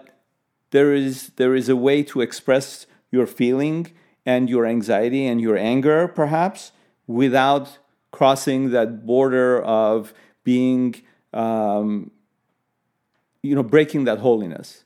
there 0.71 0.93
is 0.95 1.15
there 1.37 1.55
is 1.55 1.69
a 1.69 1.77
way 1.77 2.03
to 2.05 2.21
express 2.21 2.87
your 3.11 3.27
feeling 3.27 3.93
and 4.25 4.49
your 4.49 4.65
anxiety 4.67 5.27
and 5.27 5.41
your 5.41 5.57
anger 5.57 6.09
perhaps 6.09 6.73
without 7.07 7.79
crossing 8.11 8.71
that 8.71 9.07
border 9.07 9.61
of 9.63 10.15
being 10.45 10.95
um, 11.33 12.11
you 13.43 13.55
know 13.57 13.63
breaking 13.63 14.05
that 14.05 14.19
holiness. 14.19 14.85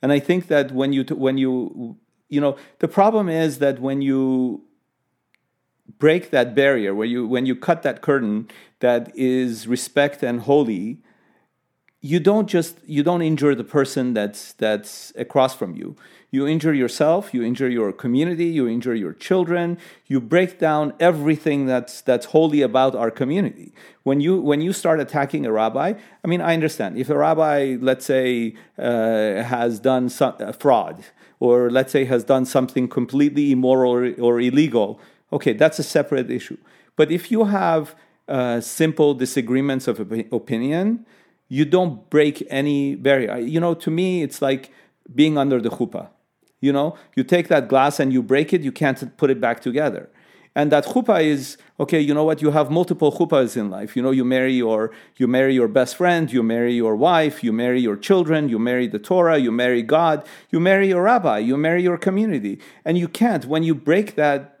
And 0.00 0.10
I 0.10 0.20
think 0.20 0.48
that 0.48 0.72
when 0.72 0.92
you 0.92 1.04
when 1.26 1.36
you 1.38 1.96
you 2.28 2.40
know 2.40 2.56
the 2.78 2.88
problem 2.88 3.28
is 3.28 3.58
that 3.58 3.78
when 3.78 4.00
you 4.00 4.64
break 5.98 6.30
that 6.30 6.54
barrier, 6.54 6.94
where 6.94 7.06
you 7.06 7.26
when 7.26 7.46
you 7.46 7.54
cut 7.54 7.82
that 7.82 8.02
curtain 8.02 8.48
that 8.80 9.12
is 9.16 9.66
respect 9.66 10.22
and 10.22 10.40
holy, 10.40 10.98
you 12.04 12.20
don't 12.20 12.48
just 12.48 12.76
you 12.84 13.02
don't 13.02 13.22
injure 13.22 13.54
the 13.54 13.64
person 13.64 14.12
that's 14.12 14.52
that's 14.52 15.12
across 15.16 15.54
from 15.54 15.74
you. 15.74 15.96
You 16.30 16.46
injure 16.46 16.74
yourself 16.74 17.32
you 17.32 17.42
injure 17.42 17.68
your 17.68 17.92
community 17.92 18.46
you 18.46 18.68
injure 18.68 18.94
your 18.94 19.12
children 19.12 19.78
you 20.06 20.20
break 20.20 20.58
down 20.58 20.92
everything 20.98 21.64
that's 21.64 22.02
that's 22.02 22.26
holy 22.26 22.60
about 22.60 22.94
our 22.94 23.10
community. 23.10 23.72
When 24.02 24.20
you 24.20 24.38
when 24.38 24.60
you 24.60 24.72
start 24.72 25.00
attacking 25.00 25.46
a 25.46 25.52
rabbi 25.52 25.94
i 26.22 26.26
mean 26.26 26.42
i 26.42 26.52
understand. 26.52 26.98
If 26.98 27.08
a 27.08 27.16
rabbi 27.16 27.76
let's 27.80 28.04
say 28.04 28.54
uh, 28.78 29.42
has 29.44 29.80
done 29.80 30.08
some 30.10 30.34
uh, 30.40 30.52
fraud 30.52 31.04
or 31.40 31.70
let's 31.70 31.92
say 31.92 32.04
has 32.04 32.24
done 32.24 32.44
something 32.44 32.86
completely 32.88 33.52
immoral 33.52 33.92
or, 33.92 34.12
or 34.20 34.40
illegal 34.40 35.00
okay 35.34 35.52
that's 35.52 35.78
a 35.78 35.82
separate 35.96 36.30
issue 36.30 36.58
but 36.96 37.10
if 37.10 37.30
you 37.32 37.44
have 37.44 37.94
uh, 38.26 38.58
simple 38.60 39.12
disagreements 39.12 39.86
of 39.86 40.00
op- 40.00 40.32
opinion 40.32 41.04
you 41.48 41.64
don't 41.64 42.08
break 42.10 42.46
any 42.50 42.94
barrier. 42.94 43.38
You 43.38 43.60
know, 43.60 43.74
to 43.74 43.90
me, 43.90 44.22
it's 44.22 44.40
like 44.40 44.70
being 45.14 45.36
under 45.38 45.60
the 45.60 45.70
chuppah. 45.70 46.08
You 46.60 46.72
know, 46.72 46.96
you 47.14 47.24
take 47.24 47.48
that 47.48 47.68
glass 47.68 48.00
and 48.00 48.12
you 48.12 48.22
break 48.22 48.52
it, 48.52 48.62
you 48.62 48.72
can't 48.72 49.16
put 49.18 49.30
it 49.30 49.40
back 49.40 49.60
together. 49.60 50.10
And 50.56 50.72
that 50.72 50.86
chuppah 50.86 51.22
is 51.22 51.58
okay. 51.80 52.00
You 52.00 52.14
know 52.14 52.24
what? 52.24 52.40
You 52.40 52.52
have 52.52 52.70
multiple 52.70 53.10
chuppahs 53.12 53.56
in 53.56 53.70
life. 53.70 53.96
You 53.96 54.02
know, 54.02 54.12
you 54.12 54.24
marry 54.24 54.54
your 54.54 54.92
you 55.16 55.26
marry 55.26 55.52
your 55.52 55.68
best 55.68 55.96
friend, 55.96 56.32
you 56.32 56.42
marry 56.42 56.74
your 56.74 56.94
wife, 56.94 57.42
you 57.42 57.52
marry 57.52 57.80
your 57.80 57.96
children, 57.96 58.48
you 58.48 58.58
marry 58.58 58.86
the 58.86 59.00
Torah, 59.00 59.36
you 59.36 59.50
marry 59.50 59.82
God, 59.82 60.24
you 60.50 60.60
marry 60.60 60.88
your 60.88 61.02
rabbi, 61.02 61.38
you 61.38 61.56
marry 61.56 61.82
your 61.82 61.98
community, 61.98 62.60
and 62.84 62.96
you 62.96 63.08
can't 63.08 63.46
when 63.46 63.64
you 63.64 63.74
break 63.74 64.14
that 64.14 64.53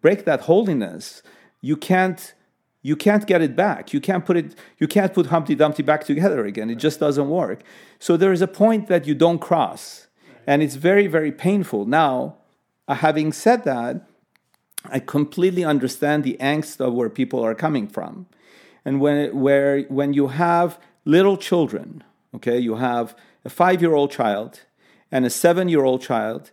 break 0.00 0.24
that 0.24 0.42
holiness, 0.42 1.22
you 1.60 1.76
can't 1.76 2.34
you 2.84 2.96
can't 2.96 3.26
get 3.26 3.40
it 3.40 3.54
back. 3.54 3.92
You 3.92 4.00
can't 4.00 4.26
put 4.26 4.36
it. 4.36 4.56
You 4.78 4.88
can't 4.88 5.14
put 5.14 5.26
Humpty 5.26 5.54
Dumpty 5.54 5.82
back 5.82 6.04
together 6.04 6.44
again. 6.44 6.68
It 6.68 6.76
just 6.76 6.98
doesn't 6.98 7.28
work. 7.28 7.62
So 8.00 8.16
there 8.16 8.32
is 8.32 8.42
a 8.42 8.48
point 8.48 8.88
that 8.88 9.06
you 9.06 9.14
don't 9.14 9.38
cross, 9.38 10.08
and 10.46 10.62
it's 10.62 10.74
very 10.74 11.06
very 11.06 11.30
painful. 11.30 11.86
Now, 11.86 12.36
uh, 12.88 12.94
having 12.94 13.32
said 13.32 13.64
that, 13.64 14.08
I 14.84 14.98
completely 14.98 15.64
understand 15.64 16.24
the 16.24 16.36
angst 16.40 16.80
of 16.80 16.92
where 16.94 17.08
people 17.08 17.40
are 17.44 17.54
coming 17.54 17.86
from, 17.86 18.26
and 18.84 19.00
when 19.00 19.38
where 19.38 19.82
when 19.82 20.12
you 20.12 20.28
have 20.28 20.80
little 21.04 21.36
children, 21.36 22.02
okay, 22.34 22.58
you 22.58 22.76
have 22.76 23.16
a 23.44 23.48
five 23.48 23.80
year 23.80 23.94
old 23.94 24.10
child 24.10 24.60
and 25.12 25.24
a 25.24 25.30
seven 25.30 25.68
year 25.68 25.84
old 25.84 26.02
child 26.02 26.50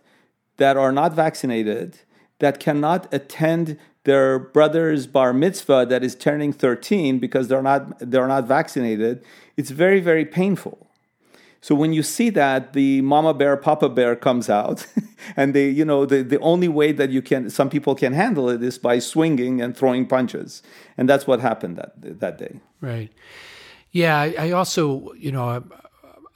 that 0.58 0.76
are 0.76 0.92
not 0.92 1.12
vaccinated 1.12 2.00
that 2.40 2.60
cannot 2.60 3.12
attend 3.12 3.78
their 4.04 4.38
brother's 4.38 5.06
bar 5.06 5.32
mitzvah 5.32 5.86
that 5.88 6.02
is 6.02 6.14
turning 6.14 6.52
13 6.52 7.18
because 7.18 7.48
they're 7.48 7.62
not 7.62 7.98
they're 7.98 8.26
not 8.26 8.44
vaccinated 8.46 9.22
it's 9.56 9.70
very 9.70 10.00
very 10.00 10.24
painful. 10.24 10.86
So 11.62 11.74
when 11.74 11.92
you 11.92 12.02
see 12.02 12.30
that 12.30 12.72
the 12.72 13.02
mama 13.02 13.34
bear 13.34 13.54
papa 13.58 13.90
bear 13.90 14.16
comes 14.16 14.48
out 14.48 14.86
and 15.36 15.54
they 15.54 15.68
you 15.68 15.84
know 15.84 16.06
the, 16.06 16.22
the 16.22 16.40
only 16.40 16.68
way 16.68 16.92
that 16.92 17.10
you 17.10 17.20
can 17.20 17.50
some 17.50 17.68
people 17.68 17.94
can 17.94 18.14
handle 18.14 18.48
it 18.48 18.62
is 18.62 18.78
by 18.78 18.98
swinging 18.98 19.60
and 19.60 19.76
throwing 19.76 20.06
punches. 20.06 20.62
And 20.96 21.08
that's 21.08 21.26
what 21.26 21.40
happened 21.40 21.76
that 21.76 21.92
that 22.20 22.38
day. 22.38 22.60
Right. 22.80 23.12
Yeah 23.92 24.18
i, 24.18 24.34
I 24.46 24.50
also 24.52 25.12
you 25.14 25.32
know 25.32 25.62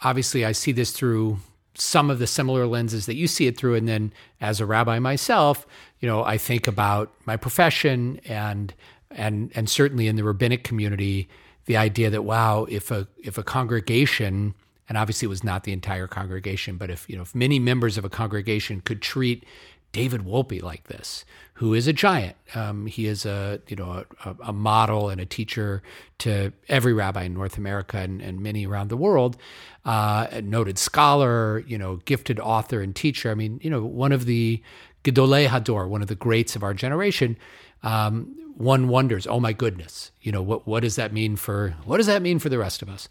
obviously 0.03 0.45
i 0.45 0.53
see 0.53 0.73
this 0.73 0.91
through 0.91 1.39
some 1.75 2.11
of 2.11 2.19
the 2.19 2.27
similar 2.27 2.67
lenses 2.67 3.07
that 3.07 3.17
you 3.17 3.27
see 3.27 3.47
it 3.47 3.57
through. 3.57 3.75
And 3.75 3.89
then 3.89 4.13
as 4.41 4.61
a 4.61 4.67
rabbi 4.67 4.99
myself 4.99 5.67
you 6.05 6.11
know, 6.11 6.23
I 6.23 6.37
think 6.37 6.69
about 6.69 7.11
my 7.25 7.39
profession 7.39 8.21
and 8.27 8.75
and 9.11 9.51
and 9.55 9.71
certainly 9.71 10.07
in 10.07 10.17
the 10.17 10.23
rabbinic 10.23 10.63
community, 10.63 11.31
the 11.65 11.79
idea 11.79 12.11
that 12.11 12.25
wow, 12.25 12.67
if 12.69 12.91
a 12.91 13.09
if 13.23 13.39
a 13.39 13.43
congregation 13.43 14.55
and 14.87 14.99
obviously 14.99 15.25
it 15.25 15.31
was 15.31 15.43
not 15.43 15.65
the 15.65 15.73
entire 15.73 16.07
congregation, 16.07 16.77
but 16.77 16.91
if 16.91 17.09
you 17.09 17.17
know 17.17 17.23
if 17.23 17.35
many 17.35 17.59
members 17.59 17.97
of 17.97 18.05
a 18.05 18.11
congregation 18.11 18.83
could 18.83 19.01
treat 19.01 19.47
David 19.93 20.27
Wolpe 20.27 20.61
like 20.61 20.89
this, 20.89 21.25
who 21.55 21.73
is 21.73 21.87
a 21.87 21.93
giant. 21.95 22.37
Um, 22.55 22.85
he 22.85 23.07
is 23.07 23.25
a 23.25 23.61
you 23.69 23.77
know 23.77 24.05
a, 24.27 24.37
a, 24.43 24.53
model 24.53 25.09
and 25.09 25.23
a 25.23 25.25
teacher 25.25 25.83
to 26.19 26.53
every 26.69 26.93
rabbi 26.93 27.23
in 27.23 27.33
North 27.33 27.57
America 27.57 27.97
and, 27.97 28.21
and 28.21 28.41
many 28.41 28.67
around 28.67 28.91
the 28.91 28.99
world. 28.99 29.39
Uh, 29.87 30.27
a 30.31 30.43
noted 30.43 30.77
scholar, 30.77 31.61
you 31.61 31.79
know, 31.79 31.97
gifted 32.05 32.39
author 32.41 32.83
and 32.83 32.95
teacher. 32.95 33.31
I 33.31 33.35
mean, 33.35 33.59
you 33.63 33.71
know, 33.71 33.83
one 33.85 34.13
of 34.13 34.27
the 34.27 34.61
Gedolei 35.05 35.47
Hador, 35.47 35.89
one 35.89 36.03
of 36.03 36.09
the 36.09 36.15
greats 36.15 36.57
of 36.57 36.63
our 36.63 36.75
generation, 36.75 37.37
um, 37.83 38.35
one 38.57 38.89
wonders, 38.89 39.27
oh 39.27 39.41
my 39.41 39.53
goodness, 39.53 40.11
you 40.23 40.33
know 40.33 40.43
what 40.43 40.67
what 40.67 40.81
does 40.81 40.97
that 40.97 41.13
mean 41.13 41.37
for 41.37 41.75
what 41.85 41.99
does 41.99 42.07
that 42.07 42.23
mean 42.23 42.39
for 42.39 42.49
the 42.49 42.59
rest 42.59 42.83
of 42.83 42.89
us? 42.89 43.09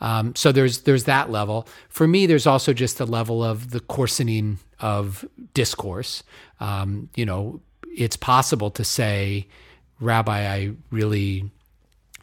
Um, 0.00 0.34
so 0.34 0.52
there's 0.52 0.82
there's 0.82 1.04
that 1.04 1.30
level. 1.30 1.66
For 1.88 2.06
me, 2.06 2.26
there's 2.26 2.46
also 2.46 2.72
just 2.72 2.98
the 2.98 3.06
level 3.06 3.42
of 3.42 3.70
the 3.70 3.80
coarsening 3.80 4.58
of 4.80 5.24
discourse. 5.54 6.22
Um, 6.60 7.08
you 7.14 7.24
know, 7.24 7.60
it's 7.96 8.16
possible 8.16 8.70
to 8.70 8.84
say, 8.84 9.48
Rabbi, 10.00 10.52
I 10.52 10.72
really 10.90 11.50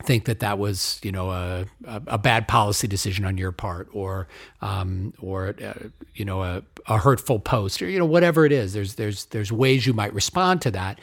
think 0.06 0.26
that 0.26 0.40
that 0.40 0.60
was 0.60 1.00
you 1.04 1.12
know 1.12 1.32
a, 1.32 1.66
a, 1.86 2.18
bad 2.18 2.48
policy 2.48 2.88
decision 2.88 3.26
on 3.26 3.38
your 3.38 3.52
part 3.52 3.88
or 3.94 4.28
um, 4.62 5.14
or 5.22 5.56
uh, 5.64 5.74
you 6.16 6.26
know 6.26 6.44
a, 6.44 6.62
a, 6.88 6.98
hurtful 6.98 7.40
post 7.40 7.82
or 7.82 7.90
you 7.90 8.00
know 8.00 8.06
whatever 8.06 8.46
it 8.46 8.52
is. 8.52 8.74
There's 8.74 8.96
there's 8.96 9.26
there's 9.26 9.52
ways 9.52 9.88
you 9.88 9.94
might 9.94 10.14
respond 10.14 10.62
to 10.64 10.72
that 10.72 11.00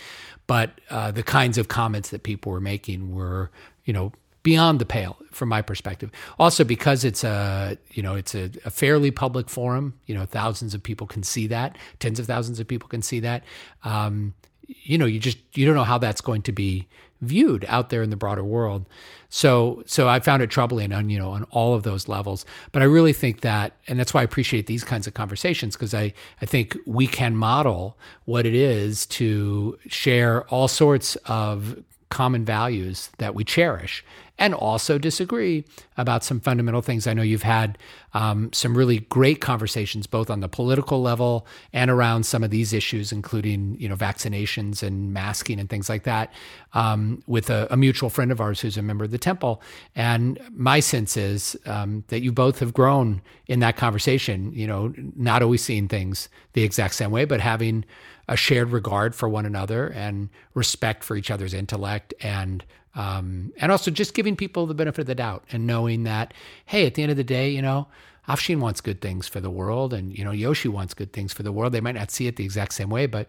but 0.50 0.80
uh, 0.90 1.12
the 1.12 1.22
kinds 1.22 1.58
of 1.58 1.68
comments 1.68 2.10
that 2.10 2.24
people 2.24 2.50
were 2.50 2.60
making 2.60 3.14
were 3.14 3.52
you 3.84 3.92
know 3.92 4.10
beyond 4.42 4.80
the 4.80 4.84
pale 4.84 5.16
from 5.30 5.48
my 5.48 5.62
perspective. 5.62 6.10
Also 6.40 6.64
because 6.64 7.04
it's 7.04 7.22
a 7.22 7.78
you 7.92 8.02
know 8.02 8.16
it's 8.16 8.34
a, 8.34 8.50
a 8.64 8.70
fairly 8.70 9.12
public 9.12 9.48
forum 9.48 9.94
you 10.06 10.14
know 10.14 10.26
thousands 10.26 10.74
of 10.74 10.82
people 10.82 11.06
can 11.06 11.22
see 11.22 11.46
that 11.46 11.78
tens 12.00 12.18
of 12.18 12.26
thousands 12.26 12.58
of 12.58 12.66
people 12.66 12.88
can 12.88 13.00
see 13.00 13.20
that 13.20 13.44
um, 13.84 14.34
you 14.66 14.98
know 14.98 15.06
you 15.06 15.20
just 15.20 15.38
you 15.54 15.64
don't 15.64 15.76
know 15.76 15.84
how 15.84 15.98
that's 15.98 16.20
going 16.20 16.42
to 16.42 16.50
be 16.50 16.88
viewed 17.20 17.64
out 17.68 17.90
there 17.90 18.02
in 18.02 18.10
the 18.10 18.16
broader 18.16 18.44
world. 18.44 18.86
So 19.28 19.82
so 19.86 20.08
I 20.08 20.20
found 20.20 20.42
it 20.42 20.50
troubling 20.50 20.92
on 20.92 21.08
you 21.08 21.18
know 21.18 21.30
on 21.30 21.44
all 21.50 21.74
of 21.74 21.82
those 21.82 22.08
levels. 22.08 22.44
But 22.72 22.82
I 22.82 22.86
really 22.86 23.12
think 23.12 23.42
that, 23.42 23.74
and 23.86 23.98
that's 23.98 24.12
why 24.12 24.20
I 24.20 24.24
appreciate 24.24 24.66
these 24.66 24.84
kinds 24.84 25.06
of 25.06 25.14
conversations 25.14 25.76
because 25.76 25.94
I 25.94 26.12
I 26.42 26.46
think 26.46 26.76
we 26.86 27.06
can 27.06 27.36
model 27.36 27.96
what 28.24 28.46
it 28.46 28.54
is 28.54 29.06
to 29.06 29.78
share 29.86 30.46
all 30.48 30.68
sorts 30.68 31.16
of 31.26 31.82
common 32.10 32.44
values 32.44 33.10
that 33.18 33.34
we 33.34 33.44
cherish 33.44 34.04
and 34.40 34.54
also 34.54 34.96
disagree 34.96 35.64
about 35.98 36.24
some 36.24 36.40
fundamental 36.40 36.80
things. 36.80 37.06
I 37.06 37.12
know 37.12 37.22
you've 37.22 37.42
had 37.42 37.76
um, 38.14 38.50
some 38.52 38.76
really 38.76 39.00
great 39.00 39.40
conversations, 39.42 40.06
both 40.06 40.30
on 40.30 40.40
the 40.40 40.48
political 40.48 41.02
level 41.02 41.46
and 41.74 41.90
around 41.90 42.24
some 42.24 42.42
of 42.42 42.50
these 42.50 42.72
issues, 42.72 43.12
including 43.12 43.76
you 43.78 43.88
know 43.88 43.96
vaccinations 43.96 44.82
and 44.82 45.12
masking 45.12 45.60
and 45.60 45.68
things 45.68 45.90
like 45.90 46.04
that, 46.04 46.32
um, 46.72 47.22
with 47.26 47.50
a, 47.50 47.68
a, 47.70 47.76
mutual 47.76 48.08
friend 48.08 48.32
of 48.32 48.40
ours 48.40 48.60
who's 48.60 48.78
a 48.78 48.82
member 48.82 49.04
of 49.04 49.10
the 49.10 49.18
temple. 49.18 49.62
And 49.94 50.40
my 50.52 50.80
sense 50.80 51.18
is 51.18 51.56
um, 51.66 52.02
that 52.08 52.22
you 52.22 52.32
both 52.32 52.60
have 52.60 52.72
grown 52.72 53.20
in 53.46 53.60
that 53.60 53.76
conversation. 53.76 54.52
You 54.54 54.66
know, 54.66 54.94
not 55.14 55.42
always 55.42 55.62
seeing 55.62 55.86
things 55.86 56.30
the 56.54 56.64
exact 56.64 56.94
same 56.94 57.10
way, 57.10 57.26
but 57.26 57.40
having 57.40 57.84
a 58.30 58.36
shared 58.36 58.70
regard 58.70 59.14
for 59.14 59.28
one 59.28 59.44
another 59.44 59.88
and 59.88 60.30
respect 60.54 61.02
for 61.04 61.16
each 61.16 61.30
other's 61.30 61.52
intellect 61.52 62.14
and 62.22 62.64
um, 62.94 63.52
and 63.58 63.70
also 63.70 63.90
just 63.90 64.14
giving 64.14 64.34
people 64.36 64.66
the 64.66 64.74
benefit 64.74 65.02
of 65.02 65.06
the 65.06 65.14
doubt 65.14 65.44
and 65.52 65.66
knowing 65.66 66.04
that, 66.04 66.34
hey, 66.66 66.86
at 66.86 66.94
the 66.94 67.02
end 67.02 67.10
of 67.10 67.16
the 67.16 67.24
day, 67.24 67.50
you 67.50 67.62
know, 67.62 67.86
Afshin 68.28 68.58
wants 68.58 68.80
good 68.80 69.00
things 69.00 69.28
for 69.28 69.40
the 69.40 69.50
world, 69.50 69.92
and 69.92 70.16
you 70.16 70.24
know 70.24 70.30
Yoshi 70.30 70.68
wants 70.68 70.94
good 70.94 71.12
things 71.12 71.32
for 71.32 71.42
the 71.42 71.52
world. 71.52 71.72
They 71.72 71.80
might 71.80 71.96
not 71.96 72.10
see 72.10 72.26
it 72.26 72.36
the 72.36 72.44
exact 72.44 72.74
same 72.74 72.88
way, 72.88 73.06
but 73.06 73.28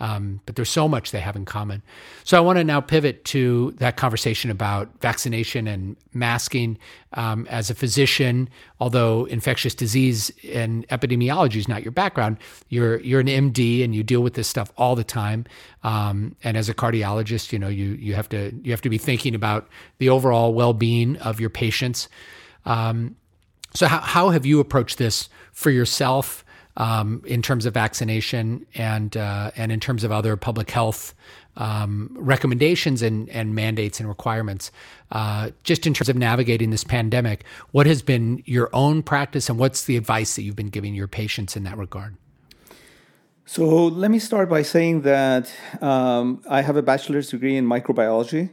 um, 0.00 0.40
but 0.46 0.56
there's 0.56 0.70
so 0.70 0.88
much 0.88 1.10
they 1.10 1.20
have 1.20 1.36
in 1.36 1.44
common. 1.44 1.82
So 2.24 2.36
I 2.38 2.40
want 2.40 2.58
to 2.58 2.64
now 2.64 2.80
pivot 2.80 3.24
to 3.26 3.72
that 3.72 3.96
conversation 3.96 4.50
about 4.50 4.88
vaccination 5.00 5.68
and 5.68 5.96
masking. 6.14 6.78
Um, 7.12 7.46
as 7.50 7.70
a 7.70 7.74
physician, 7.74 8.48
although 8.78 9.24
infectious 9.24 9.74
disease 9.74 10.30
and 10.48 10.86
epidemiology 10.88 11.56
is 11.56 11.68
not 11.68 11.82
your 11.82 11.90
background, 11.90 12.38
you're 12.68 13.00
you're 13.00 13.20
an 13.20 13.26
MD 13.26 13.84
and 13.84 13.94
you 13.94 14.02
deal 14.02 14.22
with 14.22 14.34
this 14.34 14.48
stuff 14.48 14.72
all 14.76 14.94
the 14.94 15.04
time. 15.04 15.44
Um, 15.82 16.36
and 16.44 16.56
as 16.56 16.68
a 16.68 16.74
cardiologist, 16.74 17.52
you 17.52 17.58
know 17.58 17.68
you 17.68 17.90
you 17.94 18.14
have 18.14 18.28
to 18.30 18.52
you 18.62 18.70
have 18.70 18.80
to 18.82 18.90
be 18.90 18.98
thinking 18.98 19.34
about 19.34 19.68
the 19.98 20.08
overall 20.08 20.54
well 20.54 20.72
being 20.72 21.16
of 21.18 21.40
your 21.40 21.50
patients. 21.50 22.08
Um, 22.64 23.16
so 23.74 23.86
how 23.86 24.00
how 24.00 24.30
have 24.30 24.46
you 24.46 24.60
approached 24.60 24.98
this 24.98 25.28
for 25.52 25.70
yourself? 25.70 26.44
Um, 26.76 27.22
in 27.26 27.42
terms 27.42 27.66
of 27.66 27.74
vaccination 27.74 28.66
and 28.74 29.16
uh, 29.16 29.50
and 29.56 29.72
in 29.72 29.80
terms 29.80 30.04
of 30.04 30.12
other 30.12 30.36
public 30.36 30.70
health 30.70 31.14
um, 31.56 32.10
recommendations 32.18 33.02
and, 33.02 33.28
and 33.30 33.54
mandates 33.54 34.00
and 34.00 34.08
requirements. 34.08 34.70
Uh, 35.10 35.50
just 35.64 35.86
in 35.86 35.92
terms 35.94 36.08
of 36.08 36.16
navigating 36.16 36.70
this 36.70 36.84
pandemic, 36.84 37.44
what 37.72 37.86
has 37.86 38.02
been 38.02 38.42
your 38.46 38.70
own 38.72 39.02
practice 39.02 39.48
and 39.48 39.58
what's 39.58 39.84
the 39.84 39.96
advice 39.96 40.36
that 40.36 40.42
you've 40.42 40.56
been 40.56 40.68
giving 40.68 40.94
your 40.94 41.08
patients 41.08 41.56
in 41.56 41.64
that 41.64 41.76
regard? 41.76 42.16
So 43.44 43.86
let 43.86 44.12
me 44.12 44.20
start 44.20 44.48
by 44.48 44.62
saying 44.62 45.02
that 45.02 45.52
um, 45.80 46.40
I 46.48 46.62
have 46.62 46.76
a 46.76 46.82
bachelor's 46.82 47.30
degree 47.30 47.56
in 47.56 47.66
microbiology. 47.66 48.50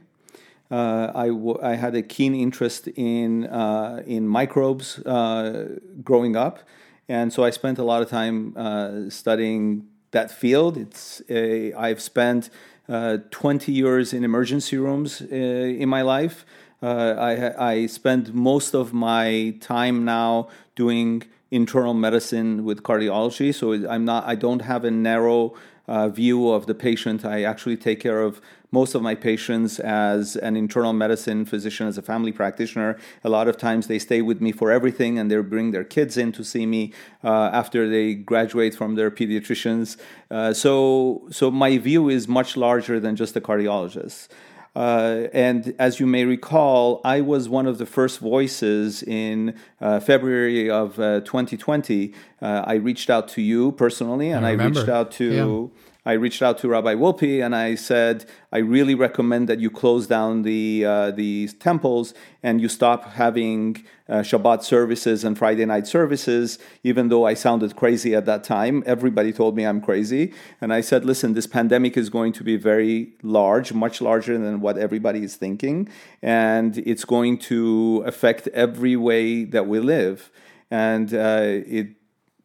Uh, 0.72 1.11
I, 1.13 1.28
w- 1.28 1.59
I 1.61 1.76
had 1.76 1.95
a 1.95 2.01
keen 2.01 2.36
interest 2.36 2.88
in 2.89 3.45
uh, 3.45 4.01
in 4.05 4.28
microbes 4.28 4.99
uh, 5.05 5.78
growing 6.03 6.36
up, 6.36 6.59
and 7.08 7.32
so 7.32 7.43
I 7.43 7.51
spent 7.51 7.78
a 7.80 7.84
lot 7.84 8.01
of 8.01 8.10
time 8.10 8.53
uh, 8.58 9.10
studying 9.10 9.88
that 10.12 10.32
field. 10.32 10.78
It's 10.78 11.22
a, 11.30 11.74
I've 11.74 12.01
spent 12.01 12.49
uh, 12.89 13.18
20 13.32 13.72
years 13.72 14.14
in 14.14 14.24
emergency 14.24 14.78
rooms 14.78 15.22
uh, 15.22 15.26
in 15.36 15.89
my 15.89 16.01
life. 16.01 16.45
I, 16.82 17.53
I 17.58 17.86
spend 17.88 18.34
most 18.36 18.76
of 18.76 18.93
my 18.93 19.55
time 19.60 20.05
now 20.05 20.47
doing 20.76 21.24
internal 21.49 21.93
medicine 21.93 22.64
with 22.66 22.84
cardiology. 22.84 23.53
So 23.53 23.74
I'm 23.89 24.05
not, 24.05 24.26
I 24.26 24.36
don't 24.36 24.62
have 24.62 24.84
a 24.84 24.91
narrow 24.91 25.55
uh, 25.88 26.10
view 26.10 26.49
of 26.51 26.66
the 26.66 26.76
patient. 26.76 27.24
I 27.26 27.43
actually 27.43 27.78
take 27.78 27.99
care 27.99 28.22
of 28.22 28.41
most 28.72 28.95
of 28.95 29.01
my 29.01 29.15
patients 29.15 29.80
as 29.80 30.36
an 30.36 30.57
internal 30.57 30.93
medicine 30.93 31.45
physician, 31.45 31.88
as 31.88 31.97
a 31.97 32.01
family 32.01 32.32
practitioner. 32.32 32.97
A 33.24 33.30
lot 33.30 33.47
of 33.47 33.57
times 33.57 33.88
they 33.88 33.99
stay 33.99 34.22
with 34.22 34.41
me 34.41 34.51
for 34.51 34.72
everything 34.72 35.18
and 35.18 35.32
they 35.32 35.38
bring 35.38 35.72
their 35.72 35.84
kids 35.84 36.18
in 36.18 36.32
to 36.34 36.43
see 36.43 36.65
me 36.65 36.93
uh, 37.24 37.49
after 37.53 37.88
they 37.89 38.13
graduate 38.13 38.76
from 38.76 38.95
their 38.95 39.09
pediatricians. 39.09 39.97
Uh, 40.30 40.53
so, 40.53 41.28
so 41.32 41.49
my 41.49 41.78
view 41.78 42.09
is 42.09 42.28
much 42.28 42.57
larger 42.57 42.99
than 42.99 43.15
just 43.15 43.36
a 43.36 43.41
cardiologist. 43.41 44.28
Uh, 44.76 45.28
and 45.34 45.74
as 45.80 45.99
you 45.99 46.05
may 46.05 46.24
recall, 46.24 47.01
I 47.03 47.22
was 47.22 47.49
one 47.49 47.65
of 47.65 47.80
the 47.80 47.88
first 47.88 48.20
voices 48.20 49.01
in 49.01 49.57
uh, 49.82 49.99
February 49.99 50.70
of 50.70 50.99
uh, 50.99 51.22
2020. 51.22 52.13
Uh, 52.39 52.63
I 52.63 52.76
reached 52.76 53.09
out 53.09 53.28
to 53.30 53.41
you 53.41 53.72
personally, 53.72 54.30
and 54.30 54.45
I, 54.45 54.51
I 54.51 54.53
reached 54.53 54.89
out 54.89 55.11
to. 55.13 55.70
Yeah 55.72 55.82
I 56.08 56.14
reached 56.14 56.41
out 56.41 56.58
to 56.60 56.70
Rabbi 56.70 56.95
Wolpe 56.95 57.43
and 57.45 57.53
I 57.53 57.76
said, 57.76 58.24
I 58.53 58.60
really 58.60 58.95
recommend 58.95 59.49
that 59.49 59.60
you 59.60 59.70
close 59.70 60.08
down 60.08 60.43
the 60.43 60.86
uh, 60.86 61.12
the 61.12 61.49
temples 61.60 62.14
and 62.41 62.62
you 62.62 62.70
stop 62.70 63.12
having 63.24 63.84
uh, 64.08 64.20
Shabbat 64.30 64.64
services 64.64 65.26
and 65.26 65.38
Friday 65.38 65.66
night 65.66 65.86
services. 65.86 66.60
Even 66.82 67.10
though 67.10 67.26
I 67.26 67.34
sounded 67.34 67.76
crazy 67.76 68.16
at 68.16 68.26
that 68.26 68.45
time, 68.45 68.84
everybody 68.86 69.34
told 69.34 69.58
me 69.58 69.66
I'm 69.66 69.82
crazy, 69.82 70.34
and 70.62 70.72
I 70.72 70.80
said, 70.80 71.03
listen, 71.03 71.34
this 71.34 71.45
pandemic 71.45 71.97
is 71.97 72.10
going 72.10 72.32
to 72.39 72.43
be 72.45 72.55
very 72.55 73.12
large, 73.22 73.74
much 73.74 73.99
larger 73.99 74.38
than 74.38 74.62
what 74.62 74.78
everybody 74.78 75.24
is 75.26 75.36
thinking, 75.36 75.89
and 76.22 76.78
it's 76.78 77.03
going 77.03 77.38
to 77.51 78.01
affect 78.05 78.47
every 78.53 78.95
way 78.95 79.43
that 79.43 79.68
we 79.68 79.82
live, 79.82 80.32
and 80.72 81.14
uh, 81.14 81.41
it 81.80 81.97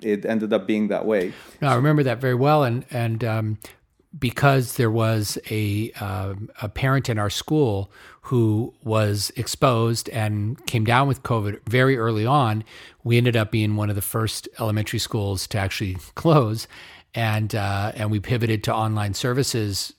it 0.05 0.25
ended 0.25 0.53
up 0.53 0.67
being 0.67 0.89
that 0.89 1.07
way. 1.07 1.33
No, 1.61 1.69
I 1.69 1.75
remember 1.75 2.03
that 2.03 2.21
very 2.21 2.35
well, 2.35 2.65
and 2.65 2.85
and 2.91 3.25
um, 3.25 3.59
because 4.19 4.77
there 4.77 4.91
was 4.91 5.39
a 5.51 5.93
uh, 6.01 6.35
a 6.61 6.69
parent 6.69 7.09
in 7.09 7.19
our 7.19 7.31
school 7.31 7.91
who 8.23 8.73
was 8.85 9.33
exposed 9.37 10.09
and 10.11 10.65
came 10.67 10.85
down 10.85 11.09
with 11.09 11.23
COVID 11.23 11.61
very 11.69 11.97
early 11.97 12.25
on, 12.25 12.63
we 13.03 13.17
ended 13.17 13.37
up 13.37 13.51
being 13.51 13.75
one 13.77 13.91
of 13.91 13.97
the 13.97 14.03
first 14.03 14.49
elementary 14.61 14.99
schools 14.99 15.47
to 15.49 15.59
actually 15.59 15.97
close, 16.15 16.67
and 17.15 17.55
uh, 17.55 17.93
and 17.95 18.11
we 18.11 18.21
pivoted 18.21 18.63
to 18.65 18.75
online 18.75 19.15
services 19.15 19.93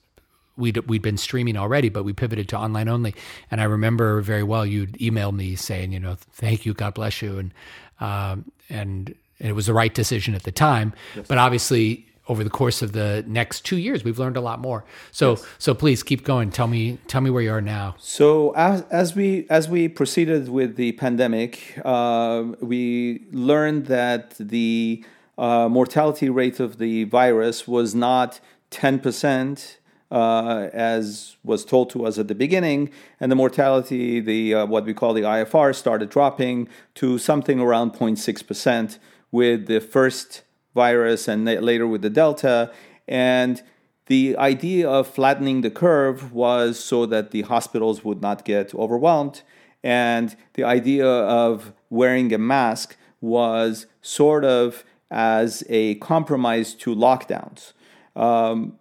we'd 0.56 0.76
we'd 0.88 1.02
been 1.02 1.16
streaming 1.16 1.56
already, 1.56 1.88
but 1.88 2.04
we 2.04 2.12
pivoted 2.12 2.48
to 2.50 2.58
online 2.58 2.88
only. 2.88 3.14
And 3.50 3.60
I 3.60 3.64
remember 3.64 4.20
very 4.20 4.42
well 4.42 4.64
you'd 4.64 5.00
email 5.00 5.32
me 5.32 5.56
saying, 5.56 5.92
you 5.92 6.00
know, 6.00 6.16
thank 6.32 6.64
you, 6.66 6.74
God 6.74 6.94
bless 6.94 7.22
you, 7.22 7.38
and 7.38 7.54
um, 8.00 8.50
and 8.68 9.14
and 9.40 9.48
it 9.48 9.52
was 9.52 9.66
the 9.66 9.74
right 9.74 9.92
decision 9.92 10.34
at 10.34 10.44
the 10.44 10.52
time. 10.52 10.92
Yes. 11.14 11.26
But 11.28 11.38
obviously, 11.38 12.06
over 12.28 12.42
the 12.42 12.50
course 12.50 12.80
of 12.82 12.92
the 12.92 13.24
next 13.26 13.64
two 13.64 13.76
years, 13.76 14.04
we've 14.04 14.18
learned 14.18 14.36
a 14.36 14.40
lot 14.40 14.58
more. 14.60 14.84
So, 15.10 15.32
yes. 15.32 15.46
so 15.58 15.74
please 15.74 16.02
keep 16.02 16.24
going. 16.24 16.50
Tell 16.50 16.66
me, 16.66 16.98
tell 17.06 17.20
me 17.20 17.30
where 17.30 17.42
you 17.42 17.52
are 17.52 17.60
now. 17.60 17.96
So, 17.98 18.52
as, 18.52 18.82
as 18.90 19.14
we 19.14 19.46
as 19.50 19.68
we 19.68 19.88
proceeded 19.88 20.48
with 20.48 20.76
the 20.76 20.92
pandemic, 20.92 21.78
uh, 21.84 22.44
we 22.60 23.24
learned 23.30 23.86
that 23.86 24.34
the 24.38 25.04
uh, 25.36 25.68
mortality 25.68 26.30
rate 26.30 26.60
of 26.60 26.78
the 26.78 27.04
virus 27.04 27.68
was 27.68 27.94
not 27.94 28.40
ten 28.70 28.98
percent. 28.98 29.78
Uh, 30.10 30.68
as 30.72 31.36
was 31.42 31.64
told 31.64 31.90
to 31.90 32.06
us 32.06 32.18
at 32.18 32.28
the 32.28 32.34
beginning, 32.36 32.88
and 33.18 33.32
the 33.32 33.34
mortality, 33.34 34.20
the 34.20 34.54
uh, 34.54 34.66
what 34.66 34.84
we 34.84 34.94
call 34.94 35.12
the 35.12 35.22
IFR, 35.22 35.74
started 35.74 36.08
dropping 36.08 36.68
to 36.94 37.18
something 37.18 37.58
around 37.58 37.94
0.6 37.94 38.46
percent 38.46 38.98
with 39.34 39.66
the 39.66 39.80
first 39.80 40.42
virus 40.76 41.26
and 41.26 41.44
later 41.44 41.88
with 41.88 42.02
the 42.02 42.14
Delta. 42.22 42.70
And 43.08 43.60
the 44.06 44.36
idea 44.36 44.88
of 44.88 45.08
flattening 45.08 45.62
the 45.62 45.72
curve 45.72 46.32
was 46.32 46.78
so 46.78 47.04
that 47.06 47.32
the 47.32 47.42
hospitals 47.42 48.04
would 48.04 48.22
not 48.22 48.44
get 48.44 48.72
overwhelmed. 48.76 49.42
And 49.82 50.36
the 50.52 50.62
idea 50.62 51.08
of 51.08 51.72
wearing 51.90 52.32
a 52.32 52.38
mask 52.38 52.96
was 53.20 53.86
sort 54.02 54.44
of 54.44 54.84
as 55.10 55.64
a 55.68 55.96
compromise 55.96 56.72
to 56.74 56.94
lockdowns. 56.94 57.72
Um, 58.14 58.78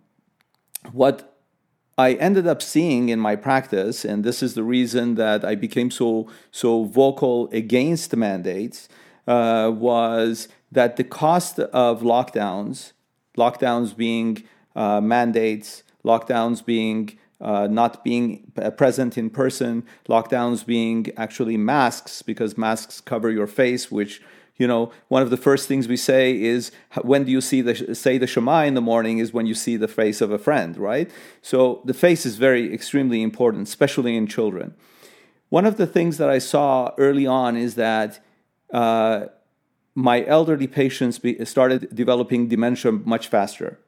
what 0.91 1.35
I 1.97 2.13
ended 2.13 2.45
up 2.45 2.61
seeing 2.61 3.09
in 3.09 3.19
my 3.19 3.35
practice, 3.35 4.05
and 4.05 4.23
this 4.23 4.43
is 4.43 4.53
the 4.53 4.63
reason 4.63 5.15
that 5.15 5.43
I 5.43 5.55
became 5.55 5.89
so 5.89 6.27
so 6.51 6.83
vocal 6.83 7.49
against 7.51 8.15
mandates, 8.15 8.87
uh, 9.27 9.71
was 9.73 10.47
that 10.71 10.97
the 10.97 11.03
cost 11.03 11.59
of 11.59 12.01
lockdowns, 12.01 12.93
lockdowns 13.37 13.95
being 13.95 14.43
uh, 14.75 14.99
mandates, 15.01 15.83
lockdowns 16.03 16.63
being 16.65 17.17
uh, 17.43 17.67
not 17.67 18.03
being 18.05 18.51
present 18.77 19.17
in 19.17 19.29
person, 19.29 19.85
lockdowns 20.07 20.65
being 20.65 21.07
actually 21.17 21.57
masks 21.57 22.21
because 22.21 22.57
masks 22.57 23.01
cover 23.01 23.29
your 23.29 23.47
face, 23.47 23.91
which 23.91 24.21
you 24.55 24.67
know 24.67 24.91
one 25.09 25.21
of 25.21 25.29
the 25.29 25.37
first 25.37 25.67
things 25.67 25.87
we 25.87 25.97
say 25.97 26.39
is 26.39 26.71
when 27.01 27.25
do 27.25 27.31
you 27.31 27.41
see 27.41 27.59
the 27.59 27.95
say 27.95 28.17
the 28.17 28.27
Shema 28.27 28.63
in 28.63 28.75
the 28.75 28.81
morning 28.81 29.17
is 29.17 29.33
when 29.33 29.45
you 29.45 29.55
see 29.55 29.75
the 29.75 29.89
face 29.89 30.21
of 30.21 30.31
a 30.31 30.37
friend, 30.37 30.77
right? 30.77 31.11
So 31.41 31.81
the 31.83 31.93
face 31.93 32.25
is 32.25 32.37
very 32.37 32.73
extremely 32.73 33.21
important, 33.21 33.67
especially 33.67 34.15
in 34.15 34.25
children. 34.25 34.73
One 35.49 35.65
of 35.65 35.77
the 35.77 35.85
things 35.85 36.17
that 36.17 36.29
I 36.29 36.39
saw 36.39 36.93
early 36.97 37.27
on 37.27 37.57
is 37.57 37.75
that 37.75 38.22
uh, 38.73 39.27
my 39.95 40.25
elderly 40.25 40.67
patients 40.67 41.19
be, 41.19 41.43
started 41.45 41.95
developing 41.95 42.47
dementia 42.47 42.91
much 42.91 43.27
faster. 43.27 43.79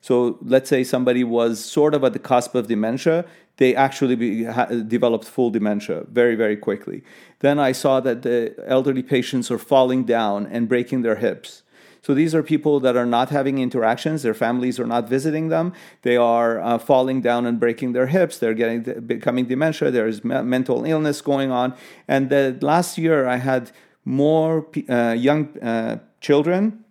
So 0.00 0.38
let's 0.42 0.68
say 0.68 0.84
somebody 0.84 1.24
was 1.24 1.64
sort 1.64 1.94
of 1.94 2.04
at 2.04 2.12
the 2.12 2.18
cusp 2.18 2.54
of 2.54 2.66
dementia, 2.66 3.24
they 3.56 3.74
actually 3.74 4.16
be, 4.16 4.44
ha, 4.44 4.66
developed 4.66 5.24
full 5.24 5.48
dementia 5.50 6.04
very, 6.10 6.34
very 6.34 6.56
quickly. 6.56 7.02
Then 7.38 7.58
I 7.58 7.72
saw 7.72 8.00
that 8.00 8.20
the 8.20 8.54
elderly 8.66 9.02
patients 9.02 9.50
are 9.50 9.58
falling 9.58 10.04
down 10.04 10.46
and 10.46 10.68
breaking 10.68 11.02
their 11.02 11.16
hips. 11.16 11.62
So 12.02 12.12
these 12.12 12.34
are 12.34 12.42
people 12.42 12.80
that 12.80 12.96
are 12.96 13.06
not 13.06 13.30
having 13.30 13.58
interactions. 13.58 14.22
Their 14.22 14.34
families 14.34 14.78
are 14.78 14.86
not 14.86 15.08
visiting 15.08 15.48
them. 15.48 15.72
They 16.02 16.18
are 16.18 16.60
uh, 16.60 16.76
falling 16.76 17.22
down 17.22 17.46
and 17.46 17.58
breaking 17.58 17.94
their 17.94 18.08
hips. 18.08 18.36
They're 18.36 18.52
getting 18.52 18.82
becoming 19.06 19.46
dementia. 19.46 19.90
There 19.90 20.06
is 20.06 20.22
me- 20.22 20.42
mental 20.42 20.84
illness 20.84 21.22
going 21.22 21.50
on. 21.50 21.74
And 22.06 22.28
the 22.28 22.58
last 22.60 22.98
year, 22.98 23.26
I 23.26 23.36
had 23.36 23.72
more 24.04 24.66
uh, 24.88 25.14
young 25.16 25.58
uh, 25.58 25.98
children 26.20 26.84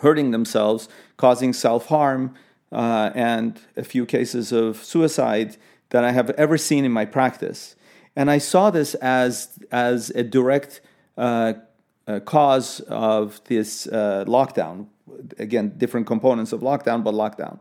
hurting 0.00 0.30
themselves, 0.30 0.88
causing 1.16 1.52
self 1.52 1.86
harm, 1.86 2.34
uh, 2.72 3.10
and 3.14 3.60
a 3.76 3.84
few 3.84 4.04
cases 4.06 4.52
of 4.52 4.82
suicide 4.84 5.56
that 5.90 6.04
I 6.04 6.12
have 6.12 6.30
ever 6.30 6.58
seen 6.58 6.84
in 6.84 6.92
my 6.92 7.04
practice. 7.04 7.76
And 8.14 8.30
I 8.30 8.38
saw 8.38 8.70
this 8.70 8.94
as, 8.96 9.58
as 9.70 10.10
a 10.10 10.22
direct 10.22 10.80
uh, 11.16 11.54
uh, 12.06 12.20
cause 12.20 12.80
of 12.80 13.40
this 13.44 13.86
uh, 13.86 14.24
lockdown. 14.26 14.86
Again, 15.38 15.74
different 15.78 16.06
components 16.06 16.52
of 16.52 16.60
lockdown, 16.60 17.02
but 17.02 17.14
lockdown. 17.14 17.60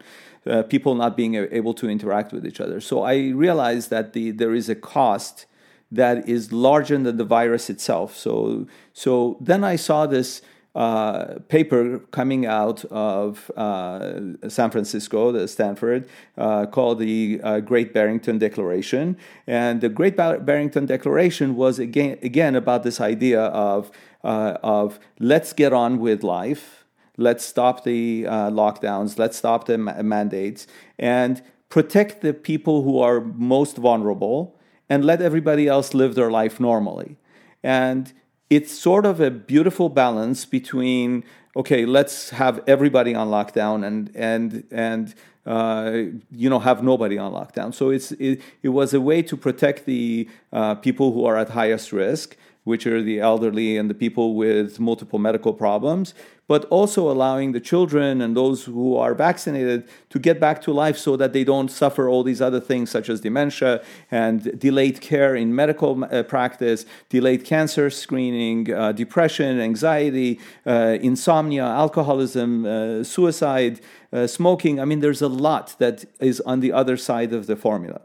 people 0.70 0.96
not 0.96 1.18
being 1.18 1.36
able 1.36 1.74
to 1.74 1.90
interact 1.90 2.32
with 2.32 2.46
each 2.46 2.62
other. 2.62 2.80
So 2.80 3.04
I 3.04 3.30
realized 3.30 3.90
that 3.90 4.14
the, 4.14 4.32
there 4.32 4.54
is 4.54 4.70
a 4.70 4.76
cost 4.76 5.46
that 5.92 6.28
is 6.28 6.52
larger 6.52 6.98
than 6.98 7.18
the 7.18 7.24
virus 7.24 7.70
itself. 7.70 8.16
So, 8.16 8.68
so 8.94 9.38
then 9.40 9.64
I 9.64 9.76
saw 9.78 10.06
this 10.06 10.42
uh, 10.78 11.40
paper 11.48 12.00
coming 12.12 12.46
out 12.46 12.86
of 12.86 13.50
uh, 13.58 14.20
San 14.48 14.70
Francisco, 14.70 15.32
the 15.32 15.48
Stanford, 15.48 16.08
uh, 16.38 16.68
called 16.68 17.00
the 17.00 17.42
uh, 17.44 17.60
Great 17.62 17.94
Barrington 17.94 18.38
Declaration. 18.38 19.18
And 19.48 19.82
the 19.82 19.90
Great 19.90 20.16
Barrington 20.16 20.86
Declaration 20.86 21.56
was 21.56 21.80
again, 21.80 22.20
again 22.22 22.56
about 22.56 22.84
this 22.84 23.02
idea 23.02 23.42
of, 23.42 23.90
uh, 24.24 24.58
of 24.62 25.00
let's 25.20 25.52
get 25.52 25.74
on 25.74 25.98
with 25.98 26.22
life, 26.22 26.86
let's 27.18 27.44
stop 27.44 27.84
the 27.84 28.28
uh, 28.28 28.52
lockdowns, 28.52 29.18
let's 29.18 29.36
stop 29.36 29.66
the 29.66 29.80
ma- 29.80 30.04
mandates, 30.04 30.68
and 31.00 31.42
protect 31.70 32.22
the 32.22 32.36
people 32.36 32.84
who 32.84 33.00
are 33.00 33.22
most 33.22 33.78
vulnerable, 33.78 34.57
and 34.90 35.04
let 35.04 35.22
everybody 35.22 35.68
else 35.68 35.94
live 35.94 36.16
their 36.16 36.32
life 36.32 36.60
normally. 36.60 37.18
And 37.64 38.14
it's 38.50 38.72
sort 38.72 39.06
of 39.06 39.20
a 39.20 39.30
beautiful 39.30 39.90
balance 39.90 40.46
between 40.46 41.24
okay, 41.56 41.88
let's 41.88 42.30
have 42.30 42.64
everybody 42.68 43.16
on 43.16 43.30
lockdown 43.30 43.86
and 43.86 44.12
and 44.16 44.64
and 44.72 45.16
uh, 45.46 45.92
you 46.32 46.50
know 46.50 46.60
have 46.60 46.84
nobody 46.84 47.18
on 47.18 47.34
lockdown. 47.34 47.74
So 47.74 47.90
it's 47.90 48.12
it, 48.14 48.42
it 48.62 48.70
was 48.70 48.94
a 48.94 49.02
way 49.02 49.22
to 49.24 49.36
protect 49.36 49.86
the 49.86 50.30
uh, 50.54 50.76
people 50.76 51.14
who 51.14 51.26
are 51.26 51.38
at 51.38 51.50
highest 51.50 51.92
risk 51.92 52.38
which 52.68 52.86
are 52.86 53.02
the 53.02 53.20
elderly 53.20 53.78
and 53.78 53.90
the 53.90 53.94
people 53.94 54.36
with 54.36 54.78
multiple 54.78 55.20
medical 55.20 55.54
problems, 55.54 56.14
but 56.48 56.66
also 56.66 57.10
allowing 57.10 57.54
the 57.54 57.62
children 57.62 58.22
and 58.22 58.36
those 58.36 58.66
who 58.66 58.96
are 58.98 59.14
vaccinated 59.14 59.88
to 60.10 60.20
get 60.20 60.38
back 60.38 60.62
to 60.62 60.74
life 60.74 60.98
so 60.98 61.16
that 61.16 61.32
they 61.32 61.46
don't 61.46 61.70
suffer 61.70 62.10
all 62.10 62.24
these 62.24 62.42
other 62.42 62.60
things 62.60 62.92
such 62.92 63.08
as 63.10 63.22
dementia 63.22 63.82
and 64.12 64.60
delayed 64.60 65.00
care 65.00 65.34
in 65.34 65.56
medical 65.56 66.04
uh, 66.04 66.24
practice, 66.24 66.86
delayed 67.08 67.46
cancer 67.46 67.90
screening, 67.90 68.72
uh, 68.74 68.92
depression, 68.92 69.62
anxiety, 69.62 70.40
uh, 70.66 70.98
insomnia, 71.02 71.64
alcoholism, 71.64 72.66
uh, 72.66 73.04
suicide, 73.04 73.80
uh, 74.12 74.28
smoking. 74.28 74.80
I 74.82 74.86
mean, 74.86 75.00
there's 75.00 75.22
a 75.22 75.30
lot 75.30 75.76
that 75.80 76.04
is 76.20 76.42
on 76.42 76.60
the 76.60 76.74
other 76.74 76.98
side 76.98 77.32
of 77.34 77.48
the 77.48 77.56
formula. 77.56 78.02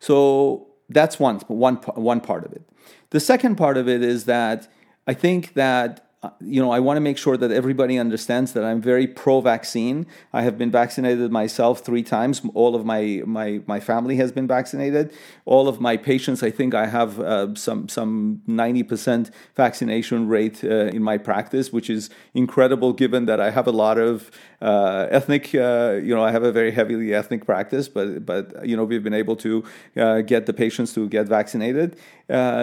So 0.00 0.68
that's 0.88 1.18
one, 1.18 1.40
one, 1.48 1.76
one 1.94 2.20
part 2.20 2.44
of 2.44 2.52
it. 2.52 2.62
The 3.10 3.20
second 3.20 3.56
part 3.56 3.76
of 3.76 3.88
it 3.88 4.02
is 4.02 4.24
that 4.24 4.68
I 5.06 5.14
think 5.14 5.54
that 5.54 6.07
you 6.40 6.60
know, 6.62 6.70
I 6.70 6.80
want 6.80 6.96
to 6.96 7.00
make 7.00 7.18
sure 7.18 7.36
that 7.36 7.50
everybody 7.50 7.98
understands 7.98 8.52
that 8.52 8.64
I'm 8.64 8.80
very 8.80 9.06
pro-vaccine. 9.06 10.06
I 10.32 10.42
have 10.42 10.56
been 10.56 10.70
vaccinated 10.70 11.30
myself 11.30 11.80
three 11.80 12.02
times. 12.02 12.42
All 12.54 12.74
of 12.74 12.84
my 12.84 13.22
my 13.26 13.60
my 13.66 13.80
family 13.80 14.16
has 14.16 14.32
been 14.32 14.46
vaccinated. 14.46 15.12
All 15.44 15.68
of 15.68 15.80
my 15.80 15.96
patients, 15.96 16.42
I 16.42 16.50
think, 16.50 16.74
I 16.74 16.86
have 16.86 17.20
uh, 17.20 17.54
some 17.54 17.88
some 17.88 18.42
ninety 18.46 18.82
percent 18.82 19.30
vaccination 19.56 20.28
rate 20.28 20.64
uh, 20.64 20.96
in 20.96 21.02
my 21.02 21.18
practice, 21.18 21.72
which 21.72 21.90
is 21.90 22.10
incredible 22.34 22.92
given 22.92 23.26
that 23.26 23.40
I 23.40 23.50
have 23.50 23.66
a 23.66 23.72
lot 23.72 23.98
of 23.98 24.30
uh, 24.60 25.06
ethnic. 25.10 25.54
Uh, 25.54 26.00
you 26.02 26.14
know, 26.14 26.22
I 26.22 26.32
have 26.32 26.42
a 26.42 26.52
very 26.52 26.70
heavily 26.70 27.14
ethnic 27.14 27.44
practice, 27.44 27.88
but 27.88 28.24
but 28.24 28.66
you 28.66 28.76
know, 28.76 28.84
we've 28.84 29.04
been 29.04 29.20
able 29.24 29.36
to 29.36 29.64
uh, 29.96 30.20
get 30.22 30.46
the 30.46 30.52
patients 30.52 30.92
to 30.94 31.08
get 31.08 31.26
vaccinated. 31.28 31.96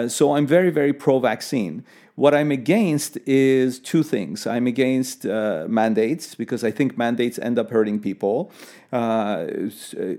so 0.08 0.34
I'm 0.36 0.46
very 0.46 0.70
very 0.70 0.92
pro-vaccine. 0.92 1.84
What 2.16 2.34
I'm 2.34 2.50
against 2.50 3.18
is 3.26 3.78
two 3.78 4.02
things. 4.02 4.46
I'm 4.46 4.66
against 4.66 5.26
uh, 5.26 5.66
mandates 5.68 6.34
because 6.34 6.64
I 6.64 6.70
think 6.70 6.96
mandates 6.96 7.38
end 7.38 7.58
up 7.58 7.70
hurting 7.70 8.00
people, 8.00 8.50
uh, 8.92 9.46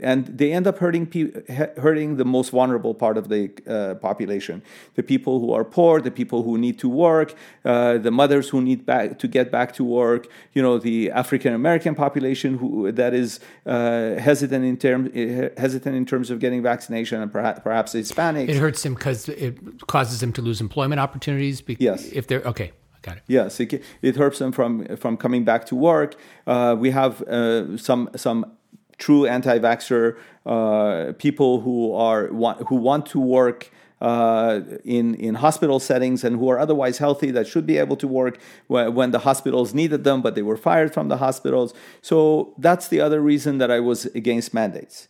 and 0.01 0.25
they 0.25 0.51
end 0.51 0.67
up 0.67 0.77
hurting 0.77 1.05
pe- 1.05 1.31
hurting 1.77 2.17
the 2.17 2.25
most 2.25 2.49
vulnerable 2.49 2.93
part 2.93 3.17
of 3.17 3.29
the 3.29 3.51
uh, 3.67 3.95
population: 3.95 4.61
the 4.95 5.03
people 5.03 5.39
who 5.39 5.53
are 5.53 5.63
poor, 5.63 6.01
the 6.01 6.11
people 6.11 6.43
who 6.43 6.57
need 6.57 6.77
to 6.79 6.89
work, 6.89 7.33
uh, 7.65 7.97
the 7.97 8.11
mothers 8.11 8.49
who 8.49 8.61
need 8.61 8.85
back 8.85 9.19
to 9.19 9.27
get 9.27 9.51
back 9.51 9.73
to 9.73 9.83
work. 9.83 10.27
You 10.53 10.61
know, 10.61 10.77
the 10.77 11.11
African 11.11 11.53
American 11.53 11.95
population 11.95 12.57
who 12.57 12.91
that 12.91 13.13
is 13.13 13.39
uh, 13.65 14.15
hesitant 14.15 14.65
in 14.65 14.77
term 14.77 15.11
hesitant 15.57 15.95
in 15.95 16.05
terms 16.05 16.29
of 16.29 16.39
getting 16.39 16.61
vaccination, 16.61 17.21
and 17.21 17.31
perhaps 17.31 17.61
perhaps 17.61 17.93
Hispanics. 17.93 18.49
It 18.49 18.57
hurts 18.57 18.83
them 18.83 18.93
because 18.93 19.29
it 19.29 19.87
causes 19.87 20.19
them 20.19 20.33
to 20.33 20.41
lose 20.41 20.61
employment 20.61 20.99
opportunities. 20.99 21.61
Because 21.61 21.83
Yes. 21.83 22.05
If 22.11 22.27
they're 22.27 22.41
okay. 22.43 22.71
Got 23.03 23.17
it. 23.17 23.23
Yes, 23.27 23.59
it, 23.59 23.83
it 24.01 24.15
hurts 24.17 24.39
them 24.39 24.51
from 24.51 24.97
from 24.97 25.15
coming 25.17 25.45
back 25.45 25.65
to 25.67 25.75
work. 25.75 26.15
Uh, 26.45 26.75
we 26.77 26.91
have 26.91 27.21
uh, 27.21 27.77
some 27.77 28.09
some 28.15 28.56
true 28.97 29.25
anti-vaxxer 29.25 30.17
uh, 30.45 31.13
people 31.17 31.61
who 31.61 31.93
are 31.93 32.31
want, 32.31 32.67
who 32.67 32.75
want 32.75 33.05
to 33.07 33.19
work. 33.19 33.71
Uh, 33.99 34.61
in 34.85 35.15
in 35.15 35.33
hospital 35.33 35.79
settings 35.79 36.23
and 36.23 36.35
who 36.37 36.47
are 36.47 36.59
otherwise 36.59 36.99
healthy 36.99 37.31
that 37.31 37.47
should 37.47 37.65
be 37.65 37.79
able 37.79 37.95
to 37.95 38.07
work 38.07 38.37
when, 38.67 38.93
when 38.93 39.09
the 39.09 39.17
hospitals 39.17 39.73
needed 39.73 40.03
them, 40.03 40.21
but 40.21 40.35
they 40.35 40.43
were 40.43 40.55
fired 40.55 40.93
from 40.93 41.07
the 41.07 41.17
hospitals. 41.17 41.73
So 42.03 42.53
that's 42.59 42.87
the 42.89 43.01
other 43.01 43.19
reason 43.19 43.57
that 43.57 43.71
I 43.71 43.79
was 43.79 44.05
against 44.13 44.53
mandates. 44.53 45.07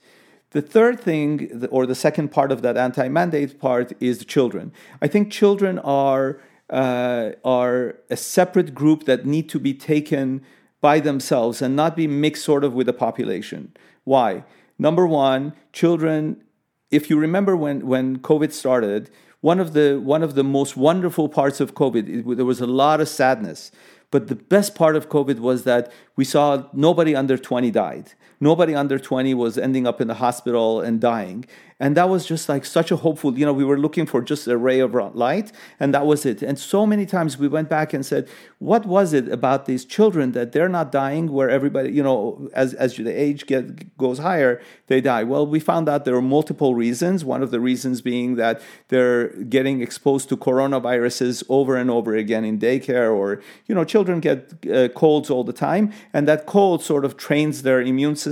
The 0.52 0.62
third 0.62 1.02
thing, 1.02 1.68
or 1.70 1.86
the 1.86 1.96
second 1.96 2.30
part 2.30 2.50
of 2.50 2.62
that 2.62 2.78
anti-mandate 2.78 3.60
part, 3.60 3.92
is 4.00 4.20
the 4.20 4.26
children. 4.26 4.72
I 5.02 5.08
think 5.08 5.32
children 5.34 5.80
are 5.80 6.40
uh, 6.70 7.32
are 7.44 7.96
a 8.10 8.16
separate 8.16 8.74
group 8.74 9.04
that 9.04 9.26
need 9.26 9.50
to 9.50 9.60
be 9.60 9.74
taken 9.74 10.42
by 10.82 11.00
themselves 11.00 11.62
and 11.62 11.76
not 11.76 11.96
be 11.96 12.08
mixed 12.08 12.44
sort 12.44 12.64
of 12.64 12.74
with 12.74 12.88
the 12.88 12.94
population. 12.94 13.76
Why? 14.04 14.44
Number 14.78 15.08
one, 15.08 15.54
children. 15.74 16.44
If 16.90 17.10
you 17.10 17.20
remember 17.20 17.58
when 17.58 17.86
when 17.86 18.20
COVID 18.20 18.54
started, 18.54 19.10
one 19.42 19.60
of 19.60 19.74
the 19.74 20.00
one 20.04 20.24
of 20.24 20.36
the 20.36 20.44
most 20.44 20.78
wonderful 20.78 21.30
parts 21.30 21.60
of 21.60 21.74
COVID, 21.74 22.08
it, 22.08 22.38
there 22.38 22.46
was 22.46 22.62
a 22.62 22.68
lot 22.68 23.02
of 23.02 23.10
sadness. 23.10 23.72
But 24.10 24.28
the 24.28 24.36
best 24.36 24.74
part 24.74 24.96
of 24.96 25.10
COVID 25.10 25.40
was 25.40 25.64
that 25.66 25.92
we 26.16 26.24
saw 26.24 26.64
nobody 26.72 27.14
under 27.14 27.38
20 27.38 27.72
died. 27.72 28.14
Nobody 28.40 28.76
under 28.76 29.00
20 29.00 29.34
was 29.34 29.58
ending 29.58 29.88
up 29.88 30.00
in 30.00 30.08
the 30.08 30.16
hospital 30.16 30.82
and 30.82 31.00
dying. 31.00 31.46
And 31.80 31.96
that 31.96 32.10
was 32.10 32.26
just 32.26 32.50
like 32.50 32.66
such 32.66 32.90
a 32.90 32.96
hopeful, 32.96 33.38
you 33.38 33.46
know, 33.46 33.54
we 33.54 33.64
were 33.64 33.78
looking 33.78 34.08
for 34.08 34.22
just 34.22 34.48
a 34.48 34.58
ray 34.58 34.80
of 34.80 34.96
light, 35.16 35.52
and 35.80 35.94
that 35.94 36.08
was 36.08 36.26
it. 36.26 36.42
And 36.42 36.58
so 36.58 36.88
many 36.88 37.06
times 37.06 37.38
we 37.38 37.48
went 37.48 37.70
back 37.70 37.94
and 37.94 38.04
said, 38.04 38.28
what 38.58 38.88
was 38.88 39.14
it 39.14 39.30
about 39.30 39.68
these 39.68 39.86
children 39.86 40.32
that 40.32 40.54
they're 40.54 40.70
not 40.70 40.92
dying 40.92 41.32
where 41.32 41.52
everybody, 41.52 41.92
you 41.92 42.02
know, 42.02 42.50
as, 42.54 42.74
as 42.74 42.96
the 42.96 43.12
age 43.12 43.46
get, 43.46 43.96
goes 43.96 44.18
higher, 44.18 44.60
they 44.88 45.02
die? 45.02 45.24
Well, 45.24 45.46
we 45.46 45.60
found 45.60 45.88
out 45.88 46.04
there 46.04 46.16
are 46.16 46.22
multiple 46.22 46.74
reasons. 46.74 47.24
One 47.24 47.44
of 47.44 47.52
the 47.52 47.60
reasons 47.60 48.02
being 48.02 48.38
that 48.38 48.60
they're 48.88 49.28
getting 49.44 49.82
exposed 49.82 50.30
to 50.30 50.38
coronaviruses 50.38 51.44
over 51.48 51.76
and 51.76 51.92
over 51.92 52.16
again 52.16 52.44
in 52.44 52.58
daycare, 52.58 53.16
or, 53.16 53.40
you 53.68 53.76
know, 53.76 53.84
children 53.84 54.20
get 54.20 54.52
uh, 54.74 54.88
colds 54.90 55.30
all 55.30 55.44
the 55.44 55.54
time, 55.54 55.94
and 56.12 56.28
that 56.28 56.48
cold 56.48 56.84
sort 56.84 57.06
of 57.06 57.18
trains 57.18 57.62
their 57.62 57.82
immune 57.82 58.16
system. 58.16 58.27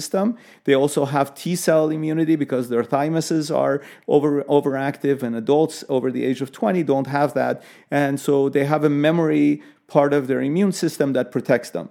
They 0.64 0.76
also 0.76 1.06
have 1.06 1.36
T 1.36 1.56
cell 1.56 1.90
immunity 1.90 2.36
because 2.36 2.70
their 2.70 2.84
thymuses 2.84 3.56
are 3.56 3.82
over 4.08 4.44
overactive, 4.44 5.24
and 5.24 5.36
adults 5.36 5.84
over 5.90 6.12
the 6.12 6.24
age 6.26 6.42
of 6.42 6.52
20 6.52 6.84
don't 6.84 7.08
have 7.08 7.34
that. 7.34 7.64
And 7.90 8.20
so 8.20 8.50
they 8.50 8.66
have 8.66 8.84
a 8.84 8.90
memory 8.90 9.62
part 9.88 10.14
of 10.14 10.28
their 10.28 10.42
immune 10.42 10.72
system 10.72 11.14
that 11.14 11.32
protects 11.32 11.70
them. 11.70 11.90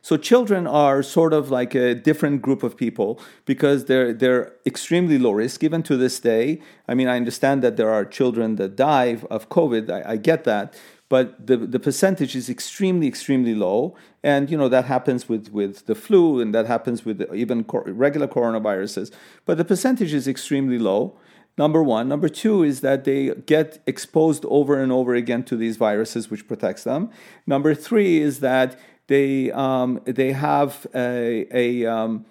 So 0.00 0.16
children 0.16 0.66
are 0.66 1.02
sort 1.02 1.32
of 1.32 1.50
like 1.50 1.74
a 1.74 1.94
different 1.94 2.40
group 2.40 2.62
of 2.62 2.76
people 2.76 3.20
because 3.44 3.86
they're 3.86 4.12
they're 4.12 4.52
extremely 4.64 5.18
low 5.18 5.32
risk. 5.32 5.62
Even 5.64 5.82
to 5.84 5.96
this 5.96 6.20
day, 6.20 6.60
I 6.86 6.94
mean, 6.94 7.08
I 7.08 7.16
understand 7.16 7.62
that 7.62 7.76
there 7.76 7.90
are 7.90 8.04
children 8.04 8.56
that 8.56 8.76
die 8.76 9.18
of 9.30 9.48
COVID. 9.48 9.90
I, 9.90 10.12
I 10.12 10.16
get 10.16 10.44
that, 10.44 10.74
but 11.08 11.46
the, 11.46 11.56
the 11.56 11.80
percentage 11.80 12.36
is 12.36 12.50
extremely 12.50 13.06
extremely 13.06 13.54
low. 13.54 13.96
And 14.22 14.50
you 14.50 14.58
know 14.58 14.68
that 14.68 14.84
happens 14.84 15.28
with 15.28 15.48
with 15.50 15.86
the 15.86 15.94
flu 15.94 16.40
and 16.40 16.54
that 16.54 16.66
happens 16.66 17.04
with 17.04 17.22
even 17.34 17.64
regular 17.68 18.28
coronaviruses. 18.28 19.10
But 19.44 19.58
the 19.58 19.64
percentage 19.64 20.12
is 20.12 20.28
extremely 20.28 20.78
low 20.78 21.16
number 21.58 21.82
one. 21.82 22.08
Number 22.08 22.28
two 22.28 22.62
is 22.62 22.80
that 22.80 23.04
they 23.04 23.34
get 23.46 23.80
exposed 23.86 24.44
over 24.46 24.80
and 24.80 24.92
over 24.92 25.14
again 25.14 25.42
to 25.44 25.56
these 25.56 25.76
viruses 25.76 26.30
which 26.30 26.46
protects 26.46 26.84
them. 26.84 27.10
Number 27.46 27.74
three 27.74 28.20
is 28.20 28.40
that 28.40 28.78
they 29.08 29.50
um, 29.52 30.00
they 30.04 30.32
have 30.32 30.86
a, 30.94 31.46
a 31.52 31.86
um, 31.86 32.26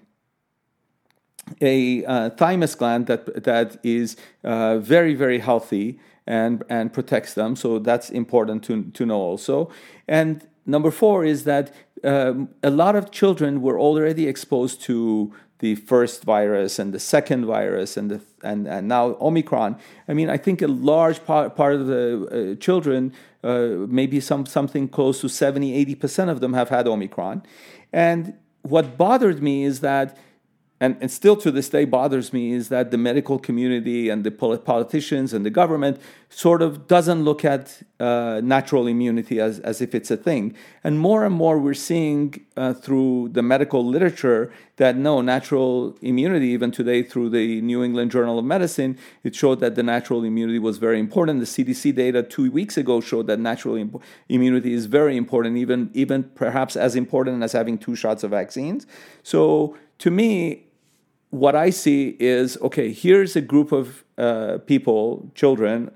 a 1.62 2.06
uh, 2.06 2.30
thymus 2.32 2.76
gland 2.76 3.08
that 3.08 3.44
that 3.44 3.78
is 3.84 4.16
uh, 4.44 4.78
very 4.78 5.14
very 5.14 5.40
healthy 5.40 6.00
and 6.28 6.64
and 6.70 6.94
protects 6.94 7.34
them. 7.34 7.56
So 7.56 7.80
that's 7.80 8.10
important 8.10 8.64
to 8.66 8.84
to 8.92 9.06
know 9.06 9.20
also. 9.20 9.72
And 10.08 10.48
number 10.66 10.92
four 10.92 11.26
is 11.26 11.44
that 11.46 11.74
um, 12.04 12.50
a 12.62 12.70
lot 12.70 12.96
of 12.96 13.10
children 13.12 13.62
were 13.62 13.80
already 13.80 14.28
exposed 14.28 14.82
to 14.84 15.34
the 15.60 15.76
first 15.76 16.24
virus 16.24 16.78
and 16.78 16.94
the 16.94 17.00
second 17.00 17.46
virus 17.46 17.98
and 17.98 18.12
the 18.12 18.22
and, 18.44 18.68
and 18.68 18.88
now 18.88 19.18
Omicron. 19.20 19.78
I 20.08 20.14
mean, 20.14 20.30
I 20.30 20.38
think 20.38 20.62
a 20.62 20.68
large 20.68 21.26
part, 21.26 21.56
part 21.56 21.74
of 21.76 21.88
the 21.88 22.54
uh, 22.54 22.56
children, 22.62 23.14
uh, 23.44 23.70
maybe 23.88 24.20
some 24.20 24.46
something 24.46 24.88
close 24.88 25.22
to 25.22 25.30
70, 25.30 25.74
80 25.74 25.96
percent 25.96 26.30
of 26.30 26.40
them 26.40 26.54
have 26.54 26.70
had 26.70 26.88
Omicron. 26.88 27.44
And 27.92 28.36
what 28.62 28.98
bothered 28.98 29.42
me 29.42 29.64
is 29.64 29.80
that 29.80 30.18
and, 30.80 30.96
and 31.02 31.10
still 31.10 31.36
to 31.38 31.50
this 31.50 31.70
day 31.70 31.86
bothers 31.86 32.32
me 32.32 32.52
is 32.52 32.70
that 32.70 32.92
the 32.92 32.98
medical 33.00 33.40
community 33.40 34.10
and 34.10 34.24
the 34.24 34.30
politicians 34.30 35.34
and 35.34 35.44
the 35.44 35.50
government 35.50 36.00
sort 36.30 36.62
of 36.62 36.88
doesn't 36.88 37.24
look 37.24 37.44
at 37.44 37.82
uh, 38.00 38.42
natural 38.44 38.86
immunity 38.86 39.40
as, 39.40 39.60
as 39.62 39.82
if 39.82 39.96
it's 39.96 40.12
a 40.12 40.18
thing. 40.18 40.56
And 40.84 41.00
more 41.00 41.26
and 41.26 41.34
more 41.34 41.58
we're 41.58 41.74
seeing 41.74 42.46
uh, 42.56 42.74
through 42.74 43.30
the 43.30 43.42
medical 43.42 43.84
literature 43.84 44.52
that 44.76 44.96
no, 44.96 45.22
natural 45.22 45.98
immunity, 46.02 46.50
even 46.50 46.70
today 46.70 47.02
through 47.02 47.32
the 47.32 47.60
New 47.62 47.84
England 47.84 48.12
Journal 48.12 48.38
of 48.38 48.46
Medicine, 48.46 49.00
it 49.24 49.34
showed 49.34 49.60
that 49.62 49.74
the 49.74 49.82
natural 49.82 50.24
immunity 50.24 50.60
was 50.60 50.78
very 50.78 51.00
important. 51.00 51.40
The 51.40 51.46
CDC 51.46 51.96
data 51.96 52.22
two 52.22 52.52
weeks 52.52 52.78
ago 52.78 53.02
showed 53.02 53.26
that 53.28 53.40
natural 53.40 53.78
Im- 53.78 54.00
immunity 54.30 54.74
is 54.74 54.86
very 54.86 55.18
important, 55.18 55.58
even, 55.58 55.90
even 55.96 56.26
perhaps 56.36 56.76
as 56.76 56.96
important 56.96 57.42
as 57.42 57.54
having 57.54 57.80
two 57.80 57.96
shots 57.96 58.24
of 58.24 58.30
vaccines. 58.30 58.86
So 59.24 59.76
to 60.00 60.12
me, 60.12 60.67
what 61.30 61.56
I 61.56 61.70
see 61.70 62.16
is 62.20 62.58
okay. 62.62 62.92
Here's 62.92 63.36
a 63.36 63.42
group 63.42 63.72
of 63.72 64.04
uh, 64.18 64.60
people, 64.66 65.32
children, 65.36 65.92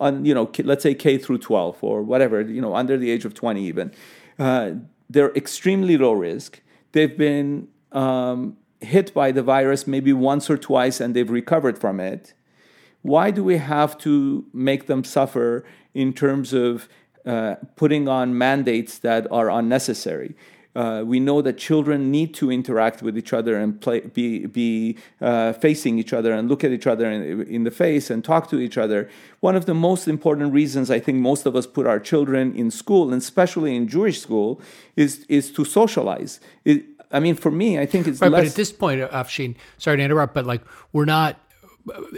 on 0.00 0.24
you 0.24 0.34
know, 0.34 0.50
let's 0.64 0.82
say 0.82 0.94
K 0.94 1.18
through 1.18 1.38
12 1.38 1.78
or 1.82 2.02
whatever, 2.02 2.40
you 2.40 2.60
know, 2.60 2.74
under 2.74 2.96
the 2.96 3.10
age 3.10 3.24
of 3.24 3.34
20 3.34 3.64
even. 3.64 3.92
Uh, 4.38 4.72
they're 5.08 5.32
extremely 5.34 5.96
low 5.96 6.12
risk. 6.12 6.60
They've 6.92 7.16
been 7.16 7.68
um, 7.92 8.56
hit 8.80 9.14
by 9.14 9.32
the 9.32 9.42
virus 9.42 9.86
maybe 9.86 10.12
once 10.12 10.50
or 10.50 10.58
twice, 10.58 11.00
and 11.00 11.14
they've 11.14 11.30
recovered 11.30 11.78
from 11.78 12.00
it. 12.00 12.34
Why 13.02 13.30
do 13.30 13.44
we 13.44 13.58
have 13.58 13.98
to 13.98 14.46
make 14.52 14.86
them 14.86 15.04
suffer 15.04 15.64
in 15.92 16.12
terms 16.12 16.52
of 16.52 16.88
uh, 17.26 17.56
putting 17.76 18.08
on 18.08 18.36
mandates 18.36 18.98
that 18.98 19.30
are 19.30 19.50
unnecessary? 19.50 20.34
Uh, 20.74 21.04
we 21.06 21.20
know 21.20 21.40
that 21.40 21.56
children 21.56 22.10
need 22.10 22.34
to 22.34 22.50
interact 22.50 23.00
with 23.00 23.16
each 23.16 23.32
other 23.32 23.56
and 23.56 23.80
play, 23.80 24.00
be, 24.00 24.46
be 24.46 24.98
uh, 25.20 25.52
facing 25.52 25.98
each 25.98 26.12
other 26.12 26.32
and 26.32 26.48
look 26.48 26.64
at 26.64 26.72
each 26.72 26.86
other 26.86 27.08
in, 27.08 27.42
in, 27.42 27.62
the 27.62 27.70
face 27.70 28.10
and 28.10 28.24
talk 28.24 28.50
to 28.50 28.58
each 28.58 28.76
other. 28.76 29.08
One 29.38 29.54
of 29.54 29.66
the 29.66 29.74
most 29.74 30.08
important 30.08 30.52
reasons 30.52 30.90
I 30.90 30.98
think 30.98 31.18
most 31.18 31.46
of 31.46 31.54
us 31.54 31.66
put 31.66 31.86
our 31.86 32.00
children 32.00 32.56
in 32.56 32.72
school, 32.72 33.12
and 33.12 33.22
especially 33.22 33.76
in 33.76 33.86
Jewish 33.86 34.20
school, 34.20 34.60
is, 34.96 35.24
is 35.28 35.52
to 35.52 35.64
socialize. 35.64 36.40
It, 36.64 36.84
I 37.12 37.20
mean, 37.20 37.36
for 37.36 37.52
me, 37.52 37.78
I 37.78 37.86
think 37.86 38.08
it's 38.08 38.20
right, 38.20 38.30
less. 38.30 38.42
But 38.42 38.48
at 38.48 38.54
this 38.56 38.72
point, 38.72 39.00
Afshin, 39.00 39.54
sorry 39.78 39.98
to 39.98 40.02
interrupt, 40.02 40.34
but 40.34 40.44
like 40.44 40.62
we're 40.92 41.04
not. 41.04 41.38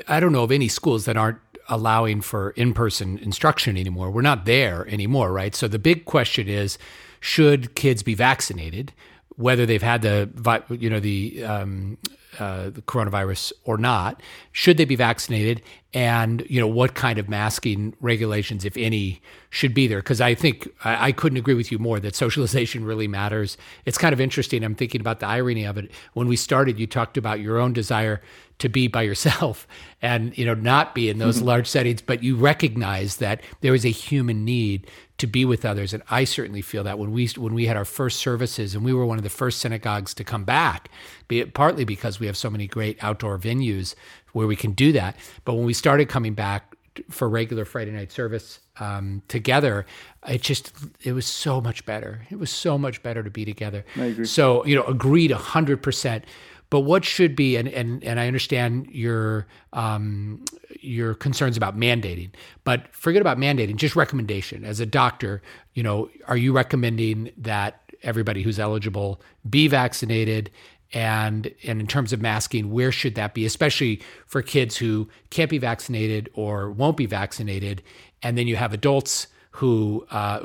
I 0.06 0.20
don't 0.20 0.32
know 0.32 0.44
of 0.44 0.52
any 0.52 0.68
schools 0.68 1.06
that 1.06 1.16
aren't 1.16 1.38
allowing 1.68 2.20
for 2.20 2.50
in-person 2.50 3.18
instruction 3.18 3.76
anymore. 3.76 4.10
We're 4.10 4.22
not 4.22 4.44
there 4.44 4.86
anymore, 4.88 5.32
right? 5.32 5.54
So 5.54 5.66
the 5.66 5.80
big 5.80 6.04
question 6.04 6.48
is 6.48 6.78
should 7.26 7.74
kids 7.74 8.04
be 8.04 8.14
vaccinated, 8.14 8.92
whether 9.34 9.66
they've 9.66 9.82
had 9.82 10.00
the 10.00 10.30
you 10.70 10.88
know 10.88 11.00
the, 11.00 11.42
um, 11.42 11.98
uh, 12.38 12.70
the 12.70 12.82
coronavirus 12.82 13.52
or 13.64 13.78
not? 13.78 14.22
Should 14.52 14.76
they 14.76 14.84
be 14.84 14.96
vaccinated? 14.96 15.62
And 15.94 16.44
you 16.48 16.60
know 16.60 16.66
what 16.66 16.94
kind 16.94 17.18
of 17.18 17.28
masking 17.28 17.94
regulations, 18.00 18.64
if 18.64 18.76
any, 18.76 19.22
should 19.50 19.72
be 19.72 19.86
there? 19.86 19.98
Because 19.98 20.20
I 20.20 20.34
think 20.34 20.68
I, 20.84 21.08
I, 21.08 21.12
couldn't 21.12 21.38
agree 21.38 21.54
with 21.54 21.72
you 21.72 21.78
more 21.78 21.98
that 22.00 22.14
socialization 22.14 22.84
really 22.84 23.08
matters. 23.08 23.56
It's 23.86 23.96
kind 23.96 24.12
of 24.12 24.20
interesting. 24.20 24.62
I'm 24.62 24.74
thinking 24.74 25.00
about 25.00 25.20
the 25.20 25.26
irony 25.26 25.64
of 25.64 25.78
it. 25.78 25.90
When 26.12 26.28
we 26.28 26.36
started, 26.36 26.78
you 26.78 26.86
talked 26.86 27.16
about 27.16 27.40
your 27.40 27.58
own 27.58 27.72
desire 27.72 28.20
to 28.58 28.68
be 28.68 28.88
by 28.88 29.02
yourself 29.02 29.66
and 30.02 30.36
you 30.36 30.44
know 30.44 30.54
not 30.54 30.94
be 30.94 31.08
in 31.08 31.18
those 31.18 31.38
mm-hmm. 31.38 31.46
large 31.46 31.66
settings 31.66 32.02
but 32.02 32.22
you 32.22 32.36
recognize 32.36 33.16
that 33.16 33.40
there 33.60 33.74
is 33.74 33.84
a 33.84 33.90
human 33.90 34.44
need 34.44 34.86
to 35.18 35.26
be 35.26 35.44
with 35.44 35.64
others 35.64 35.92
and 35.92 36.02
i 36.10 36.24
certainly 36.24 36.60
feel 36.60 36.84
that 36.84 36.98
when 36.98 37.12
we 37.12 37.26
when 37.36 37.54
we 37.54 37.66
had 37.66 37.76
our 37.76 37.84
first 37.84 38.18
services 38.18 38.74
and 38.74 38.84
we 38.84 38.92
were 38.92 39.06
one 39.06 39.18
of 39.18 39.24
the 39.24 39.30
first 39.30 39.58
synagogues 39.58 40.12
to 40.14 40.22
come 40.22 40.44
back 40.44 40.90
be 41.28 41.44
partly 41.44 41.84
because 41.84 42.20
we 42.20 42.25
have 42.26 42.36
so 42.36 42.50
many 42.50 42.66
great 42.66 43.02
outdoor 43.02 43.38
venues 43.38 43.94
where 44.32 44.46
we 44.46 44.56
can 44.56 44.72
do 44.72 44.92
that 44.92 45.16
but 45.44 45.54
when 45.54 45.64
we 45.64 45.72
started 45.72 46.08
coming 46.08 46.34
back 46.34 46.76
for 47.10 47.28
regular 47.28 47.64
Friday 47.64 47.90
night 47.90 48.10
service 48.12 48.60
um, 48.78 49.22
together, 49.28 49.86
it 50.28 50.42
just 50.42 50.72
it 51.02 51.12
was 51.12 51.26
so 51.26 51.60
much 51.60 51.84
better. 51.86 52.26
It 52.30 52.38
was 52.38 52.50
so 52.50 52.78
much 52.78 53.02
better 53.02 53.22
to 53.22 53.30
be 53.30 53.44
together. 53.44 53.84
I 53.96 54.06
agree. 54.06 54.24
So 54.24 54.64
you 54.64 54.74
know, 54.74 54.84
agreed 54.84 55.30
hundred 55.30 55.82
percent. 55.82 56.24
But 56.68 56.80
what 56.80 57.04
should 57.04 57.36
be, 57.36 57.56
and 57.56 57.68
and 57.68 58.02
and 58.02 58.18
I 58.18 58.26
understand 58.26 58.88
your 58.90 59.46
um, 59.72 60.44
your 60.80 61.14
concerns 61.14 61.56
about 61.56 61.76
mandating, 61.76 62.30
but 62.64 62.92
forget 62.94 63.20
about 63.20 63.38
mandating. 63.38 63.76
Just 63.76 63.94
recommendation 63.94 64.64
as 64.64 64.80
a 64.80 64.86
doctor. 64.86 65.42
You 65.74 65.82
know, 65.82 66.10
are 66.26 66.36
you 66.36 66.52
recommending 66.52 67.30
that 67.36 67.80
everybody 68.02 68.42
who's 68.42 68.58
eligible 68.58 69.20
be 69.48 69.68
vaccinated? 69.68 70.50
And 70.92 71.52
and 71.64 71.80
in 71.80 71.86
terms 71.86 72.12
of 72.12 72.20
masking 72.20 72.70
where 72.70 72.92
should 72.92 73.14
that 73.14 73.34
be 73.34 73.44
especially 73.44 74.00
for 74.26 74.42
kids 74.42 74.76
who 74.76 75.08
can't 75.30 75.50
be 75.50 75.58
vaccinated 75.58 76.28
or 76.34 76.70
won't 76.70 76.96
be 76.96 77.06
vaccinated 77.06 77.82
and 78.22 78.38
then 78.38 78.46
you 78.46 78.56
have 78.56 78.72
adults 78.72 79.26
who, 79.56 80.06
uh, 80.10 80.40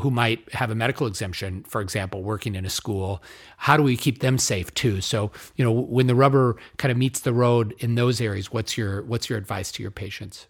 who, 0.00 0.10
might 0.10 0.52
have 0.52 0.68
a 0.68 0.74
medical 0.74 1.06
exemption, 1.06 1.62
for 1.62 1.80
example, 1.80 2.24
working 2.24 2.56
in 2.56 2.64
a 2.64 2.70
school. 2.70 3.22
How 3.56 3.76
do 3.76 3.84
we 3.84 3.96
keep 3.96 4.18
them 4.18 4.36
safe 4.36 4.74
too? 4.74 5.00
So 5.00 5.30
you 5.54 5.64
know, 5.64 5.70
when 5.70 6.08
the 6.08 6.16
rubber 6.16 6.56
kind 6.76 6.90
of 6.90 6.98
meets 6.98 7.20
the 7.20 7.32
road 7.32 7.72
in 7.78 7.94
those 7.94 8.20
areas, 8.20 8.52
what's 8.52 8.76
your 8.76 9.02
what's 9.04 9.30
your 9.30 9.38
advice 9.38 9.70
to 9.72 9.82
your 9.82 9.92
patients? 9.92 10.48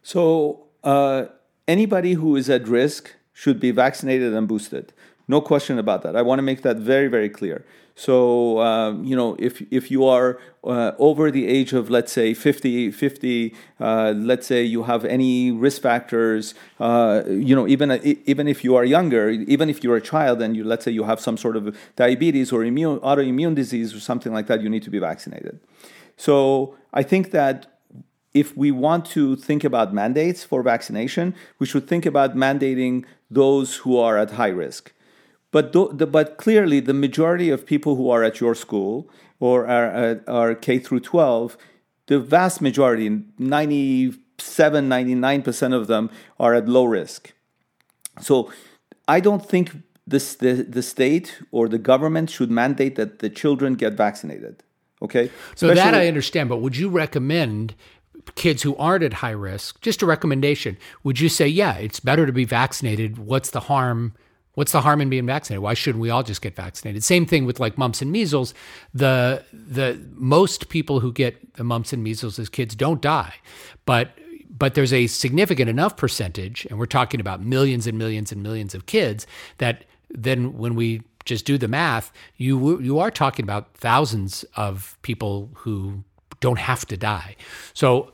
So 0.00 0.68
uh, 0.84 1.24
anybody 1.66 2.12
who 2.12 2.36
is 2.36 2.48
at 2.48 2.68
risk 2.68 3.16
should 3.32 3.58
be 3.58 3.72
vaccinated 3.72 4.32
and 4.32 4.46
boosted. 4.46 4.92
No 5.26 5.40
question 5.40 5.76
about 5.76 6.02
that. 6.02 6.14
I 6.14 6.22
want 6.22 6.38
to 6.38 6.42
make 6.42 6.62
that 6.62 6.76
very 6.76 7.08
very 7.08 7.28
clear. 7.28 7.64
So, 8.00 8.60
um, 8.60 9.04
you 9.04 9.14
know, 9.14 9.36
if, 9.38 9.60
if 9.70 9.90
you 9.90 10.06
are 10.06 10.40
uh, 10.64 10.92
over 10.98 11.30
the 11.30 11.46
age 11.46 11.74
of, 11.74 11.90
let's 11.90 12.10
say, 12.10 12.32
50, 12.32 12.92
50 12.92 13.54
uh, 13.78 14.14
let's 14.16 14.46
say 14.46 14.62
you 14.62 14.84
have 14.84 15.04
any 15.04 15.50
risk 15.50 15.82
factors, 15.82 16.54
uh, 16.78 17.22
you 17.28 17.54
know, 17.54 17.68
even, 17.68 18.00
even 18.24 18.48
if 18.48 18.64
you 18.64 18.74
are 18.74 18.86
younger, 18.86 19.28
even 19.28 19.68
if 19.68 19.84
you're 19.84 19.96
a 19.96 20.00
child 20.00 20.40
and 20.40 20.56
you, 20.56 20.64
let's 20.64 20.82
say 20.86 20.90
you 20.90 21.04
have 21.04 21.20
some 21.20 21.36
sort 21.36 21.56
of 21.58 21.76
diabetes 21.96 22.52
or 22.52 22.64
immune, 22.64 23.00
autoimmune 23.00 23.54
disease 23.54 23.94
or 23.94 24.00
something 24.00 24.32
like 24.32 24.46
that, 24.46 24.62
you 24.62 24.70
need 24.70 24.82
to 24.84 24.90
be 24.90 24.98
vaccinated. 24.98 25.60
So 26.16 26.76
I 26.94 27.02
think 27.02 27.32
that 27.32 27.66
if 28.32 28.56
we 28.56 28.70
want 28.70 29.04
to 29.16 29.36
think 29.36 29.62
about 29.62 29.92
mandates 29.92 30.42
for 30.42 30.62
vaccination, 30.62 31.34
we 31.58 31.66
should 31.66 31.86
think 31.86 32.06
about 32.06 32.34
mandating 32.34 33.04
those 33.30 33.76
who 33.76 33.98
are 33.98 34.16
at 34.16 34.30
high 34.30 34.48
risk. 34.48 34.94
But, 35.52 35.72
the, 35.72 36.06
but 36.06 36.36
clearly, 36.36 36.80
the 36.80 36.94
majority 36.94 37.50
of 37.50 37.66
people 37.66 37.96
who 37.96 38.08
are 38.10 38.22
at 38.22 38.40
your 38.40 38.54
school 38.54 39.10
or 39.40 39.66
are, 39.66 40.20
are 40.28 40.54
K 40.54 40.78
through 40.78 41.00
12, 41.00 41.56
the 42.06 42.20
vast 42.20 42.60
majority, 42.60 43.22
97, 43.38 44.88
99% 44.88 45.74
of 45.74 45.86
them, 45.86 46.10
are 46.38 46.54
at 46.54 46.68
low 46.68 46.84
risk. 46.84 47.32
So 48.20 48.52
I 49.08 49.20
don't 49.20 49.44
think 49.44 49.72
this, 50.06 50.34
the, 50.34 50.62
the 50.62 50.82
state 50.82 51.40
or 51.50 51.68
the 51.68 51.78
government 51.78 52.30
should 52.30 52.50
mandate 52.50 52.96
that 52.96 53.20
the 53.20 53.30
children 53.30 53.74
get 53.74 53.94
vaccinated. 53.94 54.62
Okay? 55.02 55.30
So 55.54 55.68
Especially, 55.68 55.74
that 55.74 55.94
I 55.94 56.06
understand, 56.06 56.48
but 56.48 56.58
would 56.58 56.76
you 56.76 56.88
recommend 56.88 57.74
kids 58.34 58.62
who 58.62 58.76
aren't 58.76 59.02
at 59.02 59.14
high 59.14 59.30
risk, 59.30 59.80
just 59.80 60.02
a 60.02 60.06
recommendation, 60.06 60.76
would 61.02 61.20
you 61.20 61.28
say, 61.28 61.48
yeah, 61.48 61.74
it's 61.76 62.00
better 62.00 62.26
to 62.26 62.32
be 62.32 62.44
vaccinated? 62.44 63.18
What's 63.18 63.50
the 63.50 63.60
harm? 63.60 64.14
What's 64.54 64.72
the 64.72 64.80
harm 64.80 65.00
in 65.00 65.08
being 65.08 65.26
vaccinated? 65.26 65.62
Why 65.62 65.74
shouldn't 65.74 66.02
we 66.02 66.10
all 66.10 66.22
just 66.22 66.42
get 66.42 66.56
vaccinated? 66.56 67.04
Same 67.04 67.24
thing 67.24 67.44
with 67.44 67.60
like 67.60 67.78
mumps 67.78 68.02
and 68.02 68.10
measles. 68.10 68.52
The 68.92 69.44
the 69.52 70.00
most 70.14 70.68
people 70.68 71.00
who 71.00 71.12
get 71.12 71.54
the 71.54 71.64
mumps 71.64 71.92
and 71.92 72.02
measles 72.02 72.38
as 72.38 72.48
kids 72.48 72.74
don't 72.74 73.00
die, 73.00 73.34
but 73.86 74.10
but 74.50 74.74
there's 74.74 74.92
a 74.92 75.06
significant 75.06 75.70
enough 75.70 75.96
percentage, 75.96 76.66
and 76.66 76.78
we're 76.78 76.86
talking 76.86 77.20
about 77.20 77.42
millions 77.42 77.86
and 77.86 77.96
millions 77.96 78.32
and 78.32 78.42
millions 78.42 78.74
of 78.74 78.86
kids 78.86 79.26
that 79.58 79.84
then 80.10 80.58
when 80.58 80.74
we 80.74 81.02
just 81.24 81.44
do 81.46 81.56
the 81.56 81.68
math, 81.68 82.12
you 82.36 82.80
you 82.80 82.98
are 82.98 83.10
talking 83.10 83.44
about 83.44 83.74
thousands 83.74 84.44
of 84.56 84.98
people 85.02 85.50
who 85.54 86.02
don't 86.40 86.58
have 86.58 86.84
to 86.86 86.96
die. 86.96 87.36
So 87.72 88.12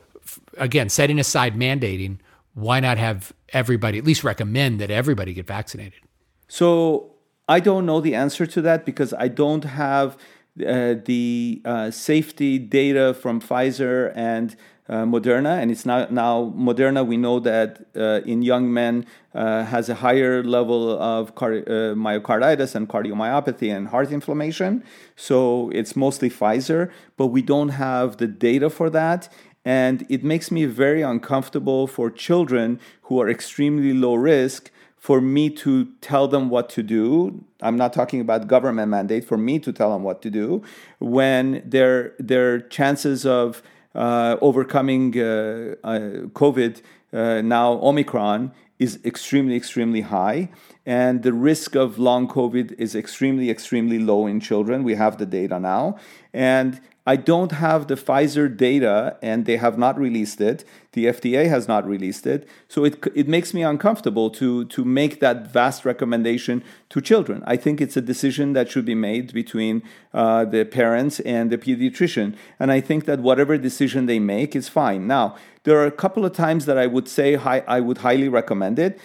again, 0.57 0.89
setting 0.89 1.19
aside 1.19 1.55
mandating, 1.55 2.19
why 2.53 2.79
not 2.79 2.97
have 2.97 3.33
everybody 3.53 3.97
at 3.97 4.03
least 4.03 4.23
recommend 4.23 4.79
that 4.79 4.91
everybody 4.91 5.33
get 5.33 5.47
vaccinated? 5.47 5.99
So 6.47 7.13
I 7.47 7.59
don't 7.59 7.85
know 7.85 8.01
the 8.01 8.15
answer 8.15 8.45
to 8.45 8.61
that 8.61 8.85
because 8.85 9.13
I 9.13 9.27
don't 9.27 9.63
have 9.63 10.17
uh, 10.65 10.95
the 11.05 11.61
uh, 11.65 11.91
safety 11.91 12.57
data 12.57 13.13
from 13.13 13.39
Pfizer 13.39 14.11
and 14.15 14.55
uh, 14.89 15.03
Moderna, 15.03 15.61
and 15.61 15.69
it's 15.69 15.85
not 15.85 16.11
now 16.13 16.53
Moderna. 16.55 17.05
We 17.05 17.17
know 17.17 17.39
that 17.41 17.85
uh, 17.95 18.21
in 18.25 18.41
young 18.41 18.73
men 18.73 19.05
uh, 19.35 19.65
has 19.65 19.89
a 19.89 19.95
higher 19.95 20.43
level 20.43 20.97
of 20.97 21.35
car- 21.35 21.63
uh, 21.67 21.93
myocarditis 21.93 22.73
and 22.73 22.87
cardiomyopathy 22.87 23.75
and 23.75 23.89
heart 23.89 24.11
inflammation. 24.11 24.83
So 25.15 25.69
it's 25.71 25.95
mostly 25.95 26.29
Pfizer, 26.29 26.89
but 27.17 27.27
we 27.27 27.41
don't 27.41 27.69
have 27.69 28.17
the 28.17 28.27
data 28.27 28.69
for 28.69 28.89
that. 28.91 29.27
And 29.65 30.05
it 30.09 30.23
makes 30.23 30.51
me 30.51 30.63
very 30.63 31.01
uncomfortable 31.01 31.87
for 31.87 32.09
children 32.09 32.79
who 33.03 33.19
are 33.21 33.29
extremely 33.29 33.93
low 33.93 34.15
risk 34.15 34.71
for 35.07 35.21
me 35.21 35.49
to 35.49 35.85
tell 36.01 36.27
them 36.27 36.49
what 36.49 36.67
to 36.67 36.83
do. 36.83 37.41
I'm 37.61 37.77
not 37.77 37.93
talking 37.93 38.19
about 38.19 38.47
government 38.47 38.89
mandate 38.89 39.23
for 39.23 39.37
me 39.37 39.57
to 39.59 39.71
tell 39.71 39.93
them 39.93 40.03
what 40.03 40.21
to 40.23 40.29
do 40.29 40.63
when 40.99 41.63
their 41.65 42.13
their 42.19 42.59
chances 42.59 43.25
of 43.25 43.63
uh, 43.95 44.35
overcoming 44.41 45.17
uh, 45.17 45.75
uh, 45.81 45.99
COVID 46.41 46.81
uh, 47.13 47.41
now 47.41 47.79
Omicron 47.89 48.51
is 48.79 48.99
extremely 49.05 49.55
extremely 49.55 50.01
high, 50.01 50.49
and 50.85 51.23
the 51.23 51.31
risk 51.31 51.73
of 51.73 51.97
long 51.97 52.27
COVID 52.27 52.77
is 52.77 52.93
extremely 52.93 53.49
extremely 53.49 53.99
low 53.99 54.27
in 54.27 54.41
children. 54.41 54.83
We 54.83 54.95
have 54.95 55.17
the 55.19 55.25
data 55.25 55.57
now, 55.57 55.95
and 56.33 56.81
I 57.07 57.15
don't 57.15 57.53
have 57.53 57.87
the 57.87 57.95
Pfizer 57.95 58.55
data, 58.55 59.15
and 59.21 59.45
they 59.45 59.55
have 59.55 59.77
not 59.77 59.97
released 59.97 60.41
it. 60.41 60.65
The 60.91 61.05
FDA 61.05 61.47
has 61.47 61.65
not 61.65 61.87
released 61.87 62.27
it, 62.27 62.45
so 62.67 62.83
it 62.83 63.01
it 63.15 63.29
makes 63.29 63.53
me 63.53 63.63
uncomfortable 63.63 64.29
to 64.31 64.65
to 64.65 64.83
make 64.83 65.21
that 65.21 65.47
vast 65.47 65.85
recommendation 65.85 66.63
to 66.89 66.99
children. 66.99 67.43
I 67.47 67.55
think 67.55 67.79
it's 67.79 67.95
a 67.95 68.01
decision 68.01 68.51
that 68.53 68.69
should 68.69 68.83
be 68.83 68.95
made 69.09 69.31
between 69.33 69.83
uh, 70.13 70.43
the 70.43 70.65
parents 70.65 71.21
and 71.21 71.49
the 71.49 71.57
pediatrician, 71.57 72.35
and 72.59 72.73
I 72.73 72.81
think 72.81 73.05
that 73.05 73.21
whatever 73.21 73.57
decision 73.57 74.05
they 74.05 74.19
make 74.19 74.53
is 74.53 74.67
fine. 74.67 75.07
Now, 75.07 75.37
there 75.63 75.77
are 75.79 75.85
a 75.85 75.97
couple 76.03 76.25
of 76.25 76.33
times 76.33 76.65
that 76.65 76.77
I 76.77 76.87
would 76.87 77.07
say 77.07 77.35
hi, 77.35 77.63
I 77.67 77.79
would 77.79 77.99
highly 77.99 78.27
recommend 78.27 78.79
it 78.79 78.99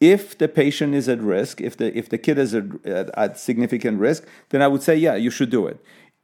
if 0.00 0.38
the 0.38 0.48
patient 0.48 0.94
is 0.94 1.08
at 1.08 1.20
risk, 1.20 1.60
if 1.60 1.76
the 1.76 1.96
if 1.96 2.08
the 2.08 2.18
kid 2.18 2.38
is 2.38 2.54
at, 2.54 2.64
at, 2.84 3.38
significant 3.38 3.98
risk, 3.98 4.26
then 4.50 4.62
I 4.62 4.68
would 4.68 4.82
say, 4.82 4.96
yeah, 4.96 5.16
you 5.16 5.30
should 5.30 5.50
do 5.50 5.66
it. 5.66 5.78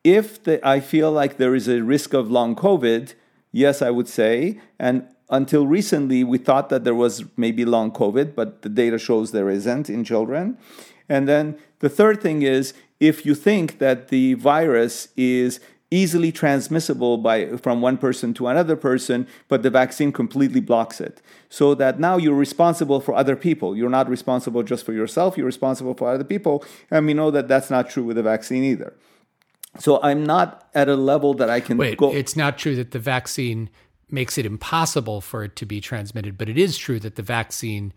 If 0.05 0.45
the, 0.45 0.67
I 0.67 0.81
feel 0.81 1.11
like 1.11 1.39
there 1.39 1.55
is 1.55 1.67
a 1.67 1.83
risk 1.83 2.13
of 2.13 2.31
long 2.31 2.55
COVID, 2.55 3.15
yes, 3.53 3.83
I 3.83 3.91
would 3.91 4.09
say. 4.09 4.61
And 4.79 5.09
until 5.31 5.67
recently, 5.67 6.23
we 6.23 6.39
thought 6.39 6.69
that 6.69 6.85
there 6.85 6.95
was 6.95 7.25
maybe 7.37 7.65
long 7.65 7.91
COVID, 7.91 8.35
but 8.35 8.63
the 8.63 8.69
data 8.69 8.99
shows 8.99 9.33
there 9.33 9.49
isn't 9.49 9.89
in 9.89 10.05
children. 10.05 10.59
And 11.09 11.27
then 11.27 11.59
the 11.81 11.89
third 11.89 12.21
thing 12.21 12.43
is 12.43 12.75
if 13.01 13.27
you 13.27 13.35
think 13.35 13.79
that 13.79 14.09
the 14.09 14.35
virus 14.35 15.09
is 15.17 15.61
easily 15.91 16.33
transmissible 16.33 17.19
by 17.19 17.57
from 17.57 17.81
one 17.81 17.97
person 17.97 18.35
to 18.35 18.49
another 18.49 18.75
person 18.75 19.29
but 19.49 19.63
the 19.63 19.71
vaccine 19.71 20.11
completely 20.11 20.61
blocks 20.61 21.01
it 21.01 21.21
so 21.49 21.75
that 21.75 22.01
now 22.01 22.17
you're 22.17 22.35
responsible 22.35 23.01
for 23.01 23.15
other 23.15 23.37
people 23.37 23.77
you're 23.77 23.91
not 23.91 24.09
responsible 24.09 24.63
just 24.63 24.85
for 24.85 24.93
yourself 24.93 25.37
you're 25.37 25.47
responsible 25.47 25.95
for 25.95 26.09
other 26.09 26.25
people 26.25 26.65
and 26.91 27.07
we 27.07 27.15
know 27.15 27.31
that 27.31 27.47
that's 27.47 27.71
not 27.71 27.89
true 27.89 28.03
with 28.03 28.17
the 28.17 28.23
vaccine 28.23 28.65
either 28.65 28.95
so 29.79 30.01
i'm 30.03 30.25
not 30.25 30.69
at 30.75 30.89
a 30.89 30.97
level 30.97 31.35
that 31.35 31.51
i 31.51 31.61
can 31.61 31.77
Wait, 31.77 31.99
go 31.99 32.13
it's 32.13 32.37
not 32.37 32.59
true 32.59 32.77
that 32.77 32.91
the 32.93 32.99
vaccine 32.99 33.69
makes 34.11 34.39
it 34.39 34.47
impossible 34.47 35.21
for 35.21 35.45
it 35.45 35.57
to 35.57 35.67
be 35.67 35.81
transmitted 35.81 36.37
but 36.39 36.49
it 36.49 36.59
is 36.59 36.77
true 36.77 37.01
that 37.01 37.17
the 37.17 37.23
vaccine 37.23 37.93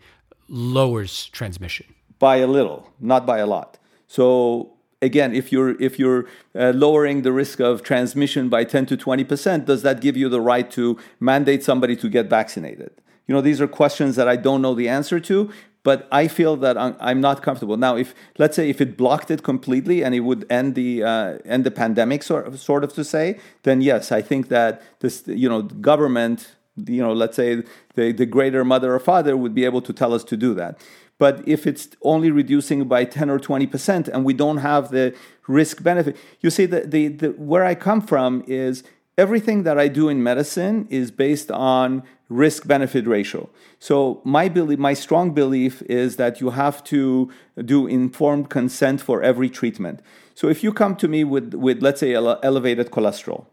lowers 0.48 1.26
transmission 1.26 1.86
by 2.18 2.36
a 2.36 2.46
little 2.46 2.90
not 3.00 3.26
by 3.26 3.38
a 3.38 3.46
lot 3.46 3.78
so 4.06 4.72
again, 5.00 5.34
if 5.34 5.52
you're 5.52 5.80
if 5.80 5.98
you're 5.98 6.26
uh, 6.54 6.72
lowering 6.74 7.22
the 7.22 7.32
risk 7.32 7.60
of 7.60 7.82
transmission 7.82 8.48
by 8.48 8.64
10 8.64 8.86
to 8.86 8.96
20 8.96 9.24
percent, 9.24 9.66
does 9.66 9.82
that 9.82 10.00
give 10.00 10.16
you 10.16 10.28
the 10.28 10.40
right 10.40 10.70
to 10.72 10.98
mandate 11.20 11.62
somebody 11.62 11.96
to 11.96 12.08
get 12.08 12.28
vaccinated? 12.28 12.90
You 13.26 13.34
know, 13.34 13.40
these 13.42 13.60
are 13.60 13.68
questions 13.68 14.16
that 14.16 14.26
I 14.26 14.36
don't 14.36 14.62
know 14.62 14.74
the 14.74 14.88
answer 14.88 15.20
to, 15.20 15.52
but 15.82 16.08
I 16.12 16.28
feel 16.28 16.56
that 16.56 16.76
I'm 16.78 17.20
not 17.20 17.42
comfortable 17.42 17.76
now. 17.76 17.96
If 17.96 18.14
let's 18.38 18.56
say 18.56 18.68
if 18.68 18.80
it 18.80 18.96
blocked 18.96 19.30
it 19.30 19.42
completely 19.42 20.02
and 20.02 20.14
it 20.14 20.20
would 20.20 20.44
end 20.50 20.74
the 20.74 21.02
uh, 21.02 21.38
end 21.44 21.64
the 21.64 21.70
pandemic, 21.70 22.22
sort 22.22 22.46
of, 22.46 22.58
sort 22.60 22.84
of 22.84 22.92
to 22.94 23.04
say, 23.04 23.38
then 23.62 23.80
yes, 23.80 24.12
I 24.12 24.22
think 24.22 24.48
that 24.48 24.82
this 25.00 25.22
you 25.26 25.48
know 25.48 25.62
government 25.62 26.56
you 26.86 27.02
know 27.02 27.12
let's 27.12 27.34
say 27.34 27.62
the, 27.94 28.12
the 28.12 28.26
greater 28.26 28.64
mother 28.64 28.94
or 28.94 29.00
father 29.00 29.36
would 29.36 29.52
be 29.52 29.64
able 29.64 29.82
to 29.82 29.92
tell 29.92 30.14
us 30.14 30.22
to 30.22 30.36
do 30.36 30.54
that 30.54 30.80
but 31.18 31.46
if 31.46 31.66
it's 31.66 31.88
only 32.02 32.30
reducing 32.30 32.86
by 32.86 33.04
10 33.04 33.28
or 33.28 33.38
20% 33.38 34.08
and 34.08 34.24
we 34.24 34.32
don't 34.32 34.58
have 34.58 34.90
the 34.90 35.14
risk 35.46 35.82
benefit, 35.82 36.16
you 36.40 36.50
see, 36.50 36.64
the, 36.64 36.82
the, 36.82 37.08
the, 37.08 37.28
where 37.32 37.64
I 37.64 37.74
come 37.74 38.00
from 38.00 38.44
is 38.46 38.84
everything 39.16 39.64
that 39.64 39.78
I 39.78 39.88
do 39.88 40.08
in 40.08 40.22
medicine 40.22 40.86
is 40.90 41.10
based 41.10 41.50
on 41.50 42.04
risk 42.28 42.66
benefit 42.66 43.06
ratio. 43.06 43.48
So 43.78 44.20
my 44.24 44.48
belief, 44.48 44.78
my 44.78 44.94
strong 44.94 45.32
belief 45.32 45.82
is 45.82 46.16
that 46.16 46.40
you 46.40 46.50
have 46.50 46.84
to 46.84 47.30
do 47.64 47.86
informed 47.86 48.50
consent 48.50 49.00
for 49.00 49.22
every 49.22 49.48
treatment. 49.48 50.00
So 50.34 50.48
if 50.48 50.62
you 50.62 50.72
come 50.72 50.94
to 50.96 51.08
me 51.08 51.24
with, 51.24 51.54
with 51.54 51.82
let's 51.82 52.00
say 52.00 52.14
elevated 52.14 52.90
cholesterol, 52.90 53.46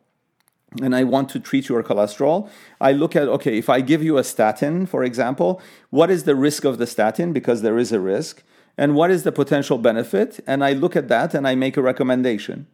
and 0.82 0.96
I 0.96 1.04
want 1.04 1.30
to 1.30 1.40
treat 1.40 1.70
your 1.70 1.82
cholesterol, 1.84 2.50
I 2.82 2.92
look 2.92 3.16
at 3.16 3.28
okay, 3.30 3.58
if 3.58 3.70
I 3.70 3.80
give 3.82 4.04
you 4.04 4.18
a 4.18 4.24
statin, 4.24 4.86
for 4.86 5.04
example, 5.04 5.62
what 5.90 6.12
is 6.12 6.26
the 6.26 6.36
risk 6.36 6.66
of 6.66 6.78
the 6.78 6.88
statin? 6.88 7.32
Because 7.32 7.62
there 7.62 7.78
is 7.78 7.92
a 7.92 8.00
risk. 8.00 8.44
And 8.78 8.94
what 8.94 9.10
is 9.10 9.24
the 9.24 9.32
potential 9.32 9.78
benefit? 9.78 10.42
And 10.46 10.64
I 10.66 10.74
look 10.74 10.98
at 10.98 11.08
that 11.08 11.34
and 11.34 11.48
I 11.48 11.56
make 11.56 11.78
a 11.78 11.82
recommendation. 11.82 12.68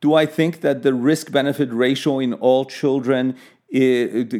Do 0.00 0.14
I 0.14 0.26
think 0.26 0.62
that 0.62 0.82
the 0.82 0.94
risk 0.94 1.32
benefit 1.32 1.70
ratio 1.72 2.18
in 2.18 2.32
all 2.34 2.64
children 2.64 3.36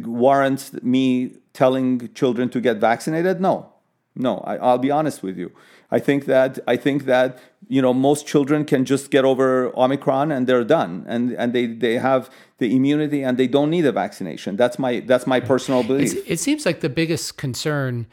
warrants 0.06 0.72
me 0.82 1.36
telling 1.52 2.12
children 2.14 2.48
to 2.50 2.60
get 2.60 2.78
vaccinated? 2.78 3.40
No. 3.40 3.70
No, 4.16 4.38
I, 4.38 4.56
I'll 4.56 4.78
be 4.78 4.90
honest 4.90 5.22
with 5.22 5.36
you. 5.36 5.50
I 5.90 5.98
think 5.98 6.26
that 6.26 6.58
I 6.68 6.76
think 6.76 7.04
that 7.06 7.38
you 7.68 7.82
know 7.82 7.92
most 7.92 8.26
children 8.26 8.64
can 8.64 8.84
just 8.84 9.10
get 9.10 9.24
over 9.24 9.76
Omicron 9.76 10.30
and 10.30 10.46
they're 10.46 10.64
done, 10.64 11.04
and 11.08 11.32
and 11.32 11.52
they 11.52 11.66
they 11.66 11.94
have 11.94 12.30
the 12.58 12.74
immunity 12.74 13.22
and 13.22 13.36
they 13.38 13.48
don't 13.48 13.70
need 13.70 13.84
a 13.86 13.92
vaccination. 13.92 14.56
That's 14.56 14.78
my 14.78 15.00
that's 15.00 15.26
my 15.26 15.40
personal 15.40 15.82
belief. 15.82 16.14
It's, 16.14 16.30
it 16.30 16.38
seems 16.38 16.64
like 16.64 16.80
the 16.80 16.88
biggest 16.88 17.36
concern, 17.38 18.06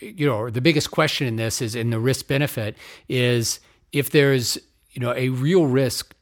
you 0.00 0.26
know, 0.26 0.50
the 0.50 0.60
biggest 0.60 0.90
question 0.90 1.26
in 1.28 1.36
this 1.36 1.62
is 1.62 1.74
in 1.76 1.90
the 1.90 2.00
risk 2.00 2.26
benefit 2.26 2.76
is 3.08 3.60
if 3.92 4.10
there's 4.10 4.58
you 4.90 5.00
know 5.00 5.14
a 5.14 5.28
real 5.28 5.66
risk 5.66 6.14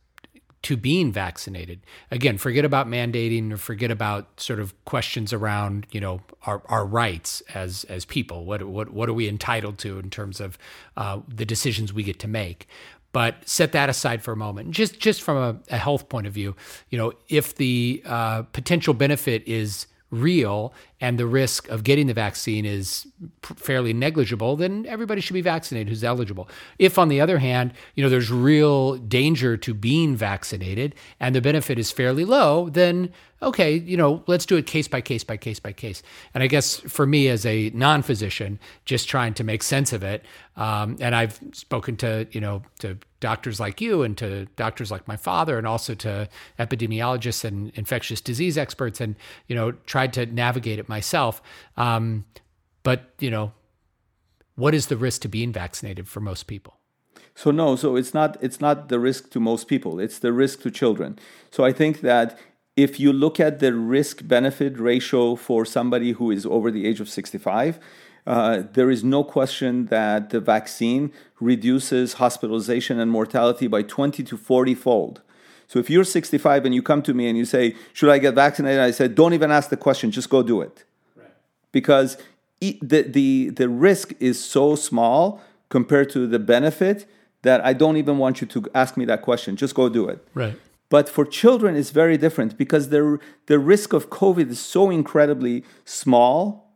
to 0.62 0.76
being 0.76 1.12
vaccinated. 1.12 1.80
Again, 2.10 2.38
forget 2.38 2.64
about 2.64 2.88
mandating 2.88 3.52
or 3.52 3.56
forget 3.56 3.90
about 3.90 4.40
sort 4.40 4.58
of 4.58 4.74
questions 4.84 5.32
around, 5.32 5.86
you 5.90 6.00
know, 6.00 6.20
our, 6.46 6.62
our 6.66 6.84
rights 6.84 7.42
as 7.54 7.84
as 7.84 8.04
people. 8.04 8.44
What 8.44 8.62
what 8.64 8.90
what 8.90 9.08
are 9.08 9.12
we 9.12 9.28
entitled 9.28 9.78
to 9.78 9.98
in 9.98 10.10
terms 10.10 10.40
of 10.40 10.58
uh, 10.96 11.20
the 11.28 11.44
decisions 11.44 11.92
we 11.92 12.02
get 12.02 12.18
to 12.20 12.28
make? 12.28 12.66
But 13.12 13.48
set 13.48 13.72
that 13.72 13.88
aside 13.88 14.22
for 14.22 14.32
a 14.32 14.36
moment. 14.36 14.72
Just 14.72 14.98
just 14.98 15.22
from 15.22 15.36
a, 15.36 15.56
a 15.70 15.78
health 15.78 16.08
point 16.08 16.26
of 16.26 16.32
view, 16.32 16.56
you 16.90 16.98
know, 16.98 17.12
if 17.28 17.54
the 17.54 18.02
uh, 18.04 18.42
potential 18.42 18.94
benefit 18.94 19.46
is 19.46 19.86
real 20.10 20.72
and 21.00 21.18
the 21.18 21.26
risk 21.26 21.68
of 21.68 21.84
getting 21.84 22.06
the 22.06 22.14
vaccine 22.14 22.64
is 22.64 23.06
fairly 23.42 23.92
negligible, 23.92 24.56
then 24.56 24.84
everybody 24.86 25.20
should 25.20 25.34
be 25.34 25.40
vaccinated 25.40 25.88
who's 25.88 26.04
eligible. 26.04 26.48
If, 26.78 26.98
on 26.98 27.08
the 27.08 27.20
other 27.20 27.38
hand, 27.38 27.72
you 27.94 28.02
know 28.02 28.10
there's 28.10 28.30
real 28.30 28.96
danger 28.96 29.56
to 29.56 29.74
being 29.74 30.16
vaccinated 30.16 30.94
and 31.20 31.34
the 31.34 31.40
benefit 31.40 31.78
is 31.78 31.90
fairly 31.90 32.24
low, 32.24 32.68
then 32.68 33.12
okay, 33.40 33.74
you 33.74 33.96
know, 33.96 34.22
let's 34.26 34.44
do 34.44 34.56
it 34.56 34.66
case 34.66 34.88
by 34.88 35.00
case 35.00 35.22
by 35.22 35.36
case 35.36 35.60
by 35.60 35.72
case. 35.72 36.02
And 36.34 36.42
I 36.42 36.48
guess 36.48 36.76
for 36.76 37.06
me 37.06 37.28
as 37.28 37.46
a 37.46 37.70
non-physician, 37.70 38.58
just 38.84 39.08
trying 39.08 39.34
to 39.34 39.44
make 39.44 39.62
sense 39.62 39.92
of 39.92 40.02
it, 40.02 40.24
um, 40.56 40.96
and 41.00 41.14
I've 41.14 41.38
spoken 41.52 41.96
to 41.98 42.26
you 42.32 42.40
know 42.40 42.62
to 42.80 42.98
doctors 43.20 43.58
like 43.58 43.80
you 43.80 44.02
and 44.02 44.16
to 44.18 44.46
doctors 44.56 44.90
like 44.90 45.06
my 45.06 45.16
father, 45.16 45.56
and 45.56 45.66
also 45.66 45.94
to 45.94 46.28
epidemiologists 46.58 47.44
and 47.44 47.70
infectious 47.74 48.20
disease 48.20 48.58
experts, 48.58 49.00
and 49.00 49.14
you 49.46 49.54
know 49.54 49.72
tried 49.86 50.12
to 50.14 50.26
navigate 50.26 50.78
it 50.78 50.87
myself. 50.88 51.42
Um, 51.76 52.24
but 52.82 53.12
you 53.18 53.30
know, 53.30 53.52
what 54.54 54.74
is 54.74 54.86
the 54.86 54.96
risk 54.96 55.22
to 55.22 55.28
being 55.28 55.52
vaccinated 55.52 56.08
for 56.08 56.20
most 56.20 56.46
people? 56.46 56.74
So 57.34 57.52
no, 57.52 57.76
so 57.76 57.96
it's 57.96 58.12
not 58.12 58.36
it's 58.40 58.60
not 58.60 58.88
the 58.88 58.98
risk 58.98 59.30
to 59.30 59.40
most 59.40 59.68
people. 59.68 60.00
It's 60.00 60.18
the 60.18 60.32
risk 60.32 60.62
to 60.62 60.70
children. 60.70 61.18
So 61.50 61.64
I 61.64 61.72
think 61.72 62.00
that 62.00 62.38
if 62.76 63.00
you 63.00 63.12
look 63.12 63.40
at 63.40 63.58
the 63.58 63.72
risk 63.74 64.26
benefit 64.26 64.78
ratio 64.78 65.36
for 65.36 65.64
somebody 65.64 66.12
who 66.12 66.30
is 66.30 66.46
over 66.46 66.70
the 66.70 66.86
age 66.86 67.00
of 67.00 67.08
65, 67.08 67.78
uh, 68.26 68.62
there 68.72 68.90
is 68.90 69.02
no 69.02 69.24
question 69.24 69.86
that 69.86 70.30
the 70.30 70.40
vaccine 70.40 71.12
reduces 71.40 72.14
hospitalization 72.14 73.00
and 73.00 73.10
mortality 73.10 73.66
by 73.66 73.82
20 73.82 74.22
to 74.22 74.36
40 74.36 74.74
fold. 74.74 75.22
So 75.68 75.78
if 75.78 75.90
you're 75.90 76.04
65 76.04 76.64
and 76.64 76.74
you 76.74 76.82
come 76.82 77.02
to 77.02 77.14
me 77.14 77.28
and 77.28 77.38
you 77.38 77.44
say, 77.44 77.76
Should 77.92 78.10
I 78.10 78.18
get 78.18 78.34
vaccinated? 78.34 78.80
I 78.80 78.90
said, 78.90 79.14
Don't 79.14 79.34
even 79.34 79.50
ask 79.50 79.70
the 79.70 79.76
question, 79.76 80.10
just 80.10 80.30
go 80.30 80.42
do 80.42 80.60
it. 80.62 80.84
Right. 81.14 81.30
Because 81.70 82.16
the, 82.60 82.78
the, 83.02 83.50
the 83.50 83.68
risk 83.68 84.14
is 84.18 84.42
so 84.42 84.74
small 84.74 85.40
compared 85.68 86.10
to 86.10 86.26
the 86.26 86.38
benefit 86.38 87.06
that 87.42 87.64
I 87.64 87.72
don't 87.72 87.96
even 87.96 88.18
want 88.18 88.40
you 88.40 88.46
to 88.48 88.64
ask 88.74 88.96
me 88.96 89.04
that 89.04 89.22
question. 89.22 89.56
Just 89.56 89.74
go 89.74 89.88
do 89.88 90.08
it. 90.08 90.26
Right. 90.34 90.58
But 90.88 91.08
for 91.08 91.24
children, 91.24 91.76
it's 91.76 91.90
very 91.90 92.16
different 92.16 92.56
because 92.56 92.88
the, 92.88 93.18
the 93.46 93.58
risk 93.58 93.92
of 93.92 94.08
COVID 94.08 94.50
is 94.50 94.58
so 94.58 94.90
incredibly 94.90 95.64
small. 95.84 96.72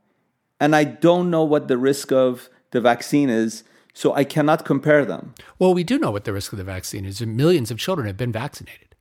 And 0.61 0.77
I 0.77 0.85
don't 0.85 1.31
know 1.31 1.43
what 1.45 1.69
the 1.69 1.79
risk 1.79 2.13
of 2.13 2.51
the 2.71 2.81
vaccine 2.81 3.31
is. 3.31 3.65
So 3.95 4.15
I 4.15 4.25
cannot 4.25 4.65
compare 4.65 5.05
them. 5.05 5.35
Well, 5.59 5.75
we 5.75 5.85
do 5.85 5.99
know 5.99 6.11
what 6.11 6.25
the 6.25 6.33
risk 6.33 6.53
of 6.53 6.59
the 6.59 6.65
vaccine 6.65 7.05
is. 7.05 7.21
Millions 7.21 7.71
of 7.71 7.79
children 7.79 8.07
have 8.07 8.17
been 8.17 8.33
vaccinated. 8.33 8.95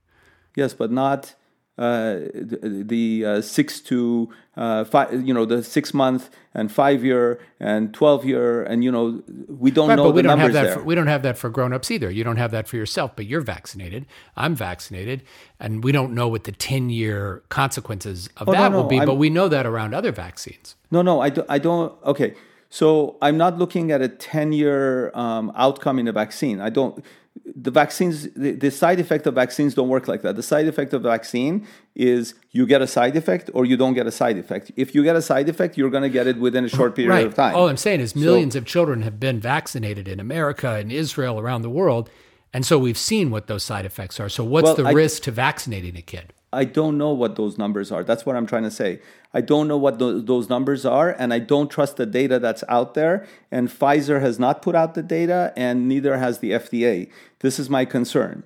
Yes, 0.56 0.74
but 0.74 0.92
not 0.92 1.34
uh, 1.78 2.16
the, 2.34 2.84
the 2.86 3.26
uh, 3.26 3.42
six 3.42 3.80
to 3.80 4.30
uh, 4.58 4.84
five, 4.84 5.26
you 5.26 5.34
know, 5.34 5.46
the 5.46 5.64
six 5.64 5.94
month 5.94 6.30
and 6.54 6.70
five 6.70 7.06
year 7.06 7.40
and 7.60 7.94
twelve 7.94 8.26
year, 8.26 8.62
and 8.64 8.84
you 8.84 8.92
know, 8.92 9.24
we 9.48 9.72
don't 9.72 9.88
right, 9.88 9.96
know 9.96 10.04
but 10.04 10.16
we 10.16 10.22
don't 10.22 10.38
numbers 10.38 10.48
have 10.48 10.54
that. 10.54 10.64
there. 10.64 10.80
For, 10.80 10.84
we 10.84 10.94
don't 10.94 11.08
have 11.08 11.24
that 11.24 11.38
for 11.38 11.50
grown 11.50 11.72
ups 11.72 11.90
either. 11.90 12.12
You 12.12 12.26
don't 12.26 12.36
have 12.36 12.52
that 12.52 12.68
for 12.68 12.76
yourself, 12.76 13.16
but 13.16 13.26
you're 13.26 13.40
vaccinated. 13.42 14.06
I'm 14.36 14.54
vaccinated, 14.56 15.24
and 15.60 15.82
we 15.82 15.94
don't 15.94 16.14
know 16.14 16.28
what 16.28 16.44
the 16.44 16.52
ten 16.52 16.90
year 16.90 17.42
consequences 17.48 18.28
of 18.36 18.50
Oh, 18.50 18.52
no, 18.52 18.58
that 18.60 18.72
no, 18.74 18.78
will 18.82 18.90
be. 18.90 18.98
I'm- 18.98 19.06
but 19.08 19.16
we 19.16 19.30
know 19.30 19.48
that 19.48 19.66
around 19.66 19.94
other 19.96 20.12
vaccines. 20.12 20.76
No, 20.92 21.02
no, 21.02 21.22
I, 21.22 21.30
do, 21.30 21.46
I 21.48 21.58
don't. 21.58 21.96
Okay, 22.04 22.36
so 22.72 23.18
I'm 23.22 23.38
not 23.38 23.58
looking 23.60 23.92
at 23.92 24.02
a 24.02 24.08
10 24.08 24.54
year 24.54 25.12
um, 25.14 25.52
outcome 25.56 26.00
in 26.00 26.08
a 26.08 26.14
vaccine. 26.14 26.62
I 26.62 26.70
don't. 26.70 27.04
the 27.46 27.70
vaccines, 27.70 28.32
the, 28.34 28.52
the 28.54 28.72
side 28.72 29.00
effect 29.02 29.28
of 29.28 29.36
vaccines 29.36 29.74
don't 29.74 29.90
work 29.90 30.08
like 30.08 30.22
that. 30.22 30.38
The 30.38 30.44
side 30.44 30.68
effect 30.70 30.94
of 30.94 31.02
vaccine 31.04 31.68
is 31.96 32.34
you 32.52 32.66
get 32.66 32.82
a 32.82 32.88
side 32.88 33.18
effect 33.18 33.50
or 33.54 33.66
you 33.66 33.76
don't 33.76 33.94
get 33.94 34.08
a 34.08 34.12
side 34.12 34.38
effect. 34.38 34.72
If 34.78 34.96
you 34.96 35.04
get 35.04 35.18
a 35.18 35.22
side 35.22 35.50
effect, 35.50 35.78
you're 35.78 35.90
going 35.90 36.04
to 36.04 36.10
get 36.10 36.28
it 36.28 36.38
within 36.38 36.64
a 36.64 36.70
short 36.70 36.96
period 36.96 37.12
right. 37.12 37.26
of 37.26 37.36
time. 37.36 37.56
All 37.56 37.68
I'm 37.68 37.76
saying 37.76 38.00
is 38.00 38.16
millions 38.16 38.56
of 38.56 38.66
children 38.66 39.02
have 39.02 39.20
been 39.20 39.42
vaccinated 39.42 40.08
in 40.08 40.22
America 40.22 40.76
and 40.76 40.94
Israel 40.94 41.40
around 41.42 41.64
the 41.64 41.70
world. 41.70 42.10
And 42.54 42.66
so 42.66 42.80
we've 42.80 42.98
seen 42.98 43.32
what 43.32 43.48
those 43.48 43.64
side 43.64 43.86
effects 43.86 44.18
are. 44.22 44.30
So 44.30 44.46
what's 44.46 44.66
Well, 44.66 44.76
the 44.76 44.86
I- 44.86 44.92
risk 44.92 45.24
to 45.24 45.32
vaccinating 45.32 45.98
a 45.98 46.02
kid? 46.02 46.34
I 46.54 46.66
don't 46.66 46.98
know 46.98 47.12
what 47.12 47.36
those 47.38 47.58
numbers 47.58 47.92
are. 47.92 48.04
That's 48.04 48.26
what 48.26 48.36
I'm 48.36 48.46
trying 48.46 48.64
to 48.64 48.72
say. 48.72 49.00
I 49.34 49.40
don't 49.42 49.68
know 49.68 49.78
what 49.78 50.00
tho- 50.00 50.20
those 50.20 50.50
numbers 50.50 50.86
are, 50.86 51.16
and 51.18 51.34
I 51.34 51.40
don't 51.40 51.70
trust 51.70 51.96
the 51.96 52.06
data 52.06 52.40
that's 52.40 52.64
out 52.68 52.94
there. 52.94 53.26
And 53.50 53.70
Pfizer 53.70 54.20
has 54.20 54.38
not 54.38 54.62
put 54.62 54.76
out 54.76 54.94
the 54.94 55.04
data, 55.04 55.54
and 55.56 55.88
neither 55.88 56.18
has 56.18 56.40
the 56.40 56.52
FDA. 56.52 57.10
This 57.40 57.58
is 57.58 57.70
my 57.70 57.86
concern. 57.86 58.44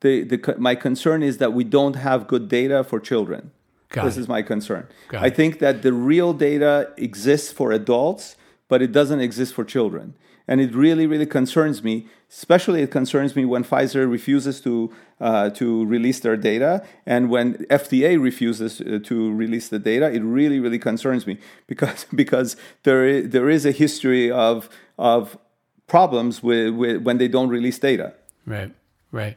The, 0.00 0.24
the, 0.24 0.54
my 0.58 0.74
concern 0.74 1.22
is 1.22 1.38
that 1.38 1.52
we 1.52 1.64
don't 1.64 1.94
have 1.94 2.26
good 2.26 2.48
data 2.48 2.82
for 2.82 2.98
children. 2.98 3.52
Got 3.90 4.06
this 4.06 4.16
it. 4.16 4.20
is 4.20 4.28
my 4.28 4.42
concern. 4.42 4.88
Got 5.08 5.22
I 5.22 5.30
think 5.30 5.60
that 5.60 5.82
the 5.82 5.92
real 5.92 6.32
data 6.32 6.92
exists 6.96 7.52
for 7.52 7.70
adults, 7.70 8.34
but 8.68 8.82
it 8.82 8.90
doesn't 8.90 9.20
exist 9.20 9.54
for 9.54 9.64
children. 9.64 10.14
And 10.46 10.60
it 10.60 10.74
really, 10.74 11.06
really 11.06 11.26
concerns 11.26 11.82
me. 11.82 12.06
Especially, 12.30 12.82
it 12.82 12.90
concerns 12.90 13.34
me 13.34 13.44
when 13.44 13.64
Pfizer 13.64 14.10
refuses 14.10 14.60
to 14.62 14.92
uh, 15.20 15.50
to 15.50 15.86
release 15.86 16.20
their 16.20 16.36
data, 16.36 16.84
and 17.06 17.30
when 17.30 17.54
FDA 17.70 18.20
refuses 18.20 18.80
uh, 18.80 18.98
to 19.04 19.32
release 19.32 19.68
the 19.68 19.78
data. 19.78 20.10
It 20.10 20.22
really, 20.22 20.58
really 20.60 20.78
concerns 20.78 21.26
me 21.26 21.38
because 21.66 22.06
because 22.14 22.56
there 22.82 23.06
is, 23.06 23.30
there 23.30 23.48
is 23.48 23.64
a 23.64 23.72
history 23.72 24.30
of 24.30 24.68
of 24.98 25.38
problems 25.86 26.42
with, 26.42 26.74
with 26.74 27.02
when 27.02 27.18
they 27.18 27.28
don't 27.28 27.48
release 27.48 27.78
data. 27.78 28.14
Right, 28.46 28.72
right. 29.12 29.36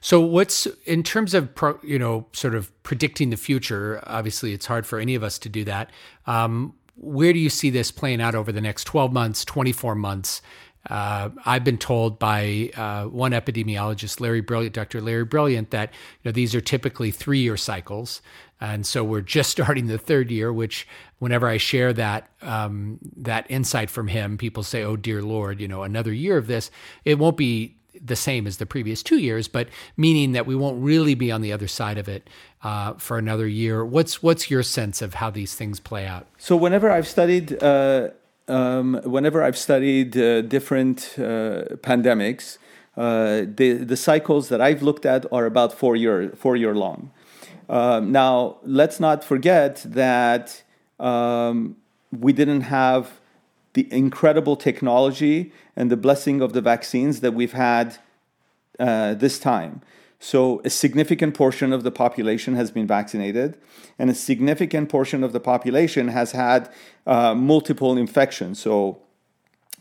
So, 0.00 0.20
what's 0.20 0.66
in 0.84 1.02
terms 1.02 1.32
of 1.32 1.54
pro, 1.54 1.78
you 1.82 1.98
know 1.98 2.26
sort 2.32 2.54
of 2.54 2.70
predicting 2.82 3.30
the 3.30 3.36
future? 3.36 4.02
Obviously, 4.06 4.52
it's 4.52 4.66
hard 4.66 4.86
for 4.86 4.98
any 4.98 5.14
of 5.14 5.22
us 5.22 5.38
to 5.38 5.48
do 5.48 5.64
that. 5.64 5.90
Um, 6.26 6.74
where 6.96 7.32
do 7.32 7.38
you 7.38 7.50
see 7.50 7.70
this 7.70 7.90
playing 7.90 8.20
out 8.20 8.34
over 8.34 8.52
the 8.52 8.60
next 8.60 8.84
twelve 8.84 9.12
months, 9.12 9.44
twenty 9.44 9.72
four 9.72 9.94
months? 9.94 10.42
Uh, 10.88 11.30
I've 11.46 11.64
been 11.64 11.78
told 11.78 12.18
by 12.18 12.70
uh, 12.76 13.04
one 13.04 13.32
epidemiologist, 13.32 14.20
Larry 14.20 14.42
Brilliant, 14.42 14.74
Dr. 14.74 15.00
Larry 15.00 15.24
Brilliant, 15.24 15.70
that 15.70 15.90
you 15.92 16.28
know 16.28 16.32
these 16.32 16.54
are 16.54 16.60
typically 16.60 17.10
three 17.10 17.38
year 17.38 17.56
cycles, 17.56 18.20
and 18.60 18.84
so 18.84 19.02
we're 19.02 19.22
just 19.22 19.50
starting 19.52 19.86
the 19.86 19.98
third 19.98 20.30
year. 20.30 20.52
Which, 20.52 20.86
whenever 21.18 21.48
I 21.48 21.56
share 21.56 21.92
that 21.94 22.28
um, 22.42 22.98
that 23.16 23.46
insight 23.48 23.88
from 23.88 24.08
him, 24.08 24.36
people 24.36 24.62
say, 24.62 24.82
"Oh 24.82 24.96
dear 24.96 25.22
Lord, 25.22 25.60
you 25.60 25.68
know, 25.68 25.82
another 25.82 26.12
year 26.12 26.36
of 26.36 26.48
this." 26.48 26.70
It 27.04 27.18
won't 27.18 27.38
be 27.38 27.76
the 28.02 28.16
same 28.16 28.46
as 28.46 28.56
the 28.56 28.66
previous 28.66 29.02
two 29.02 29.18
years, 29.18 29.48
but 29.48 29.68
meaning 29.96 30.32
that 30.32 30.46
we 30.46 30.54
won't 30.54 30.82
really 30.82 31.14
be 31.14 31.30
on 31.30 31.40
the 31.40 31.52
other 31.52 31.68
side 31.68 31.98
of 31.98 32.08
it 32.08 32.28
uh, 32.62 32.94
for 32.94 33.18
another 33.18 33.46
year. 33.46 33.84
What's 33.84 34.22
what's 34.22 34.50
your 34.50 34.62
sense 34.62 35.02
of 35.02 35.14
how 35.14 35.30
these 35.30 35.54
things 35.54 35.80
play 35.80 36.06
out? 36.06 36.26
So 36.38 36.56
whenever 36.56 36.90
I've 36.90 37.06
studied, 37.06 37.62
uh, 37.62 38.10
um, 38.48 39.00
whenever 39.04 39.42
I've 39.42 39.58
studied 39.58 40.16
uh, 40.16 40.42
different 40.42 41.14
uh, 41.18 41.76
pandemics, 41.82 42.58
uh, 42.96 43.42
the 43.46 43.84
the 43.84 43.96
cycles 43.96 44.48
that 44.48 44.60
I've 44.60 44.82
looked 44.82 45.06
at 45.06 45.26
are 45.32 45.46
about 45.46 45.72
four 45.72 45.96
year 45.96 46.30
four 46.36 46.56
year 46.56 46.74
long. 46.74 47.10
Um, 47.68 48.12
now 48.12 48.58
let's 48.62 49.00
not 49.00 49.24
forget 49.24 49.82
that 49.86 50.62
um, 51.00 51.76
we 52.12 52.32
didn't 52.32 52.62
have 52.62 53.20
the 53.74 53.92
incredible 53.92 54.56
technology 54.56 55.52
and 55.76 55.90
the 55.90 55.96
blessing 55.96 56.40
of 56.40 56.52
the 56.52 56.60
vaccines 56.60 57.20
that 57.20 57.34
we've 57.34 57.52
had 57.52 57.98
uh, 58.78 59.14
this 59.14 59.38
time. 59.38 59.82
So, 60.20 60.62
a 60.64 60.70
significant 60.70 61.34
portion 61.34 61.72
of 61.72 61.82
the 61.82 61.90
population 61.90 62.54
has 62.54 62.70
been 62.70 62.86
vaccinated, 62.86 63.58
and 63.98 64.08
a 64.08 64.14
significant 64.14 64.88
portion 64.88 65.22
of 65.22 65.32
the 65.32 65.40
population 65.40 66.08
has 66.08 66.32
had 66.32 66.72
uh, 67.06 67.34
multiple 67.34 67.98
infections. 67.98 68.58
So, 68.58 69.02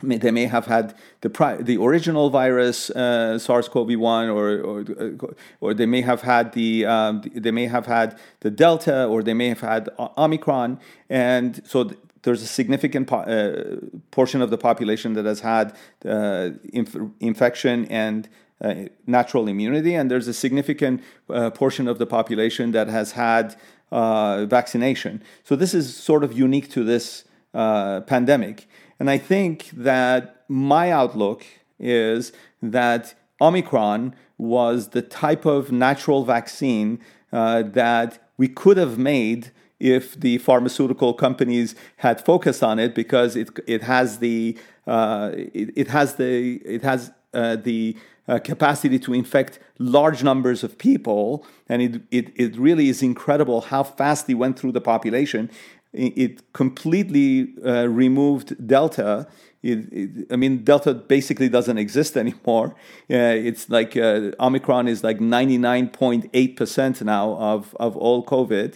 they 0.01 0.31
may 0.31 0.45
have 0.45 0.65
had 0.65 0.95
the 1.21 1.29
pri- 1.29 1.61
the 1.61 1.77
original 1.77 2.29
virus 2.29 2.89
uh, 2.89 3.39
SARS-CoV-1, 3.39 4.33
or 4.33 4.59
or 4.61 5.35
or 5.61 5.73
they 5.73 5.85
may 5.85 6.01
have 6.01 6.21
had 6.21 6.51
the 6.53 6.85
um, 6.85 7.21
they 7.33 7.51
may 7.51 7.67
have 7.67 7.85
had 7.85 8.17
the 8.41 8.51
Delta, 8.51 9.05
or 9.05 9.23
they 9.23 9.33
may 9.33 9.49
have 9.49 9.61
had 9.61 9.89
Omicron, 10.17 10.79
and 11.09 11.61
so. 11.65 11.91
Th- 12.23 12.33
there's 12.33 12.41
a 12.41 12.47
significant 12.47 13.07
po- 13.07 13.17
uh, 13.17 13.75
portion 14.11 14.41
of 14.41 14.49
the 14.49 14.57
population 14.57 15.13
that 15.13 15.25
has 15.25 15.41
had 15.41 15.75
uh, 16.05 16.49
inf- 16.71 16.97
infection 17.19 17.85
and 17.85 18.29
uh, 18.61 18.75
natural 19.05 19.47
immunity, 19.47 19.93
and 19.93 20.09
there's 20.09 20.27
a 20.27 20.33
significant 20.33 21.01
uh, 21.29 21.49
portion 21.49 21.87
of 21.87 21.99
the 21.99 22.05
population 22.05 22.71
that 22.71 22.87
has 22.87 23.11
had 23.11 23.55
uh, 23.91 24.45
vaccination. 24.45 25.21
So 25.43 25.55
this 25.55 25.73
is 25.73 25.95
sort 25.95 26.23
of 26.23 26.33
unique 26.33 26.69
to 26.71 26.83
this 26.83 27.25
uh, 27.53 28.01
pandemic, 28.01 28.67
and 28.99 29.09
I 29.09 29.17
think 29.17 29.69
that 29.73 30.45
my 30.47 30.91
outlook 30.91 31.43
is 31.79 32.31
that 32.61 33.15
Omicron 33.41 34.15
was 34.37 34.89
the 34.89 35.01
type 35.01 35.45
of 35.45 35.71
natural 35.71 36.23
vaccine 36.23 36.99
that 37.31 38.19
we 38.37 38.47
could 38.47 38.77
have 38.77 38.97
made 38.97 39.51
if 39.83 40.17
the 40.19 40.37
pharmaceutical 40.37 41.13
companies 41.13 41.75
had 41.97 42.23
focused 42.23 42.63
on 42.63 42.79
it 42.79 42.95
because 42.95 43.35
it 43.35 43.49
it 43.67 43.83
has 43.83 44.19
the 44.19 44.57
uh, 44.87 45.31
it, 45.33 45.69
it 45.75 45.87
has 45.89 46.15
the 46.15 46.55
it 46.65 46.81
has 46.81 47.11
uh, 47.33 47.57
the 47.57 47.95
uh, 48.27 48.39
capacity 48.39 48.97
to 48.97 49.13
infect 49.13 49.59
large 49.79 50.23
numbers 50.23 50.63
of 50.63 50.77
people 50.77 51.45
and 51.67 51.81
it, 51.81 52.01
it 52.11 52.31
it 52.35 52.55
really 52.57 52.87
is 52.87 53.03
incredible 53.03 53.59
how 53.61 53.83
fast 53.83 54.29
it 54.29 54.35
went 54.35 54.57
through 54.57 54.71
the 54.71 54.81
population 54.93 55.51
it, 55.91 56.13
it 56.25 56.53
completely 56.53 57.53
uh, 57.65 57.85
removed 57.87 58.55
delta 58.65 59.27
it, 59.63 60.27
I 60.29 60.35
mean, 60.35 60.63
Delta 60.63 60.93
basically 60.93 61.49
doesn't 61.49 61.77
exist 61.77 62.17
anymore. 62.23 62.75
Uh, 63.09 63.47
it's 63.49 63.69
like 63.69 63.95
uh, 63.95 64.31
Omicron 64.39 64.87
is 64.87 65.03
like 65.03 65.19
99.8% 65.19 67.01
now 67.03 67.35
of, 67.37 67.75
of 67.79 67.95
all 67.95 68.25
COVID. 68.25 68.75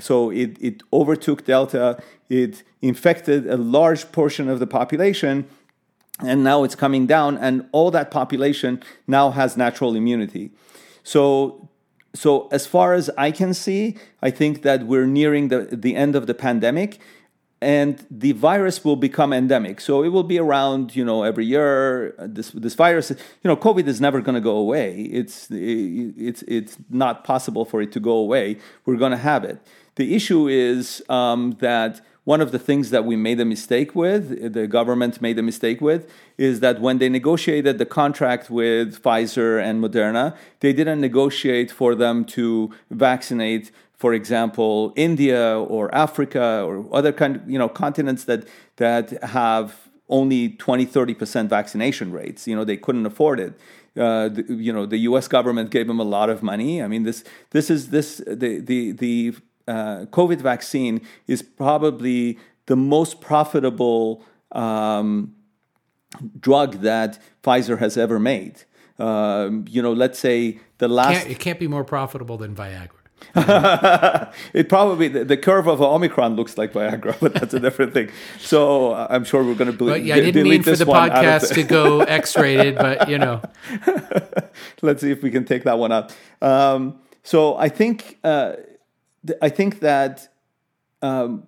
So 0.00 0.30
it, 0.30 0.56
it 0.60 0.82
overtook 0.92 1.44
Delta, 1.44 2.02
it 2.28 2.62
infected 2.80 3.46
a 3.46 3.56
large 3.56 4.10
portion 4.10 4.48
of 4.48 4.58
the 4.58 4.66
population, 4.66 5.46
and 6.20 6.42
now 6.42 6.64
it's 6.64 6.74
coming 6.74 7.06
down, 7.06 7.36
and 7.36 7.68
all 7.72 7.90
that 7.90 8.10
population 8.10 8.82
now 9.06 9.30
has 9.30 9.56
natural 9.56 9.94
immunity. 9.94 10.50
So, 11.02 11.68
so 12.14 12.48
as 12.52 12.66
far 12.66 12.94
as 12.94 13.10
I 13.18 13.32
can 13.32 13.52
see, 13.52 13.96
I 14.22 14.30
think 14.30 14.62
that 14.62 14.86
we're 14.86 15.06
nearing 15.06 15.48
the, 15.48 15.68
the 15.70 15.94
end 15.96 16.16
of 16.16 16.26
the 16.26 16.34
pandemic 16.34 17.00
and 17.62 18.04
the 18.10 18.32
virus 18.32 18.84
will 18.84 18.96
become 18.96 19.32
endemic. 19.32 19.80
So 19.80 20.02
it 20.02 20.08
will 20.08 20.24
be 20.24 20.38
around, 20.38 20.96
you 20.96 21.04
know, 21.04 21.22
every 21.22 21.46
year. 21.46 22.14
Uh, 22.18 22.26
this 22.28 22.50
this 22.50 22.74
virus, 22.74 23.10
you 23.10 23.16
know, 23.44 23.56
COVID 23.56 23.86
is 23.86 24.00
never 24.00 24.20
going 24.20 24.34
to 24.34 24.40
go 24.40 24.56
away. 24.56 25.02
It's 25.02 25.46
it's 25.50 26.42
it's 26.42 26.76
not 26.90 27.22
possible 27.22 27.64
for 27.64 27.80
it 27.80 27.92
to 27.92 28.00
go 28.00 28.14
away. 28.14 28.58
We're 28.84 28.96
going 28.96 29.12
to 29.12 29.24
have 29.32 29.44
it. 29.44 29.60
The 29.96 30.14
issue 30.14 30.48
is 30.48 31.02
um, 31.08 31.56
that 31.60 32.00
one 32.24 32.40
of 32.40 32.52
the 32.52 32.58
things 32.58 32.90
that 32.90 33.04
we 33.04 33.16
made 33.16 33.40
a 33.40 33.44
mistake 33.44 33.94
with, 33.96 34.52
the 34.52 34.66
government 34.68 35.20
made 35.20 35.38
a 35.38 35.42
mistake 35.42 35.80
with, 35.80 36.08
is 36.38 36.60
that 36.60 36.80
when 36.80 36.98
they 36.98 37.08
negotiated 37.08 37.78
the 37.78 37.86
contract 37.86 38.48
with 38.48 39.02
Pfizer 39.02 39.60
and 39.60 39.82
Moderna, 39.82 40.36
they 40.60 40.72
didn't 40.72 41.00
negotiate 41.00 41.70
for 41.70 41.94
them 41.94 42.24
to 42.26 42.70
vaccinate 42.90 43.72
for 44.02 44.14
example, 44.14 44.92
India 44.96 45.56
or 45.56 45.94
Africa 45.94 46.64
or 46.66 46.84
other 46.92 47.12
kind, 47.12 47.40
you 47.46 47.56
know, 47.56 47.68
continents 47.68 48.24
that 48.24 48.48
that 48.78 49.10
have 49.22 49.88
only 50.08 50.48
20, 50.48 50.84
30% 50.86 51.48
vaccination 51.48 52.10
rates. 52.10 52.48
You 52.48 52.56
know, 52.56 52.64
they 52.64 52.76
couldn't 52.76 53.06
afford 53.06 53.38
it. 53.38 53.52
Uh, 53.96 54.28
the, 54.28 54.44
you 54.48 54.72
know, 54.72 54.86
the 54.86 54.98
U.S. 55.10 55.28
government 55.28 55.70
gave 55.70 55.86
them 55.86 56.00
a 56.00 56.08
lot 56.16 56.30
of 56.30 56.42
money. 56.42 56.82
I 56.82 56.88
mean, 56.88 57.04
this 57.04 57.22
this 57.50 57.70
is 57.70 57.90
this 57.90 58.16
the 58.26 58.58
the 58.58 58.90
the 58.90 59.36
uh, 59.68 60.06
COVID 60.10 60.40
vaccine 60.40 61.00
is 61.26 61.42
probably 61.42 62.38
the 62.66 62.76
most 62.76 63.20
profitable 63.20 64.24
um, 64.52 65.34
drug 66.38 66.80
that 66.80 67.18
Pfizer 67.42 67.78
has 67.78 67.96
ever 67.96 68.18
made. 68.18 68.62
Um, 68.98 69.64
you 69.68 69.82
know, 69.82 69.92
let's 69.92 70.18
say 70.18 70.60
the 70.78 70.88
last. 70.88 71.18
Can't, 71.18 71.30
it 71.30 71.38
can't 71.38 71.58
be 71.58 71.66
more 71.68 71.84
profitable 71.84 72.36
than 72.36 72.54
Viagra. 72.54 72.90
it 74.52 74.68
probably 74.68 75.06
the, 75.06 75.24
the 75.24 75.36
curve 75.36 75.68
of 75.68 75.80
Omicron 75.80 76.34
looks 76.34 76.58
like 76.58 76.72
Viagra, 76.72 77.16
but 77.20 77.34
that's 77.34 77.54
a 77.54 77.60
different 77.60 77.94
thing. 77.94 78.10
So 78.40 78.92
uh, 78.92 79.06
I'm 79.10 79.24
sure 79.24 79.44
we're 79.44 79.54
going 79.54 79.70
to 79.70 79.84
But 79.84 80.02
yeah, 80.02 80.16
I 80.16 80.20
didn't 80.20 80.42
mean 80.42 80.62
for 80.62 80.74
the 80.74 80.86
one 80.86 81.10
out 81.10 81.24
of 81.24 81.42
podcast 81.42 81.48
the- 81.50 81.54
to 81.54 81.62
go 81.62 82.00
X-rated, 82.20 82.76
but 82.76 83.08
you 83.08 83.18
know, 83.18 83.40
Let's 84.82 85.00
see 85.00 85.10
if 85.10 85.22
we 85.22 85.30
can 85.30 85.44
take 85.44 85.64
that 85.64 85.78
one 85.78 85.92
out. 85.92 86.14
Um, 86.40 87.00
so 87.22 87.56
I 87.56 87.68
think 87.68 88.18
uh, 88.24 88.54
I 89.40 89.48
think 89.48 89.80
that 89.80 90.28
um, 91.00 91.46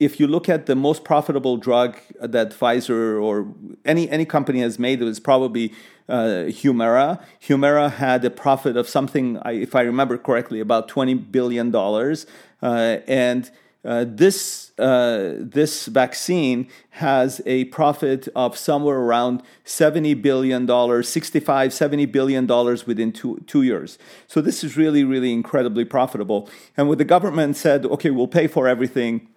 if 0.00 0.18
you 0.18 0.26
look 0.26 0.48
at 0.48 0.66
the 0.66 0.74
most 0.74 1.04
profitable 1.04 1.56
drug 1.56 1.96
that 2.20 2.50
Pfizer 2.50 3.22
or 3.22 3.54
any 3.84 4.08
any 4.10 4.24
company 4.24 4.60
has 4.60 4.78
made, 4.78 5.00
it 5.00 5.04
was 5.04 5.20
probably 5.20 5.72
uh, 6.08 6.46
Humira. 6.48 7.22
Humira 7.40 7.92
had 7.92 8.24
a 8.24 8.30
profit 8.30 8.76
of 8.76 8.88
something, 8.88 9.40
if 9.46 9.74
I 9.74 9.82
remember 9.82 10.18
correctly, 10.18 10.60
about 10.60 10.88
twenty 10.88 11.14
billion 11.14 11.70
dollars, 11.70 12.26
uh, 12.62 12.98
and 13.06 13.50
uh, 13.84 14.04
this 14.08 14.72
uh, 14.78 15.34
this 15.38 15.86
vaccine 15.86 16.68
has 16.90 17.40
a 17.46 17.64
profit 17.66 18.28
of 18.34 18.56
somewhere 18.56 18.98
around 18.98 19.42
70 19.64 20.14
billion 20.14 20.66
dollars 20.66 21.08
65 21.08 21.72
70 21.72 22.06
billion 22.06 22.46
dollars 22.46 22.86
within 22.86 23.12
two, 23.12 23.42
two 23.46 23.62
years. 23.62 23.98
So 24.26 24.40
this 24.40 24.64
is 24.64 24.76
really 24.76 25.04
really 25.04 25.32
incredibly 25.32 25.84
profitable. 25.84 26.48
And 26.76 26.88
what 26.88 26.98
the 26.98 27.04
government 27.04 27.56
said 27.56 27.84
okay 27.86 28.10
we'll 28.10 28.26
pay 28.26 28.46
for 28.46 28.66
everything 28.66 29.28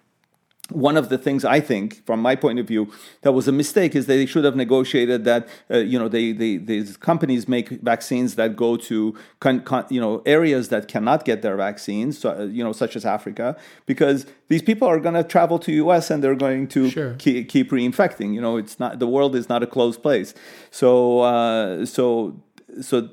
one 0.70 0.96
of 0.98 1.08
the 1.08 1.16
things 1.16 1.44
I 1.44 1.60
think, 1.60 2.04
from 2.04 2.20
my 2.20 2.36
point 2.36 2.58
of 2.58 2.66
view, 2.66 2.92
that 3.22 3.32
was 3.32 3.48
a 3.48 3.52
mistake 3.52 3.96
is 3.96 4.04
they 4.06 4.26
should 4.26 4.44
have 4.44 4.54
negotiated 4.54 5.24
that 5.24 5.48
uh, 5.70 5.78
you 5.78 5.98
know 5.98 6.08
they, 6.08 6.32
they 6.32 6.58
these 6.58 6.96
companies 6.96 7.48
make 7.48 7.68
vaccines 7.70 8.34
that 8.34 8.54
go 8.54 8.76
to 8.76 9.14
con, 9.40 9.60
con, 9.60 9.86
you 9.88 10.00
know 10.00 10.22
areas 10.26 10.68
that 10.68 10.86
cannot 10.86 11.24
get 11.24 11.40
their 11.42 11.56
vaccines, 11.56 12.18
so, 12.18 12.30
uh, 12.38 12.44
you 12.44 12.62
know 12.62 12.72
such 12.72 12.96
as 12.96 13.04
Africa, 13.06 13.56
because 13.86 14.26
these 14.48 14.62
people 14.62 14.86
are 14.86 15.00
going 15.00 15.14
to 15.14 15.24
travel 15.24 15.58
to 15.60 15.72
U.S. 15.72 16.10
and 16.10 16.22
they're 16.22 16.34
going 16.34 16.68
to 16.68 16.90
Sure. 16.90 17.14
keep, 17.14 17.48
keep 17.48 17.70
reinfecting. 17.70 18.34
You 18.34 18.40
know, 18.42 18.56
it's 18.58 18.78
not 18.78 18.98
the 18.98 19.06
world 19.08 19.34
is 19.36 19.48
not 19.48 19.62
a 19.62 19.66
closed 19.66 20.02
place. 20.02 20.34
So 20.70 21.20
uh, 21.20 21.86
so 21.86 22.38
so 22.82 23.08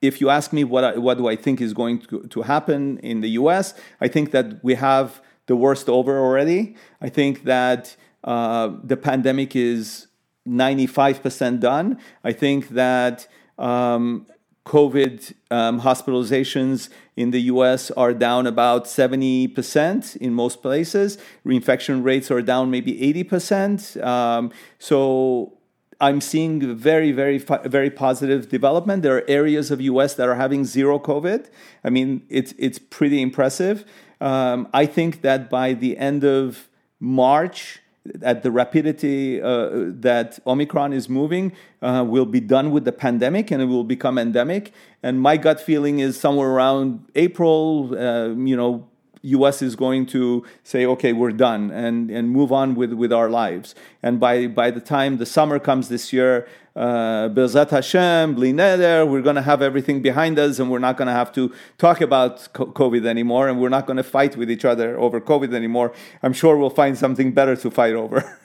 if 0.00 0.20
you 0.20 0.28
ask 0.30 0.52
me 0.52 0.62
what 0.64 0.84
I, 0.84 0.96
what 0.98 1.18
do 1.18 1.26
I 1.28 1.34
think 1.34 1.60
is 1.60 1.72
going 1.72 2.00
to, 2.00 2.22
to 2.28 2.42
happen 2.42 2.98
in 2.98 3.20
the 3.22 3.30
U.S., 3.30 3.74
I 4.00 4.06
think 4.06 4.30
that 4.32 4.62
we 4.62 4.74
have 4.74 5.20
the 5.46 5.56
worst 5.56 5.88
over 5.88 6.18
already. 6.18 6.76
I 7.00 7.08
think 7.08 7.44
that 7.44 7.96
uh, 8.22 8.72
the 8.82 8.96
pandemic 8.96 9.54
is 9.54 10.06
95% 10.48 11.60
done. 11.60 11.98
I 12.22 12.32
think 12.32 12.70
that 12.70 13.26
um, 13.58 14.26
COVID 14.66 15.34
um, 15.50 15.80
hospitalizations 15.82 16.88
in 17.16 17.30
the 17.30 17.42
US 17.42 17.90
are 17.92 18.14
down 18.14 18.46
about 18.46 18.86
70% 18.86 20.16
in 20.16 20.34
most 20.34 20.62
places. 20.62 21.18
Reinfection 21.46 22.02
rates 22.02 22.30
are 22.30 22.42
down 22.42 22.70
maybe 22.70 22.98
80%. 23.24 24.02
Um, 24.04 24.50
so 24.78 25.58
I'm 26.00 26.20
seeing 26.20 26.74
very, 26.76 27.12
very, 27.12 27.38
very 27.38 27.90
positive 27.90 28.48
development. 28.48 29.02
There 29.02 29.16
are 29.16 29.24
areas 29.28 29.70
of 29.70 29.80
US 29.80 30.14
that 30.14 30.28
are 30.28 30.34
having 30.34 30.64
zero 30.64 30.98
COVID. 30.98 31.48
I 31.84 31.90
mean, 31.90 32.22
it's 32.28 32.52
it's 32.58 32.78
pretty 32.78 33.22
impressive. 33.22 33.84
Um, 34.24 34.68
I 34.72 34.86
think 34.86 35.20
that 35.20 35.50
by 35.50 35.74
the 35.74 35.98
end 35.98 36.24
of 36.24 36.70
March, 36.98 37.80
at 38.22 38.42
the 38.42 38.50
rapidity 38.50 39.40
uh, 39.40 39.68
that 40.00 40.38
Omicron 40.46 40.94
is 40.94 41.08
moving, 41.08 41.52
uh, 41.82 42.04
we'll 42.06 42.24
be 42.24 42.40
done 42.40 42.70
with 42.70 42.86
the 42.86 42.92
pandemic 42.92 43.50
and 43.50 43.62
it 43.62 43.66
will 43.66 43.84
become 43.84 44.16
endemic. 44.16 44.72
And 45.02 45.20
my 45.20 45.36
gut 45.36 45.60
feeling 45.60 45.98
is 45.98 46.18
somewhere 46.18 46.48
around 46.48 47.06
April, 47.14 47.94
uh, 47.98 48.28
you 48.28 48.56
know, 48.56 48.88
US 49.24 49.62
is 49.62 49.74
going 49.76 50.06
to 50.06 50.44
say, 50.62 50.86
okay, 50.86 51.12
we're 51.12 51.32
done 51.32 51.70
and, 51.70 52.10
and 52.10 52.30
move 52.30 52.52
on 52.52 52.74
with, 52.74 52.92
with 52.92 53.12
our 53.12 53.30
lives. 53.30 53.74
And 54.02 54.20
by, 54.20 54.46
by 54.46 54.70
the 54.70 54.80
time 54.80 55.16
the 55.16 55.26
summer 55.26 55.58
comes 55.58 55.88
this 55.88 56.12
year, 56.12 56.46
uh, 56.76 57.28
Hashem, 57.28 58.34
Bli 58.34 58.52
Neder, 58.52 59.08
we're 59.08 59.22
going 59.22 59.36
to 59.36 59.42
have 59.42 59.62
everything 59.62 60.02
behind 60.02 60.38
us 60.38 60.58
and 60.58 60.70
we're 60.70 60.80
not 60.80 60.96
going 60.96 61.06
to 61.06 61.14
have 61.14 61.32
to 61.32 61.52
talk 61.78 62.00
about 62.00 62.52
COVID 62.52 63.06
anymore 63.06 63.48
and 63.48 63.60
we're 63.60 63.68
not 63.68 63.86
going 63.86 63.96
to 63.96 64.02
fight 64.02 64.36
with 64.36 64.50
each 64.50 64.64
other 64.64 64.98
over 64.98 65.20
COVID 65.20 65.54
anymore. 65.54 65.92
I'm 66.22 66.32
sure 66.32 66.56
we'll 66.56 66.70
find 66.70 66.98
something 66.98 67.32
better 67.32 67.56
to 67.56 67.70
fight 67.70 67.94
over. 67.94 68.38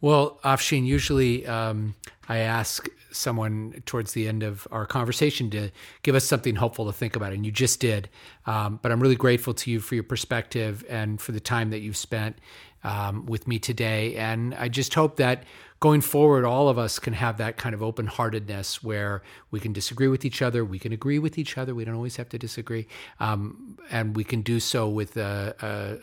Well, 0.00 0.38
Afshin, 0.44 0.86
usually 0.86 1.44
um, 1.46 1.96
I 2.28 2.38
ask 2.38 2.88
someone 3.18 3.82
towards 3.84 4.12
the 4.12 4.28
end 4.28 4.42
of 4.42 4.66
our 4.70 4.86
conversation 4.86 5.50
to 5.50 5.70
give 6.02 6.14
us 6.14 6.24
something 6.24 6.56
hopeful 6.56 6.86
to 6.86 6.92
think 6.92 7.16
about, 7.16 7.32
and 7.32 7.44
you 7.44 7.52
just 7.52 7.80
did. 7.80 8.08
Um, 8.46 8.78
but 8.82 8.92
I'm 8.92 9.00
really 9.00 9.16
grateful 9.16 9.54
to 9.54 9.70
you 9.70 9.80
for 9.80 9.94
your 9.94 10.04
perspective 10.04 10.84
and 10.88 11.20
for 11.20 11.32
the 11.32 11.40
time 11.40 11.70
that 11.70 11.80
you've 11.80 11.96
spent 11.96 12.36
um, 12.84 13.26
with 13.26 13.46
me 13.48 13.58
today. 13.58 14.16
And 14.16 14.54
I 14.54 14.68
just 14.68 14.94
hope 14.94 15.16
that 15.16 15.44
going 15.80 16.00
forward, 16.00 16.44
all 16.44 16.68
of 16.68 16.78
us 16.78 16.98
can 16.98 17.12
have 17.12 17.36
that 17.38 17.56
kind 17.56 17.74
of 17.74 17.82
open 17.82 18.06
heartedness 18.06 18.82
where 18.82 19.22
we 19.50 19.60
can 19.60 19.72
disagree 19.72 20.08
with 20.08 20.24
each 20.24 20.42
other, 20.42 20.64
we 20.64 20.78
can 20.78 20.92
agree 20.92 21.18
with 21.18 21.38
each 21.38 21.56
other, 21.56 21.74
we 21.74 21.84
don't 21.84 21.94
always 21.94 22.16
have 22.16 22.28
to 22.28 22.38
disagree, 22.38 22.86
um, 23.20 23.78
and 23.90 24.16
we 24.16 24.24
can 24.24 24.42
do 24.42 24.58
so 24.58 24.88
with 24.88 25.16
a, 25.16 25.54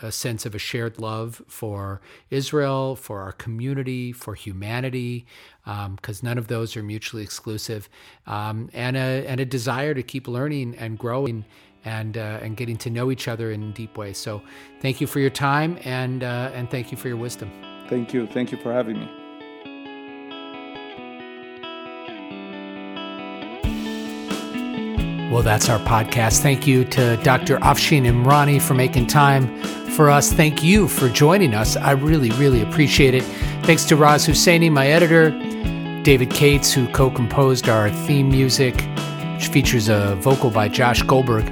a, 0.01 0.07
a, 0.07 0.11
sense 0.11 0.45
of 0.45 0.55
a 0.55 0.59
shared 0.59 0.97
love 0.99 1.41
for 1.47 1.99
Israel, 2.29 2.95
for 2.95 3.21
our 3.21 3.33
community, 3.33 4.13
for 4.13 4.33
humanity, 4.33 5.25
because 5.65 6.23
um, 6.23 6.29
none 6.29 6.37
of 6.37 6.47
those 6.47 6.77
are 6.77 6.83
mutually 6.83 7.23
exclusive, 7.23 7.89
um, 8.27 8.69
and, 8.73 8.95
a, 8.95 9.25
and 9.27 9.41
a 9.41 9.45
desire 9.45 9.93
to 9.93 10.03
keep 10.03 10.27
learning 10.27 10.75
and 10.77 10.97
growing 10.97 11.43
and 11.83 12.17
uh, 12.17 12.39
and 12.41 12.57
getting 12.57 12.77
to 12.77 12.89
know 12.89 13.11
each 13.11 13.27
other 13.27 13.51
in 13.51 13.71
deep 13.73 13.95
ways. 13.95 14.17
So, 14.17 14.41
thank 14.81 14.99
you 14.99 15.05
for 15.05 15.19
your 15.19 15.29
time 15.29 15.77
and 15.83 16.23
uh, 16.23 16.49
and 16.55 16.67
thank 16.71 16.91
you 16.91 16.97
for 16.97 17.09
your 17.09 17.17
wisdom. 17.17 17.51
Thank 17.87 18.11
you. 18.11 18.25
Thank 18.25 18.51
you 18.51 18.57
for 18.57 18.73
having 18.73 18.99
me. 18.99 19.24
Well, 25.31 25.41
that's 25.41 25.69
our 25.69 25.79
podcast. 25.79 26.41
Thank 26.41 26.67
you 26.67 26.85
to 26.85 27.17
Dr. 27.17 27.57
Afshin 27.57 28.03
Emrani 28.03 28.61
for 28.61 28.75
making 28.75 29.07
time 29.07 29.61
for 29.95 30.09
us. 30.09 30.31
Thank 30.31 30.63
you 30.63 30.87
for 30.87 31.09
joining 31.09 31.55
us. 31.55 31.75
I 31.75 31.91
really, 31.91 32.29
really 32.31 32.61
appreciate 32.61 33.15
it. 33.15 33.23
Thanks 33.63 33.85
to 33.85 33.95
Raz 33.95 34.27
Husseini, 34.27 34.71
my 34.71 34.87
editor, 34.87 35.31
David 36.03 36.29
Cates, 36.29 36.71
who 36.71 36.87
co 36.89 37.09
composed 37.09 37.67
our 37.69 37.89
theme 37.89 38.29
music, 38.29 38.79
which 39.33 39.47
features 39.47 39.89
a 39.89 40.15
vocal 40.17 40.51
by 40.51 40.67
Josh 40.67 41.01
Goldberg. 41.01 41.45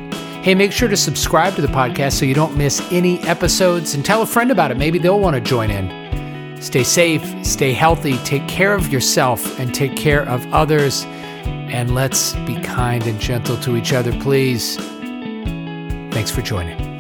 Hey, 0.43 0.53
make 0.53 0.71
sure 0.71 0.88
to 0.88 0.97
subscribe 0.97 1.55
to 1.55 1.61
the 1.61 1.67
podcast 1.67 2.13
so 2.13 2.26
you 2.26 2.36
don't 2.36 2.55
miss 2.55 2.80
any 2.91 3.19
episodes 3.21 3.95
and 3.95 4.05
tell 4.05 4.21
a 4.21 4.28
friend 4.28 4.51
about 4.51 4.69
it. 4.69 4.78
Maybe 4.78 4.99
they'll 4.99 5.19
want 5.19 5.36
to 5.36 5.41
join 5.41 5.71
in. 5.71 6.61
Stay 6.61 6.84
safe, 6.84 7.24
stay 7.43 7.74
healthy, 7.74 8.17
take 8.19 8.47
care 8.47 8.74
of 8.74 8.93
yourself, 8.93 9.59
and 9.59 9.74
take 9.74 9.97
care 9.97 10.28
of 10.30 10.45
others. 10.53 11.05
And 11.74 11.95
let's 11.95 12.34
be 12.45 12.55
kind 12.61 13.05
and 13.07 13.19
gentle 13.19 13.57
to 13.61 13.76
each 13.76 13.93
other, 13.93 14.11
please. 14.19 14.78
Thanks 16.13 16.30
for 16.30 16.43
joining. 16.43 16.92